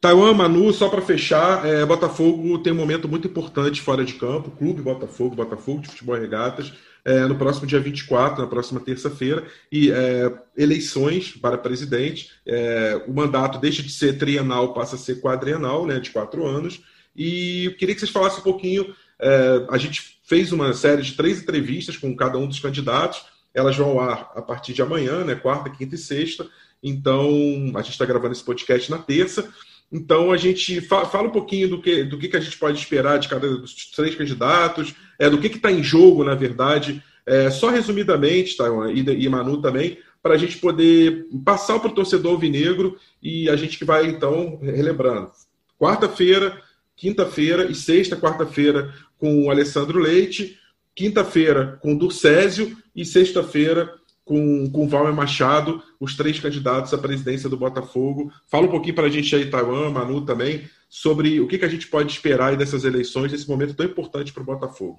Taiwan, 0.00 0.32
Manu, 0.32 0.72
só 0.72 0.88
para 0.88 1.02
fechar, 1.02 1.66
é, 1.66 1.84
Botafogo 1.84 2.58
tem 2.62 2.72
um 2.72 2.76
momento 2.76 3.06
muito 3.06 3.28
importante 3.28 3.82
fora 3.82 4.04
de 4.04 4.14
campo, 4.14 4.50
Clube 4.50 4.80
Botafogo, 4.80 5.34
Botafogo 5.34 5.80
de 5.80 5.88
Futebol 5.88 6.16
e 6.16 6.20
Regatas, 6.20 6.72
é, 7.04 7.26
no 7.26 7.36
próximo 7.36 7.66
dia 7.66 7.80
24, 7.80 8.42
na 8.42 8.48
próxima 8.48 8.80
terça-feira, 8.80 9.44
e 9.70 9.90
é, 9.90 10.32
eleições 10.56 11.32
para 11.32 11.58
presidente. 11.58 12.30
É, 12.46 13.02
o 13.06 13.12
mandato 13.12 13.58
deixa 13.58 13.82
de 13.82 13.90
ser 13.90 14.18
trienal, 14.18 14.74
passa 14.74 14.96
a 14.96 14.98
ser 14.98 15.20
quadrienal, 15.20 15.86
né, 15.86 15.98
de 15.98 16.10
quatro 16.10 16.46
anos. 16.46 16.80
E 17.14 17.66
eu 17.66 17.76
queria 17.76 17.94
que 17.94 18.00
vocês 18.00 18.12
falassem 18.12 18.40
um 18.40 18.44
pouquinho. 18.44 18.94
É, 19.18 19.66
a 19.70 19.78
gente 19.78 20.18
fez 20.24 20.52
uma 20.52 20.72
série 20.72 21.02
de 21.02 21.12
três 21.14 21.42
entrevistas 21.42 21.96
com 21.96 22.14
cada 22.14 22.38
um 22.38 22.46
dos 22.46 22.60
candidatos. 22.60 23.24
Elas 23.52 23.76
vão 23.76 23.90
ao 23.90 24.00
ar 24.00 24.32
a 24.34 24.42
partir 24.42 24.72
de 24.72 24.80
amanhã, 24.80 25.24
né? 25.24 25.34
Quarta, 25.34 25.70
quinta 25.70 25.96
e 25.96 25.98
sexta. 25.98 26.46
Então, 26.82 27.28
a 27.74 27.82
gente 27.82 27.92
está 27.92 28.06
gravando 28.06 28.32
esse 28.32 28.44
podcast 28.44 28.90
na 28.90 28.98
terça. 28.98 29.52
Então, 29.92 30.30
a 30.30 30.36
gente 30.36 30.80
fa 30.80 31.04
fala 31.04 31.28
um 31.28 31.32
pouquinho 31.32 31.68
do 31.68 31.82
que, 31.82 32.04
do 32.04 32.16
que, 32.16 32.28
que 32.28 32.36
a 32.36 32.40
gente 32.40 32.56
pode 32.56 32.78
esperar 32.78 33.18
de 33.18 33.28
cada 33.28 33.48
dos 33.56 33.74
três 33.90 34.14
candidatos, 34.14 34.94
é, 35.20 35.30
do 35.30 35.38
que 35.38 35.46
está 35.46 35.70
em 35.70 35.82
jogo, 35.82 36.24
na 36.24 36.34
verdade. 36.34 37.00
É, 37.24 37.48
só 37.48 37.68
resumidamente, 37.68 38.56
tá, 38.56 38.64
e, 38.92 39.00
e 39.00 39.28
Manu 39.28 39.62
também, 39.62 39.98
para 40.20 40.34
a 40.34 40.38
gente 40.38 40.58
poder 40.58 41.26
passar 41.44 41.78
para 41.78 41.90
o 41.90 41.94
torcedor 41.94 42.32
alvinegro 42.32 42.96
e 43.22 43.48
a 43.48 43.54
gente 43.54 43.78
que 43.78 43.84
vai, 43.84 44.06
então, 44.06 44.58
relembrando. 44.60 45.30
Quarta-feira, 45.78 46.60
quinta-feira 46.96 47.70
e 47.70 47.74
sexta, 47.74 48.16
quarta-feira, 48.16 48.92
com 49.16 49.44
o 49.44 49.50
Alessandro 49.50 50.00
Leite 50.00 50.58
quinta-feira 50.94 51.78
com 51.80 51.96
Durcésio 51.96 52.76
e 52.94 53.04
sexta-feira 53.04 53.90
com, 54.22 54.70
com 54.70 54.86
Valmer 54.86 55.14
Machado, 55.14 55.82
os 55.98 56.14
três 56.14 56.38
candidatos 56.38 56.92
à 56.92 56.98
presidência 56.98 57.48
do 57.48 57.56
Botafogo. 57.56 58.30
Fala 58.48 58.66
um 58.66 58.70
pouquinho 58.70 58.94
para 58.94 59.06
a 59.06 59.10
gente 59.10 59.34
aí, 59.34 59.48
Taiwan, 59.48 59.90
Manu 59.90 60.26
também, 60.26 60.68
sobre 60.90 61.40
o 61.40 61.46
que, 61.46 61.56
que 61.56 61.64
a 61.64 61.68
gente 61.68 61.86
pode 61.86 62.10
esperar 62.10 62.56
dessas 62.56 62.84
eleições, 62.84 63.30
nesse 63.30 63.48
momento 63.48 63.76
tão 63.76 63.86
importante 63.86 64.32
para 64.32 64.42
o 64.42 64.46
Botafogo. 64.46 64.98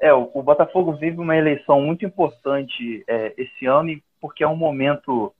É, 0.00 0.12
o, 0.12 0.28
o, 0.34 0.42
Botafogo 0.42 0.92
vive 0.94 1.18
uma 1.20 1.36
eleição 1.36 1.80
muito 1.80 2.04
importante 2.04 3.04
é, 3.06 3.32
esse 3.38 3.64
ano, 3.64 3.96
porque 4.20 4.42
é 4.42 4.48
um 4.48 4.56
momento 4.56 5.32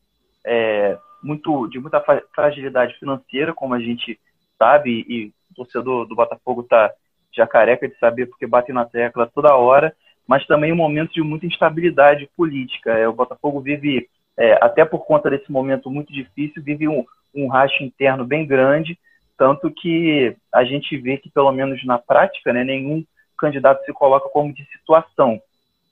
é, 0.46 0.96
muito 1.22 1.66
de 1.66 1.80
muita 1.80 2.01
fragilidade 2.32 2.96
financeira, 3.01 3.53
como 3.53 3.74
a 3.74 3.80
gente 3.80 4.18
sabe, 4.57 5.05
e 5.09 5.32
o 5.51 5.55
torcedor 5.57 6.07
do 6.07 6.14
Botafogo 6.14 6.62
está 6.62 6.92
já 7.32 7.46
careca 7.46 7.88
de 7.88 7.99
saber 7.99 8.26
porque 8.26 8.46
bate 8.46 8.72
na 8.72 8.84
tecla 8.84 9.30
toda 9.32 9.57
hora, 9.57 9.94
mas 10.26 10.46
também 10.46 10.72
um 10.72 10.76
momento 10.76 11.12
de 11.12 11.22
muita 11.22 11.46
instabilidade 11.46 12.28
política. 12.36 12.92
É, 12.92 13.09
o 13.09 13.12
Botafogo 13.12 13.61
vive, 13.61 14.09
é, 14.36 14.53
até 14.64 14.84
por 14.84 15.05
conta 15.05 15.28
desse 15.28 15.51
momento 15.51 15.90
muito 15.90 16.12
difícil, 16.12 16.62
vive 16.62 16.86
um, 16.88 17.05
um 17.35 17.49
racho 17.49 17.83
interno 17.83 18.24
bem 18.24 18.47
grande, 18.47 18.99
tanto 19.37 19.70
que 19.70 20.37
a 20.53 20.64
gente 20.64 20.97
vê 20.97 21.16
que, 21.16 21.31
pelo 21.31 21.53
menos 21.53 21.85
na 21.85 21.99
prática, 21.99 22.53
né, 22.53 22.64
nenhum 22.64 23.05
candidato 23.39 23.85
se 23.85 23.93
coloca 23.93 24.29
como 24.29 24.53
de 24.53 24.64
situação. 24.66 25.41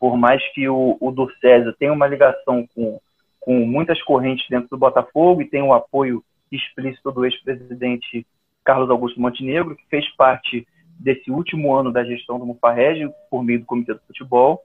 Por 0.00 0.16
mais 0.16 0.42
que 0.52 0.68
o, 0.68 0.96
o 1.00 1.10
Durcésio 1.12 1.72
tenha 1.72 1.92
uma 1.92 2.06
ligação 2.06 2.66
com, 2.74 3.00
com 3.40 3.54
muitas 3.64 4.02
correntes 4.02 4.46
dentro 4.48 4.68
do 4.70 4.78
Botafogo 4.78 5.40
e 5.40 5.48
tenha 5.48 5.64
o 5.64 5.68
um 5.68 5.72
apoio 5.72 6.22
explícito 6.50 7.10
do 7.12 7.24
ex-presidente 7.24 8.26
Carlos 8.64 8.90
Augusto 8.90 9.20
Montenegro, 9.20 9.76
que 9.76 9.86
fez 9.88 10.04
parte 10.16 10.66
desse 10.98 11.30
último 11.30 11.74
ano 11.74 11.92
da 11.92 12.04
gestão 12.04 12.38
do 12.38 12.46
Mufarrege, 12.46 13.08
por 13.30 13.44
meio 13.44 13.60
do 13.60 13.66
Comitê 13.66 13.94
do 13.94 14.00
Futebol, 14.00 14.62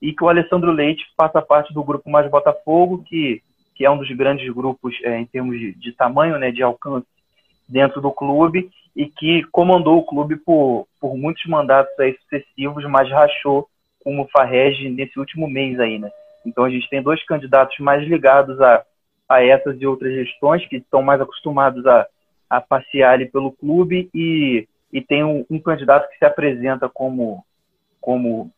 e 0.00 0.12
que 0.12 0.22
o 0.22 0.28
Alessandro 0.28 0.70
Leite 0.70 1.04
faça 1.16 1.42
parte 1.42 1.74
do 1.74 1.82
grupo 1.82 2.08
Mais 2.08 2.30
Botafogo, 2.30 3.04
que, 3.06 3.42
que 3.80 3.86
é 3.86 3.90
um 3.90 3.96
dos 3.96 4.14
grandes 4.14 4.46
grupos 4.52 4.94
é, 5.02 5.18
em 5.18 5.24
termos 5.24 5.58
de, 5.58 5.72
de 5.72 5.92
tamanho, 5.92 6.38
né, 6.38 6.50
de 6.50 6.62
alcance 6.62 7.06
dentro 7.66 7.98
do 7.98 8.12
clube, 8.12 8.70
e 8.94 9.06
que 9.06 9.42
comandou 9.44 9.96
o 9.96 10.04
clube 10.04 10.36
por, 10.36 10.86
por 11.00 11.16
muitos 11.16 11.46
mandatos 11.46 11.98
aí 11.98 12.14
sucessivos, 12.18 12.84
mas 12.84 13.10
rachou 13.10 13.66
com 14.04 14.20
o 14.20 14.28
nesse 14.90 15.18
último 15.18 15.48
mês 15.48 15.80
aí, 15.80 15.98
né? 15.98 16.10
Então 16.44 16.64
a 16.64 16.68
gente 16.68 16.90
tem 16.90 17.02
dois 17.02 17.24
candidatos 17.24 17.78
mais 17.78 18.06
ligados 18.06 18.60
a, 18.60 18.84
a 19.26 19.42
essas 19.42 19.80
e 19.80 19.86
outras 19.86 20.12
gestões, 20.12 20.62
que 20.68 20.76
estão 20.76 21.00
mais 21.00 21.18
acostumados 21.18 21.86
a, 21.86 22.06
a 22.50 22.60
passear 22.60 23.14
ali 23.14 23.24
pelo 23.30 23.50
clube 23.50 24.10
e 24.14 24.68
e 24.92 25.00
tem 25.00 25.24
um, 25.24 25.46
um 25.48 25.58
candidato 25.58 26.10
que 26.10 26.18
se 26.18 26.24
apresenta 26.26 26.86
como, 26.86 27.42
como 27.98 28.50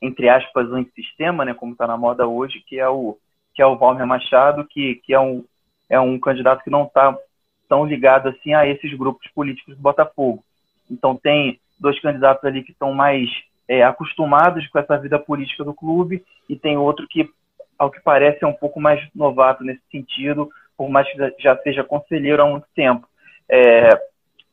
entre 0.00 0.28
aspas, 0.30 0.72
antissistema, 0.72 1.44
né, 1.44 1.52
como 1.52 1.72
está 1.72 1.86
na 1.86 1.98
moda 1.98 2.26
hoje, 2.26 2.62
que 2.66 2.78
é 2.78 2.88
o 2.88 3.18
que 3.58 3.62
é 3.62 3.66
o 3.66 3.74
Valmer 3.74 4.06
Machado, 4.06 4.64
que, 4.64 5.02
que 5.04 5.12
é, 5.12 5.18
um, 5.18 5.44
é 5.90 5.98
um 5.98 6.16
candidato 6.16 6.62
que 6.62 6.70
não 6.70 6.84
está 6.84 7.18
tão 7.68 7.84
ligado 7.84 8.28
assim 8.28 8.54
a 8.54 8.64
esses 8.64 8.96
grupos 8.96 9.28
políticos 9.32 9.74
do 9.74 9.82
Botafogo. 9.82 10.44
Então 10.88 11.16
tem 11.16 11.58
dois 11.76 12.00
candidatos 12.00 12.44
ali 12.44 12.62
que 12.62 12.70
estão 12.70 12.94
mais 12.94 13.28
é, 13.66 13.82
acostumados 13.82 14.64
com 14.68 14.78
essa 14.78 14.96
vida 14.96 15.18
política 15.18 15.64
do 15.64 15.74
clube 15.74 16.24
e 16.48 16.54
tem 16.54 16.76
outro 16.76 17.04
que, 17.08 17.28
ao 17.76 17.90
que 17.90 18.00
parece, 18.00 18.44
é 18.44 18.46
um 18.46 18.52
pouco 18.52 18.80
mais 18.80 19.04
novato 19.12 19.64
nesse 19.64 19.82
sentido, 19.90 20.48
por 20.76 20.88
mais 20.88 21.10
que 21.10 21.18
já 21.40 21.56
seja 21.56 21.82
conselheiro 21.82 22.40
há 22.40 22.46
muito 22.46 22.68
tempo. 22.76 23.08
É, 23.50 23.88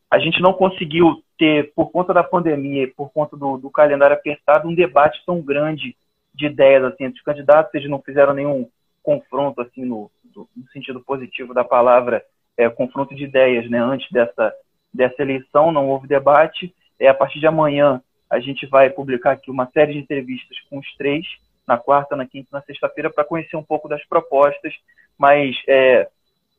a 0.10 0.18
gente 0.18 0.42
não 0.42 0.52
conseguiu 0.52 1.24
ter, 1.38 1.72
por 1.76 1.92
conta 1.92 2.12
da 2.12 2.24
pandemia 2.24 2.86
e 2.86 2.88
por 2.88 3.12
conta 3.12 3.38
do, 3.38 3.56
do, 3.58 3.70
calendário 3.70 4.16
apertado, 4.16 4.68
um 4.68 4.74
debate 4.74 5.22
tão 5.28 5.44
grande 5.44 5.96
de 6.34 6.48
ideias 6.48 6.84
assim, 6.86 7.04
entre 7.04 7.20
os 7.20 7.24
candidatos. 7.24 7.72
Eles 7.76 7.88
não 7.88 8.02
fizeram 8.02 8.34
nenhum 8.34 8.68
confronto 9.06 9.62
assim 9.62 9.86
no, 9.86 10.10
no 10.36 10.48
sentido 10.74 11.00
positivo 11.00 11.54
da 11.54 11.64
palavra 11.64 12.24
é, 12.58 12.70
confronto 12.70 13.14
de 13.14 13.24
ideias 13.24 13.70
né, 13.70 13.80
antes 13.80 14.10
dessa, 14.12 14.54
dessa 14.94 15.22
eleição, 15.22 15.72
não 15.72 15.88
houve 15.88 16.08
debate. 16.08 16.74
É, 17.00 17.08
a 17.08 17.14
partir 17.14 17.40
de 17.40 17.48
amanhã, 17.48 18.02
a 18.30 18.40
gente 18.40 18.66
vai 18.66 18.90
publicar 18.90 19.32
aqui 19.32 19.52
uma 19.52 19.70
série 19.72 19.94
de 19.94 20.00
entrevistas 20.00 20.58
com 20.70 20.80
os 20.80 20.96
três, 20.96 21.26
na 21.68 21.78
quarta, 21.78 22.16
na 22.16 22.26
quinta 22.26 22.48
e 22.52 22.54
na 22.54 22.62
sexta-feira, 22.62 23.10
para 23.10 23.24
conhecer 23.26 23.58
um 23.58 23.64
pouco 23.64 23.88
das 23.90 24.04
propostas, 24.06 24.74
mas 25.18 25.56
é, 25.68 26.08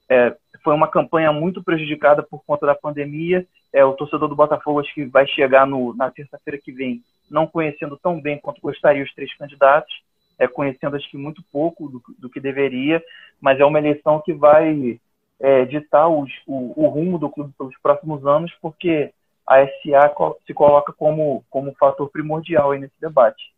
é, 0.08 0.36
foi 0.62 0.74
uma 0.74 0.88
campanha 0.88 1.32
muito 1.32 1.62
prejudicada 1.62 2.22
por 2.22 2.44
conta 2.44 2.66
da 2.66 2.74
pandemia. 2.74 3.46
É, 3.72 3.84
o 3.84 3.92
torcedor 3.92 4.28
do 4.28 4.36
Botafogo 4.36 4.80
acho 4.80 4.92
que 4.92 5.04
vai 5.04 5.26
chegar 5.26 5.66
no, 5.66 5.94
na 5.94 6.10
terça-feira 6.10 6.58
que 6.58 6.72
vem 6.72 7.02
não 7.30 7.46
conhecendo 7.46 7.96
tão 7.96 8.20
bem 8.20 8.38
quanto 8.38 8.60
gostaria 8.60 9.02
os 9.02 9.14
três 9.14 9.34
candidatos, 9.36 9.92
é, 10.38 10.46
conhecendo 10.46 10.96
acho 10.96 11.10
que 11.10 11.16
muito 11.16 11.42
pouco 11.52 11.88
do, 11.88 12.02
do 12.18 12.30
que 12.30 12.40
deveria, 12.40 13.02
mas 13.40 13.58
é 13.60 13.64
uma 13.64 13.78
eleição 13.78 14.20
que 14.24 14.32
vai 14.32 15.00
é, 15.40 15.64
ditar 15.64 16.08
os, 16.08 16.30
o, 16.46 16.84
o, 16.84 16.88
rumo 16.88 17.18
do 17.18 17.28
clube 17.28 17.52
pelos 17.56 17.76
próximos 17.82 18.26
anos, 18.26 18.52
porque 18.60 19.12
a 19.46 19.64
SA 19.64 20.12
se 20.46 20.54
coloca 20.54 20.92
como, 20.92 21.44
como 21.50 21.74
fator 21.78 22.10
primordial 22.10 22.72
nesse 22.74 22.94
debate. 23.00 23.52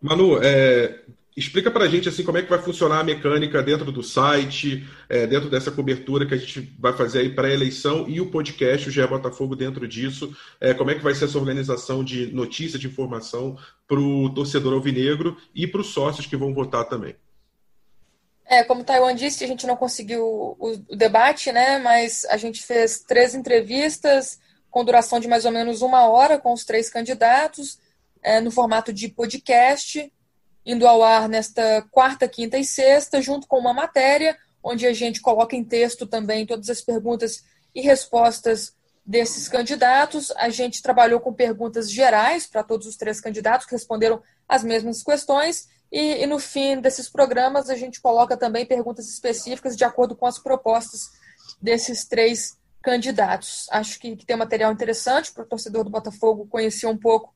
Manu, 0.00 0.38
é, 0.42 1.00
explica 1.38 1.70
para 1.70 1.84
a 1.84 1.88
gente 1.88 2.08
assim 2.08 2.24
como 2.24 2.36
é 2.38 2.42
que 2.42 2.50
vai 2.50 2.60
funcionar 2.60 2.98
a 2.98 3.04
mecânica 3.04 3.62
dentro 3.62 3.92
do 3.92 4.02
site, 4.02 4.86
é, 5.08 5.26
dentro 5.26 5.48
dessa 5.48 5.70
cobertura 5.70 6.26
que 6.26 6.34
a 6.34 6.36
gente 6.36 6.60
vai 6.78 6.92
fazer 6.92 7.20
aí 7.20 7.30
para 7.30 7.48
a 7.48 7.52
eleição 7.52 8.08
e 8.08 8.20
o 8.20 8.30
podcast, 8.30 8.88
o 8.88 8.92
GE 8.92 9.06
Botafogo 9.06 9.54
dentro 9.54 9.86
disso, 9.86 10.36
é, 10.60 10.74
como 10.74 10.90
é 10.90 10.94
que 10.96 11.02
vai 11.02 11.14
ser 11.14 11.26
essa 11.26 11.38
organização 11.38 12.02
de 12.02 12.26
notícia, 12.34 12.78
de 12.78 12.88
informação 12.88 13.56
para 13.86 14.00
o 14.00 14.28
torcedor 14.34 14.74
alvinegro 14.74 15.36
e 15.54 15.66
para 15.66 15.80
os 15.80 15.88
sócios 15.88 16.26
que 16.26 16.36
vão 16.36 16.52
votar 16.52 16.84
também. 16.86 17.14
É, 18.44 18.64
como 18.64 18.80
o 18.80 18.84
Taiwan 18.84 19.14
disse, 19.14 19.44
a 19.44 19.46
gente 19.46 19.66
não 19.66 19.76
conseguiu 19.76 20.24
o, 20.24 20.56
o 20.88 20.96
debate, 20.96 21.52
né? 21.52 21.78
Mas 21.78 22.24
a 22.24 22.36
gente 22.38 22.62
fez 22.62 23.00
três 23.00 23.34
entrevistas 23.34 24.40
com 24.70 24.84
duração 24.84 25.20
de 25.20 25.28
mais 25.28 25.44
ou 25.44 25.52
menos 25.52 25.82
uma 25.82 26.08
hora 26.08 26.38
com 26.38 26.52
os 26.52 26.64
três 26.64 26.88
candidatos, 26.88 27.78
é, 28.22 28.40
no 28.40 28.50
formato 28.50 28.92
de 28.92 29.08
podcast, 29.08 30.10
indo 30.68 30.86
ao 30.86 31.02
ar 31.02 31.30
nesta 31.30 31.80
quarta, 31.90 32.28
quinta 32.28 32.58
e 32.58 32.64
sexta, 32.64 33.22
junto 33.22 33.48
com 33.48 33.58
uma 33.58 33.72
matéria, 33.72 34.36
onde 34.62 34.86
a 34.86 34.92
gente 34.92 35.22
coloca 35.22 35.56
em 35.56 35.64
texto 35.64 36.06
também 36.06 36.44
todas 36.44 36.68
as 36.68 36.82
perguntas 36.82 37.42
e 37.74 37.80
respostas 37.80 38.74
desses 39.04 39.48
candidatos. 39.48 40.30
A 40.36 40.50
gente 40.50 40.82
trabalhou 40.82 41.20
com 41.20 41.32
perguntas 41.32 41.90
gerais 41.90 42.46
para 42.46 42.62
todos 42.62 42.86
os 42.86 42.96
três 42.96 43.18
candidatos 43.18 43.66
que 43.66 43.72
responderam 43.72 44.22
as 44.46 44.62
mesmas 44.62 45.02
questões 45.02 45.66
e, 45.90 46.22
e, 46.22 46.26
no 46.26 46.38
fim 46.38 46.78
desses 46.82 47.08
programas, 47.08 47.70
a 47.70 47.74
gente 47.74 47.98
coloca 47.98 48.36
também 48.36 48.66
perguntas 48.66 49.08
específicas 49.08 49.74
de 49.74 49.84
acordo 49.84 50.14
com 50.14 50.26
as 50.26 50.38
propostas 50.38 51.08
desses 51.62 52.04
três 52.04 52.58
candidatos. 52.82 53.66
Acho 53.70 53.98
que, 53.98 54.14
que 54.16 54.26
tem 54.26 54.36
um 54.36 54.38
material 54.38 54.70
interessante 54.70 55.32
para 55.32 55.44
o 55.44 55.46
torcedor 55.46 55.82
do 55.82 55.90
Botafogo 55.90 56.46
conhecer 56.46 56.86
um 56.86 56.98
pouco 56.98 57.34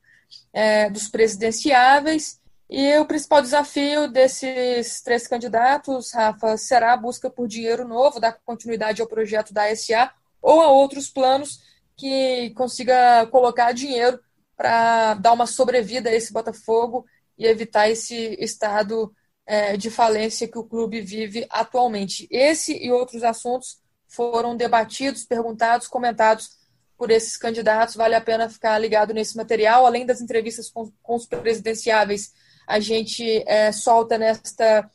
é, 0.53 0.87
dos 0.87 1.07
presidenciáveis. 1.07 2.42
E 2.69 2.97
o 2.97 3.05
principal 3.05 3.41
desafio 3.41 4.07
desses 4.07 5.01
três 5.01 5.27
candidatos, 5.27 6.11
Rafa, 6.11 6.57
será 6.57 6.93
a 6.93 6.97
busca 6.97 7.29
por 7.29 7.47
dinheiro 7.47 7.87
novo, 7.87 8.19
dar 8.19 8.39
continuidade 8.45 9.01
ao 9.01 9.07
projeto 9.07 9.53
da 9.53 9.73
SA 9.75 10.11
ou 10.41 10.61
a 10.61 10.69
outros 10.69 11.09
planos 11.09 11.61
que 11.95 12.51
consiga 12.55 13.27
colocar 13.27 13.71
dinheiro 13.71 14.19
para 14.55 15.13
dar 15.15 15.33
uma 15.33 15.45
sobrevida 15.45 16.09
a 16.09 16.13
esse 16.13 16.33
Botafogo 16.33 17.05
e 17.37 17.45
evitar 17.45 17.89
esse 17.89 18.35
estado 18.39 19.13
é, 19.45 19.75
de 19.77 19.89
falência 19.89 20.47
que 20.47 20.57
o 20.57 20.63
clube 20.63 21.01
vive 21.01 21.45
atualmente. 21.49 22.27
Esse 22.31 22.73
e 22.77 22.91
outros 22.91 23.23
assuntos 23.23 23.81
foram 24.07 24.55
debatidos, 24.55 25.25
perguntados, 25.25 25.87
comentados 25.87 26.51
por 26.97 27.11
esses 27.11 27.35
candidatos. 27.35 27.95
Vale 27.95 28.15
a 28.15 28.21
pena 28.21 28.49
ficar 28.49 28.77
ligado 28.77 29.13
nesse 29.13 29.35
material. 29.35 29.85
Além 29.85 30.05
das 30.05 30.21
entrevistas 30.21 30.69
com, 30.69 30.91
com 31.01 31.15
os 31.15 31.25
presidenciáveis, 31.25 32.31
a 32.67 32.79
gente 32.79 33.43
é, 33.47 33.71
solta 33.71 34.17
nesta 34.17 34.89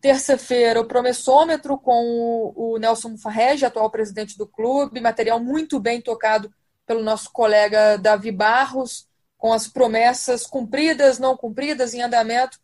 terça-feira 0.00 0.80
o 0.80 0.84
promessômetro 0.84 1.78
com 1.78 2.52
o, 2.56 2.76
Nelson 2.76 3.10
Mufarrege, 3.10 3.64
atual 3.64 3.88
presidente 3.88 4.36
do 4.36 4.46
clube, 4.46 5.00
material 5.00 5.38
muito 5.38 5.78
bem 5.78 6.00
tocado 6.00 6.52
pelo 6.84 7.02
nosso 7.02 7.30
colega 7.30 7.96
Davi 7.96 8.32
Barros, 8.32 9.06
com 9.38 9.52
as 9.52 9.68
promessas 9.68 10.44
cumpridas, 10.44 11.18
não 11.18 11.36
cumpridas, 11.36 11.94
em 11.94 12.02
andamento 12.02 12.58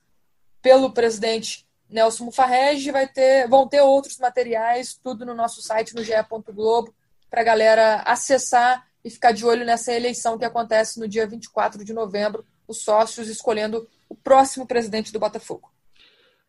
pelo 0.60 0.92
presidente 0.92 1.64
Nelson 1.88 2.24
Mufarrege. 2.24 2.90
Vai 2.90 3.06
ter, 3.06 3.48
vão 3.48 3.68
ter 3.68 3.80
outros 3.80 4.18
materiais, 4.18 4.98
tudo 5.00 5.24
no 5.24 5.34
nosso 5.34 5.62
site, 5.62 5.94
no 5.94 6.02
ge 6.02 6.12
Globo, 6.52 6.92
para 7.30 7.40
a 7.40 7.44
galera 7.44 8.02
acessar 8.04 8.84
e 9.04 9.10
ficar 9.10 9.32
de 9.32 9.46
olho 9.46 9.64
nessa 9.64 9.92
eleição 9.92 10.36
que 10.36 10.44
acontece 10.44 10.98
no 10.98 11.06
dia 11.06 11.26
24 11.26 11.84
de 11.84 11.92
novembro, 11.92 12.44
os 12.66 12.82
sócios 12.82 13.28
escolhendo 13.28 13.88
o 14.08 14.14
próximo 14.14 14.66
presidente 14.66 15.12
do 15.12 15.18
Botafogo. 15.18 15.70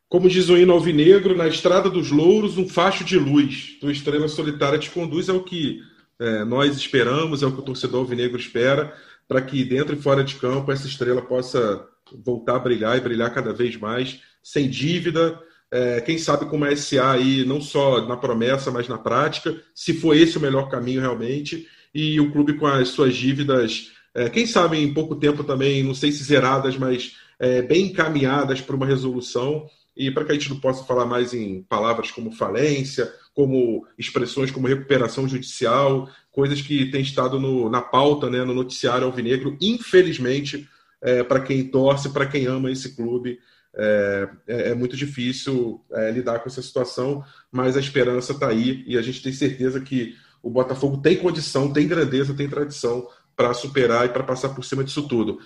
Como 0.07 0.27
diz 0.27 0.49
o 0.49 0.57
hino 0.57 0.73
alvinegro, 0.73 1.35
na 1.35 1.47
estrada 1.47 1.89
dos 1.89 2.09
louros, 2.09 2.57
um 2.57 2.67
facho 2.67 3.03
de 3.03 3.17
luz. 3.17 3.77
Tua 3.79 3.91
estrela 3.91 4.27
solitária 4.27 4.79
te 4.79 4.89
conduz 4.89 5.29
ao 5.29 5.43
que 5.43 5.81
é, 6.19 6.43
nós 6.43 6.75
esperamos, 6.75 7.43
é 7.43 7.45
o 7.45 7.51
que 7.51 7.59
o 7.59 7.63
torcedor 7.63 8.01
alvinegro 8.01 8.39
espera 8.39 8.93
para 9.29 9.41
que 9.43 9.63
dentro 9.63 9.95
e 9.95 10.01
fora 10.01 10.23
de 10.23 10.35
campo 10.35 10.71
essa 10.71 10.87
estrela 10.87 11.21
possa 11.21 11.87
voltar 12.25 12.55
a 12.55 12.59
brilhar 12.59 12.97
e 12.97 13.01
brilhar 13.01 13.31
cada 13.31 13.53
vez 13.53 13.77
mais, 13.77 14.19
sem 14.41 14.67
dívida. 14.67 15.39
É, 15.71 16.01
quem 16.01 16.17
sabe 16.17 16.47
com 16.47 16.57
uma 16.57 16.75
SA 16.75 17.11
aí, 17.11 17.45
não 17.45 17.61
só 17.61 18.07
na 18.07 18.17
promessa, 18.17 18.71
mas 18.71 18.87
na 18.87 18.97
prática, 18.97 19.55
se 19.75 19.93
for 19.93 20.15
esse 20.15 20.39
o 20.39 20.41
melhor 20.41 20.67
caminho 20.67 20.99
realmente, 20.99 21.67
e 21.93 22.19
o 22.19 22.31
clube 22.31 22.53
com 22.53 22.65
as 22.65 22.89
suas 22.89 23.15
dívidas, 23.15 23.91
é, 24.15 24.29
quem 24.29 24.47
sabe 24.47 24.77
em 24.77 24.91
pouco 24.91 25.15
tempo 25.15 25.43
também, 25.43 25.83
não 25.83 25.93
sei 25.93 26.11
se 26.11 26.23
zeradas, 26.23 26.75
mas 26.75 27.15
é, 27.39 27.61
bem 27.61 27.85
encaminhadas 27.87 28.61
para 28.61 28.75
uma 28.75 28.85
resolução, 28.85 29.67
e 29.99 30.09
para 30.09 30.23
que 30.23 30.31
a 30.31 30.33
gente 30.33 30.49
não 30.49 30.59
possa 30.61 30.85
falar 30.85 31.05
mais 31.05 31.33
em 31.33 31.61
palavras 31.63 32.09
como 32.09 32.31
falência, 32.31 33.11
como 33.33 33.85
expressões 33.97 34.49
como 34.49 34.65
recuperação 34.65 35.27
judicial, 35.27 36.09
coisas 36.31 36.61
que 36.61 36.89
têm 36.89 37.01
estado 37.01 37.37
no, 37.37 37.69
na 37.69 37.81
pauta, 37.81 38.29
né, 38.29 38.45
no 38.45 38.53
noticiário 38.53 39.05
alvinegro, 39.05 39.57
infelizmente, 39.59 40.69
é, 41.01 41.21
para 41.21 41.41
quem 41.41 41.67
torce, 41.67 42.13
para 42.13 42.25
quem 42.25 42.45
ama 42.45 42.71
esse 42.71 42.95
clube. 42.95 43.39
É, 43.75 44.29
é, 44.47 44.69
é 44.69 44.73
muito 44.75 44.95
difícil 44.95 45.83
é, 45.91 46.11
lidar 46.11 46.39
com 46.39 46.47
essa 46.47 46.61
situação, 46.61 47.21
mas 47.51 47.75
a 47.75 47.79
esperança 47.81 48.31
está 48.31 48.47
aí 48.47 48.85
e 48.87 48.97
a 48.97 49.01
gente 49.01 49.21
tem 49.21 49.33
certeza 49.33 49.81
que 49.81 50.15
o 50.41 50.49
Botafogo 50.49 51.01
tem 51.01 51.17
condição, 51.17 51.73
tem 51.73 51.87
grandeza, 51.87 52.33
tem 52.33 52.49
tradição 52.49 53.05
para 53.35 53.53
superar 53.53 54.05
e 54.05 54.09
para 54.09 54.23
passar 54.23 54.49
por 54.49 54.63
cima 54.63 54.83
disso 54.83 55.07
tudo. 55.07 55.39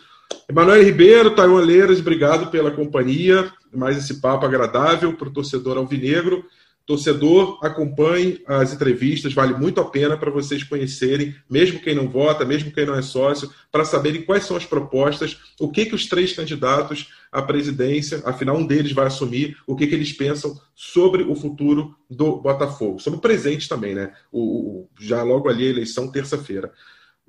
Emanuel 0.50 0.84
Ribeiro, 0.84 1.36
Taiwan 1.36 1.62
Leiras, 1.62 2.00
obrigado 2.00 2.52
pela 2.52 2.72
companhia, 2.72 3.52
mais 3.74 3.98
esse 3.98 4.20
papo 4.20 4.46
agradável 4.46 5.14
para 5.16 5.30
o 5.30 5.34
torcedor 5.34 5.78
alvinegro. 5.78 6.46
Torcedor, 6.86 7.60
acompanhe 7.64 8.42
as 8.46 8.74
entrevistas, 8.74 9.34
vale 9.34 9.54
muito 9.54 9.80
a 9.80 9.86
pena 9.86 10.18
para 10.18 10.30
vocês 10.30 10.66
conhecerem, 10.66 11.34
mesmo 11.50 11.80
quem 11.80 11.96
não 11.96 12.10
vota, 12.10 12.44
mesmo 12.44 12.74
quem 12.74 12.86
não 12.86 12.94
é 12.94 13.02
sócio, 13.02 13.50
para 13.72 13.86
saberem 13.86 14.24
quais 14.24 14.44
são 14.44 14.58
as 14.58 14.66
propostas, 14.66 15.40
o 15.62 15.72
que, 15.72 15.86
que 15.86 15.96
os 15.96 16.08
três 16.08 16.34
candidatos 16.34 17.08
à 17.32 17.42
presidência, 17.42 18.22
afinal 18.26 18.58
um 18.58 18.68
deles 18.68 18.92
vai 18.92 19.08
assumir, 19.08 19.56
o 19.66 19.78
que, 19.78 19.88
que 19.88 19.96
eles 19.96 20.12
pensam 20.12 20.60
sobre 20.76 21.24
o 21.24 21.34
futuro 21.36 21.96
do 22.10 22.42
Botafogo, 22.42 23.00
sobre 23.00 23.18
o 23.18 23.22
presente 23.22 23.70
também, 23.70 23.96
né? 23.96 24.12
O, 24.30 24.42
o 24.42 24.90
já 25.00 25.24
logo 25.24 25.48
ali 25.48 25.66
a 25.66 25.70
eleição, 25.70 26.12
terça-feira. 26.12 26.70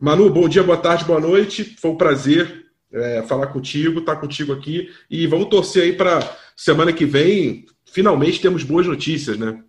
Manu, 0.00 0.28
bom 0.30 0.48
dia, 0.48 0.64
boa 0.64 0.76
tarde, 0.76 1.04
boa 1.04 1.20
noite. 1.20 1.76
Foi 1.80 1.92
um 1.92 1.96
prazer 1.96 2.63
é, 2.94 3.22
falar 3.22 3.48
contigo, 3.48 4.00
estar 4.00 4.14
tá 4.14 4.20
contigo 4.20 4.52
aqui. 4.52 4.88
E 5.10 5.26
vamos 5.26 5.48
torcer 5.48 5.82
aí 5.82 5.92
para 5.92 6.20
semana 6.56 6.92
que 6.92 7.04
vem 7.04 7.66
finalmente 7.94 8.40
temos 8.40 8.64
boas 8.64 8.88
notícias, 8.88 9.38
né? 9.38 9.62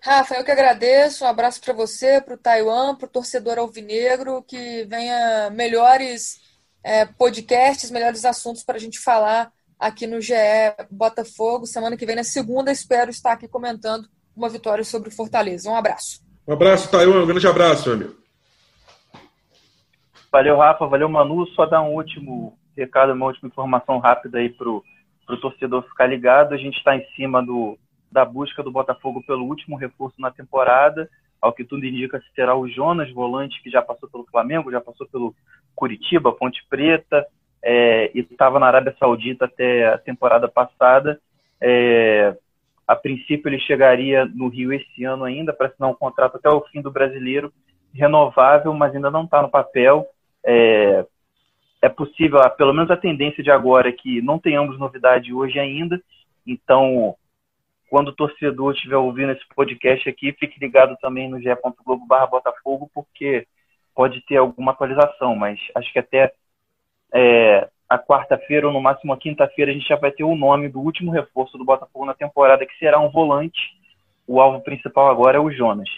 Rafa, 0.00 0.34
eu 0.34 0.44
que 0.44 0.50
agradeço. 0.50 1.24
Um 1.24 1.28
abraço 1.28 1.60
para 1.60 1.74
você, 1.74 2.20
para 2.20 2.34
o 2.34 2.38
Taiwan, 2.38 2.94
para 2.94 3.06
o 3.06 3.10
torcedor 3.10 3.58
alvinegro, 3.58 4.42
que 4.42 4.84
venha 4.84 5.50
melhores 5.50 6.40
é, 6.82 7.04
podcasts, 7.04 7.90
melhores 7.90 8.24
assuntos 8.24 8.62
para 8.62 8.76
a 8.76 8.80
gente 8.80 8.98
falar 8.98 9.52
aqui 9.78 10.06
no 10.06 10.20
GE 10.20 10.34
Botafogo. 10.90 11.66
Semana 11.66 11.96
que 11.96 12.06
vem, 12.06 12.16
na 12.16 12.24
segunda, 12.24 12.72
espero 12.72 13.10
estar 13.10 13.32
aqui 13.32 13.46
comentando 13.46 14.08
uma 14.34 14.48
vitória 14.48 14.84
sobre 14.84 15.10
o 15.10 15.12
Fortaleza. 15.12 15.70
Um 15.70 15.76
abraço. 15.76 16.22
Um 16.46 16.52
abraço, 16.52 16.90
Taiwan. 16.90 17.22
Um 17.22 17.26
grande 17.26 17.46
abraço, 17.46 17.88
meu 17.88 17.94
amigo. 17.94 18.23
Valeu, 20.34 20.56
Rafa. 20.56 20.84
Valeu, 20.88 21.08
Manu. 21.08 21.46
Só 21.50 21.64
dar 21.64 21.80
um 21.80 21.94
último 21.94 22.58
recado, 22.76 23.12
uma 23.12 23.26
última 23.26 23.46
informação 23.46 23.98
rápida 23.98 24.38
aí 24.38 24.48
para 24.48 24.68
o 24.68 24.82
torcedor 25.40 25.84
ficar 25.84 26.06
ligado. 26.06 26.54
A 26.54 26.56
gente 26.56 26.76
está 26.76 26.96
em 26.96 27.06
cima 27.14 27.40
do, 27.40 27.78
da 28.10 28.24
busca 28.24 28.60
do 28.60 28.72
Botafogo 28.72 29.22
pelo 29.24 29.44
último 29.44 29.76
reforço 29.76 30.20
na 30.20 30.32
temporada. 30.32 31.08
Ao 31.40 31.52
que 31.52 31.62
tudo 31.62 31.86
indica, 31.86 32.20
será 32.34 32.56
o 32.56 32.68
Jonas, 32.68 33.12
volante, 33.12 33.62
que 33.62 33.70
já 33.70 33.80
passou 33.80 34.08
pelo 34.08 34.26
Flamengo, 34.26 34.72
já 34.72 34.80
passou 34.80 35.06
pelo 35.06 35.32
Curitiba, 35.72 36.32
Ponte 36.32 36.66
Preta, 36.68 37.24
é, 37.62 38.10
e 38.12 38.18
estava 38.18 38.58
na 38.58 38.66
Arábia 38.66 38.96
Saudita 38.98 39.44
até 39.44 39.86
a 39.86 39.98
temporada 39.98 40.48
passada. 40.48 41.20
É, 41.60 42.36
A 42.88 42.96
princípio, 42.96 43.48
ele 43.48 43.60
chegaria 43.60 44.24
no 44.24 44.48
Rio 44.48 44.72
esse 44.72 45.04
ano 45.04 45.22
ainda 45.22 45.52
para 45.52 45.68
assinar 45.68 45.88
um 45.88 45.94
contrato 45.94 46.38
até 46.38 46.50
o 46.50 46.62
fim 46.72 46.82
do 46.82 46.90
brasileiro, 46.90 47.52
renovável, 47.94 48.74
mas 48.74 48.92
ainda 48.96 49.12
não 49.12 49.26
está 49.26 49.40
no 49.40 49.48
papel. 49.48 50.08
É, 50.44 51.06
é 51.82 51.88
possível, 51.88 52.38
pelo 52.56 52.72
menos 52.72 52.90
a 52.90 52.96
tendência 52.96 53.42
de 53.42 53.50
agora 53.50 53.88
é 53.88 53.92
que 53.92 54.22
não 54.22 54.38
tenhamos 54.38 54.78
novidade 54.78 55.32
hoje 55.32 55.58
ainda. 55.58 56.00
Então, 56.46 57.14
quando 57.90 58.08
o 58.08 58.14
torcedor 58.14 58.72
estiver 58.72 58.96
ouvindo 58.96 59.32
esse 59.32 59.46
podcast 59.54 60.08
aqui, 60.08 60.32
fique 60.32 60.58
ligado 60.58 60.96
também 61.00 61.28
no 61.28 61.40
ge.globo 61.40 62.06
barra 62.06 62.26
Botafogo, 62.26 62.90
porque 62.94 63.46
pode 63.94 64.20
ter 64.22 64.36
alguma 64.36 64.72
atualização, 64.72 65.36
mas 65.36 65.60
acho 65.74 65.92
que 65.92 65.98
até 65.98 66.32
é, 67.12 67.68
a 67.88 67.98
quarta-feira 67.98 68.66
ou 68.66 68.72
no 68.72 68.80
máximo 68.80 69.12
a 69.12 69.16
quinta-feira 69.16 69.70
a 69.70 69.74
gente 69.74 69.86
já 69.86 69.96
vai 69.96 70.10
ter 70.10 70.24
o 70.24 70.34
nome 70.34 70.68
do 70.68 70.80
último 70.80 71.12
reforço 71.12 71.56
do 71.56 71.64
Botafogo 71.64 72.04
na 72.04 72.14
temporada, 72.14 72.66
que 72.66 72.76
será 72.78 72.98
um 72.98 73.10
volante. 73.10 73.60
O 74.26 74.40
alvo 74.40 74.60
principal 74.62 75.08
agora 75.08 75.36
é 75.36 75.40
o 75.40 75.50
Jonas. 75.50 75.88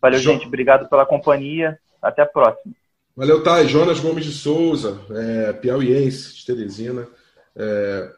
Valeu, 0.00 0.18
gente. 0.18 0.46
Obrigado 0.46 0.88
pela 0.88 1.06
companhia. 1.06 1.78
Até 2.02 2.22
a 2.22 2.26
próxima. 2.26 2.74
Valeu, 3.14 3.42
Thay. 3.42 3.68
Jonas 3.68 4.00
Gomes 4.00 4.24
de 4.24 4.32
Souza, 4.32 4.98
é, 5.10 5.52
piauiense 5.52 6.34
de 6.34 6.46
Teresina. 6.46 7.06
É, 7.54 8.10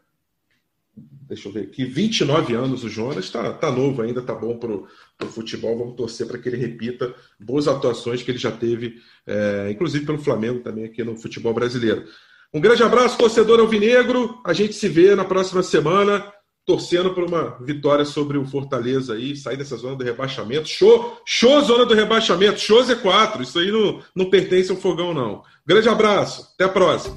deixa 0.97 1.49
eu 1.49 1.53
ver 1.53 1.63
aqui, 1.63 1.85
29 1.85 2.55
anos 2.55 2.85
o 2.85 2.89
Jonas, 2.89 3.25
está 3.25 3.53
tá 3.53 3.73
novo 3.73 4.03
ainda, 4.03 4.23
tá 4.23 4.35
bom 4.35 4.57
para 4.57 4.71
o 4.71 5.31
futebol. 5.31 5.77
Vamos 5.77 5.97
torcer 5.97 6.29
para 6.29 6.39
que 6.39 6.49
ele 6.49 6.57
repita 6.57 7.13
boas 7.41 7.67
atuações 7.67 8.23
que 8.23 8.31
ele 8.31 8.39
já 8.39 8.53
teve, 8.53 9.01
é, 9.27 9.69
inclusive 9.71 10.07
pelo 10.07 10.19
Flamengo 10.19 10.61
também 10.61 10.85
aqui 10.85 11.03
no 11.03 11.17
futebol 11.17 11.53
brasileiro. 11.53 12.05
Um 12.53 12.61
grande 12.61 12.85
abraço, 12.85 13.19
torcedor 13.19 13.59
alvinegro. 13.59 14.41
A 14.47 14.53
gente 14.53 14.75
se 14.75 14.89
vê 14.89 15.17
na 15.17 15.25
próxima 15.25 15.61
semana, 15.61 16.33
torcendo 16.67 17.13
por 17.13 17.25
uma 17.25 17.57
vitória 17.61 18.05
sobre 18.05 18.39
o 18.39 18.47
Fortaleza 18.47 19.15
aí, 19.15 19.37
sair 19.37 19.57
dessa 19.57 19.77
zona 19.77 19.97
do 19.97 20.05
rebaixamento. 20.05 20.69
Show, 20.69 21.21
show 21.27 21.61
zona 21.61 21.85
do 21.85 21.95
rebaixamento, 21.95 22.61
show 22.61 22.83
Z4. 22.83 23.43
Isso 23.43 23.59
aí 23.59 23.71
não, 23.71 24.01
não 24.15 24.31
pertence 24.31 24.71
ao 24.71 24.77
fogão, 24.77 25.13
não. 25.13 25.43
Grande 25.67 25.89
abraço, 25.89 26.49
até 26.55 26.65
a 26.65 26.69
próxima. 26.69 27.15